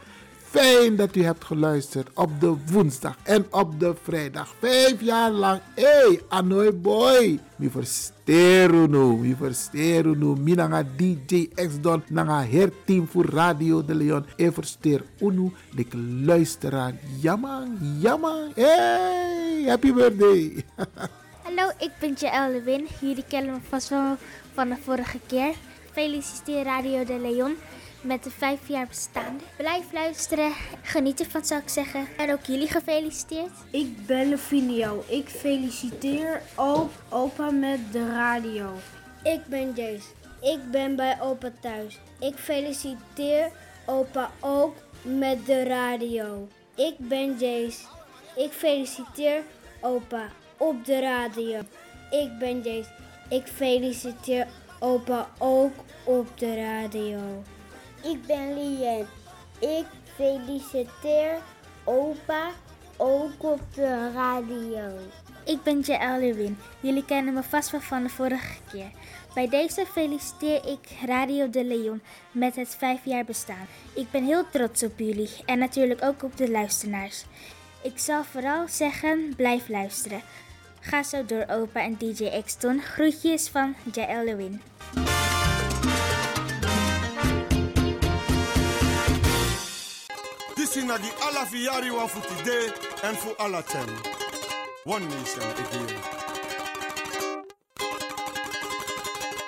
Fijn 0.57 0.95
dat 0.95 1.15
u 1.15 1.23
hebt 1.23 1.43
geluisterd 1.43 2.09
op 2.13 2.39
de 2.39 2.55
woensdag 2.71 3.17
en 3.23 3.45
op 3.51 3.79
de 3.79 3.93
vrijdag. 4.03 4.55
Vijf 4.59 5.01
jaar 5.01 5.31
lang. 5.31 5.61
Hey, 5.75 6.21
Anoy 6.27 6.79
boy. 6.79 7.39
Mi 7.55 7.69
versteru 7.69 8.87
nu. 8.87 9.17
Mi 9.17 9.35
versteru 9.35 10.15
nu. 10.15 10.25
Mi 10.25 10.53
nanga 10.53 10.83
DJ 10.95 11.49
X 11.55 11.81
Don. 11.81 12.03
Nanga 12.07 12.45
team 12.85 13.07
voor 13.07 13.25
Radio 13.25 13.85
de 13.85 13.95
Leon. 13.95 14.25
E 14.35 14.51
versteer 14.51 15.03
unu. 15.19 15.51
De 15.75 15.97
luisteraar. 16.25 16.93
Jammer, 17.21 17.67
jammer. 17.99 18.47
Hey, 18.55 19.63
happy 19.67 19.93
birthday. 19.93 20.63
Hallo, 21.45 21.71
ik 21.79 21.91
ben 21.99 22.13
Jaël 22.17 22.51
Lewin. 22.51 22.87
Jullie 23.01 23.25
kennen 23.27 23.53
me 23.53 23.59
vast 23.69 23.89
wel 23.89 24.15
van 24.53 24.69
de 24.69 24.75
vorige 24.83 25.19
keer. 25.27 25.53
Feliciteer 25.91 26.63
Radio 26.63 27.03
de 27.03 27.19
Leon 27.19 27.55
met 28.01 28.23
de 28.23 28.29
vijf 28.29 28.67
jaar 28.67 28.87
bestaan. 28.87 29.39
Blijf 29.57 29.91
luisteren, 29.93 30.51
geniet 30.81 31.19
ervan 31.19 31.45
zou 31.45 31.61
ik 31.61 31.69
zeggen. 31.69 32.07
En 32.17 32.31
ook 32.31 32.43
jullie 32.43 32.67
gefeliciteerd. 32.67 33.51
Ik 33.71 34.05
ben 34.05 34.29
Levinio. 34.29 35.03
Ik 35.07 35.29
feliciteer 35.29 36.41
ook 36.55 36.91
opa 37.09 37.51
met 37.51 37.79
de 37.91 38.07
radio. 38.07 38.73
Ik 39.23 39.45
ben 39.45 39.73
Jace. 39.75 40.07
Ik 40.41 40.71
ben 40.71 40.95
bij 40.95 41.21
opa 41.21 41.51
thuis. 41.59 41.99
Ik 42.19 42.35
feliciteer 42.35 43.51
opa 43.85 44.31
ook 44.39 44.75
met 45.01 45.45
de 45.45 45.63
radio. 45.63 46.47
Ik 46.75 46.95
ben 46.97 47.37
Jace. 47.37 47.81
Ik 48.35 48.51
feliciteer 48.51 49.41
opa 49.81 50.27
op 50.57 50.85
de 50.85 50.99
radio. 50.99 51.59
Ik 52.09 52.37
ben 52.39 52.61
Jace. 52.61 52.89
Ik 53.29 53.47
feliciteer 53.47 54.47
opa 54.79 55.29
ook 55.37 55.73
op 56.03 56.27
de 56.39 56.55
radio. 56.55 57.43
Ik 58.11 58.25
ben 58.25 58.53
Lien. 58.53 59.05
Ik 59.59 59.85
feliciteer 60.15 61.37
opa 61.83 62.49
ook 62.97 63.43
op 63.43 63.59
de 63.73 64.11
radio. 64.13 64.97
Ik 65.45 65.63
ben 65.63 65.79
Jaël 65.79 66.19
Lewin. 66.19 66.57
Jullie 66.79 67.05
kennen 67.05 67.33
me 67.33 67.43
vast 67.43 67.71
wel 67.71 67.81
van 67.81 68.03
de 68.03 68.09
vorige 68.09 68.57
keer. 68.71 68.91
Bij 69.33 69.49
deze 69.49 69.85
feliciteer 69.85 70.65
ik 70.65 70.89
Radio 71.05 71.49
de 71.49 71.63
Leon 71.63 72.01
met 72.31 72.55
het 72.55 72.75
vijf 72.75 72.99
jaar 73.03 73.25
bestaan. 73.25 73.67
Ik 73.93 74.11
ben 74.11 74.23
heel 74.23 74.49
trots 74.49 74.83
op 74.83 74.99
jullie 74.99 75.29
en 75.45 75.59
natuurlijk 75.59 76.03
ook 76.03 76.23
op 76.23 76.37
de 76.37 76.51
luisteraars. 76.51 77.25
Ik 77.83 77.97
zal 77.99 78.23
vooral 78.23 78.67
zeggen, 78.67 79.33
blijf 79.35 79.69
luisteren. 79.69 80.21
Ga 80.79 81.03
zo 81.03 81.25
door 81.25 81.45
opa 81.47 81.81
en 81.81 81.97
DJ 81.97 82.25
Exton. 82.25 82.81
Groetjes 82.81 83.49
van 83.49 83.75
Jaël 83.93 84.23
Lewin. 84.23 84.61
Na 90.83 90.97
di 90.97 91.09
ala 91.21 91.45
fiyari 91.45 91.91
wa 91.91 92.07
fu 92.07 92.19
today 92.21 92.69
and 93.03 93.17
for. 93.17 93.35
One 94.85 95.07
nation 95.09 95.43
again. 95.43 95.95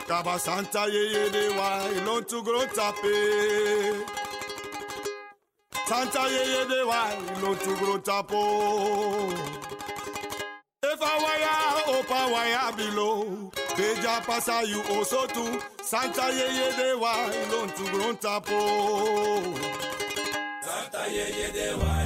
Kaba 0.08 0.40
Santa 0.40 0.86
tape. 2.76 4.06
Santa 5.88 6.24
tapo. 8.04 8.42
If 10.84 11.02
I 11.02 11.16
wire 11.24 11.94
wire 12.34 12.72
below. 12.76 13.52
Beja 13.78 14.26
pasa 14.26 14.64
you 14.68 14.82
also 14.94 15.26
too. 15.28 15.60
Santa 15.84 16.26
tapo 18.20 19.89
yeah, 21.12 21.24
yeah, 21.36 21.48
they 21.52 21.76
want. 21.76 21.99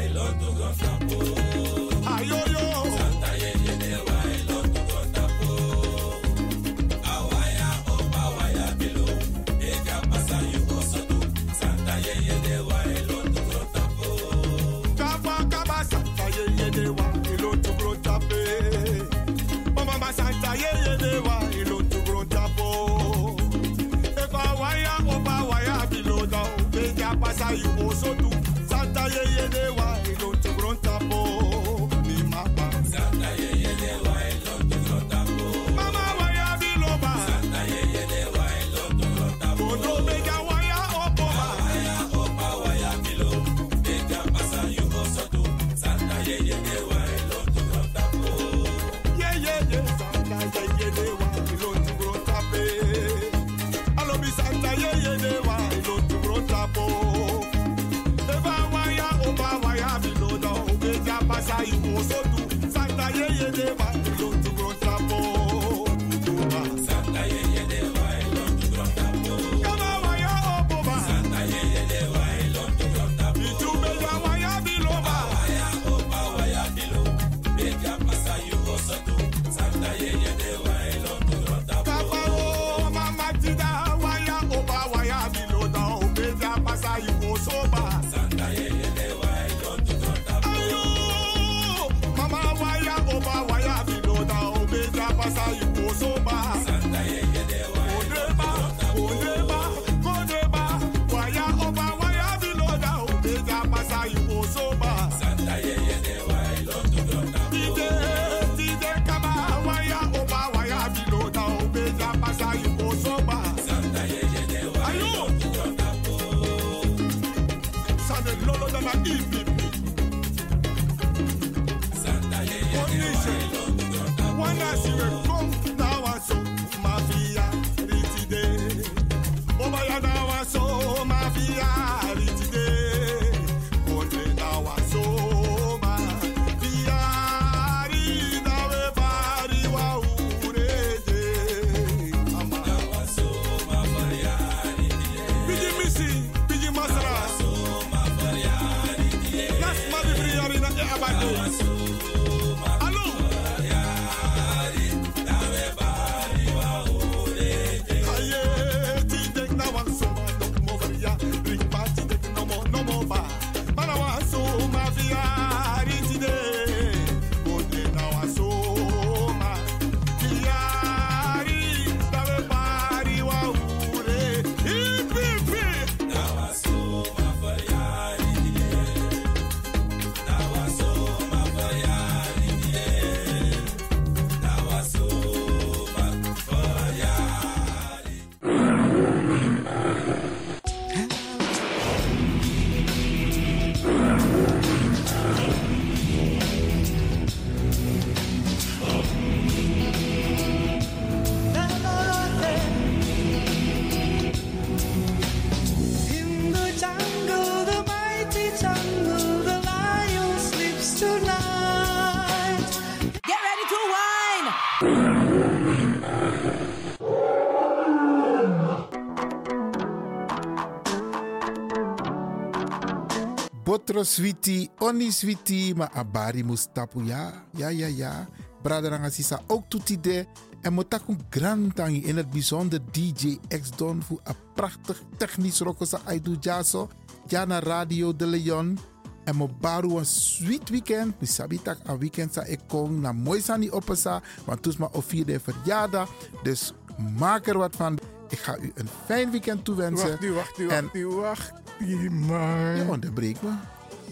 Botro 223.85 224.03
switi, 224.03 224.69
oni 224.79 225.11
switi, 225.11 225.73
maar 225.75 225.89
abari 225.93 226.43
mustapu 226.43 227.03
ja. 227.03 227.43
Ja, 227.51 227.67
ja, 227.69 227.87
ja. 227.87 228.27
Braderanga 228.61 229.09
sisa 229.09 229.41
ook 229.47 229.63
toetide. 229.69 230.25
En 230.61 230.73
motaku 230.73 231.15
grantangi 231.29 232.03
in 232.05 232.17
het 232.17 232.29
bijzonder 232.29 232.79
DJ 232.91 233.37
X 233.61 233.69
Don 233.75 234.01
voor 234.03 234.19
een 234.23 234.35
prachtig 234.53 235.01
technisch 235.17 235.59
rokosa 235.59 235.99
aidu 236.05 236.37
jaso. 236.39 236.89
Ja 237.27 237.45
naar 237.45 237.63
Radio 237.63 238.15
de 238.15 238.25
Leon. 238.25 238.79
En 239.23 239.35
mo 239.35 239.49
baru 239.59 239.97
een 239.97 240.05
sweet 240.05 240.69
weekend. 240.69 241.19
Mi 241.19 241.27
sabi 241.27 241.61
tak 241.61 241.77
een 241.83 241.97
weekend 241.99 242.33
sa 242.33 242.43
ik 242.43 242.59
kom 242.67 242.99
na 243.01 243.11
mooi 243.11 243.41
sani 243.41 243.71
opesa. 243.71 244.21
Want 244.45 244.61
toes 244.61 244.77
ma 244.77 244.87
of 244.91 245.05
vierde 245.05 245.39
verjaardag. 245.39 246.09
Dus 246.43 246.73
maak 247.17 247.47
er 247.47 247.57
wat 247.57 247.75
van. 247.75 247.99
Ik 248.29 248.39
ga 248.39 248.57
u 248.57 248.71
een 248.75 248.87
fijn 249.05 249.31
weekend 249.31 249.65
toewensen. 249.65 250.07
Wacht 250.09 250.19
nu, 250.21 250.31
wacht 250.31 250.57
nu, 250.57 250.67
En- 250.67 250.83
wacht 250.83 250.93
nu, 250.93 251.07
wacht 251.07 251.51
nu, 251.79 252.09
man. 252.11 252.75
Je 252.75 252.85
onderbreekt 252.89 253.41
me. 253.41 253.51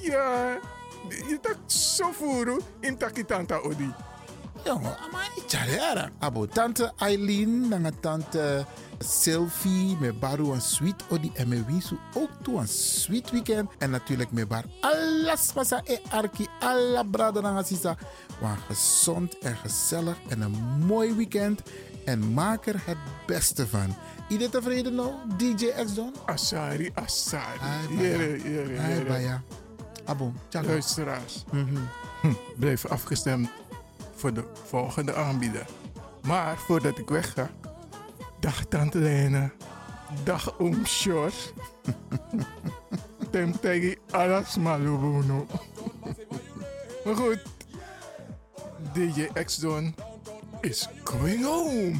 Ja, 0.01 0.57
je 1.09 1.39
tak 1.41 1.57
zo 1.65 2.11
voeren 2.11 2.61
in 2.79 2.97
takitanta 2.97 3.57
odi. 3.57 3.93
Jongen, 4.63 4.97
maar 5.11 5.31
niet 5.35 5.51
jaren. 5.51 6.11
Abo 6.19 6.45
tante 6.45 6.91
Eileen, 6.97 7.67
nanga 7.67 7.89
tante 7.99 8.65
Sylvie, 8.99 9.97
me 9.99 10.13
baru 10.13 10.51
een 10.51 10.61
sweet 10.61 11.03
odi 11.09 11.31
en 11.33 11.47
me 11.47 11.65
wisu 11.65 11.97
ook 12.13 12.29
toe 12.41 12.59
een 12.59 12.67
sweet 12.67 13.31
weekend. 13.31 13.69
En 13.77 13.89
natuurlijk 13.89 14.31
me 14.31 14.45
bar 14.45 14.63
alles 14.79 15.53
masa 15.53 15.81
e 15.83 15.97
arki, 16.09 16.47
alla 16.59 17.03
brada 17.03 17.41
nanga 17.41 17.63
sisa. 17.63 17.97
Maar 18.41 18.57
gezond 18.67 19.37
en 19.37 19.55
gezellig 19.55 20.17
en 20.27 20.41
een 20.41 20.57
mooi 20.85 21.13
weekend. 21.13 21.61
En 22.05 22.33
maak 22.33 22.65
er 22.65 22.81
het 22.85 22.97
beste 23.25 23.67
van. 23.67 23.95
Ieder 24.29 24.49
tevreden 24.49 24.95
nou, 24.95 25.13
DJ 25.37 25.65
X 25.85 25.93
Don? 25.93 26.13
Asari, 26.25 26.91
Asari. 26.93 27.59
Hai, 27.59 27.97
baya. 27.97 28.81
Hai, 28.81 29.01
jere. 29.03 29.41
Baya. 30.05 30.15
Abo, 30.17 30.33
tjaka. 30.49 30.67
Luisteraars, 30.67 31.43
Mhm. 31.51 31.75
hm, 32.21 32.33
blijf 32.57 32.85
afgestemd 32.85 33.49
voor 34.15 34.33
de 34.33 34.43
volgende 34.67 35.15
aanbieder. 35.15 35.65
Maar 36.21 36.57
voordat 36.57 36.97
ik 36.97 37.09
wegga, 37.09 37.49
dag 38.39 38.65
Tante 38.65 38.97
Lena, 38.97 39.51
dag 40.23 40.59
Oom 40.59 40.85
Sjors. 40.85 41.51
Tem 43.31 43.59
tegi 43.59 43.97
alles 44.11 44.57
malubuno. 44.57 45.45
Maar 47.05 47.15
goed, 47.15 47.39
DJ 48.93 49.27
X-Don 49.43 49.95
is 50.61 50.87
going 51.03 51.43
home. 51.45 51.95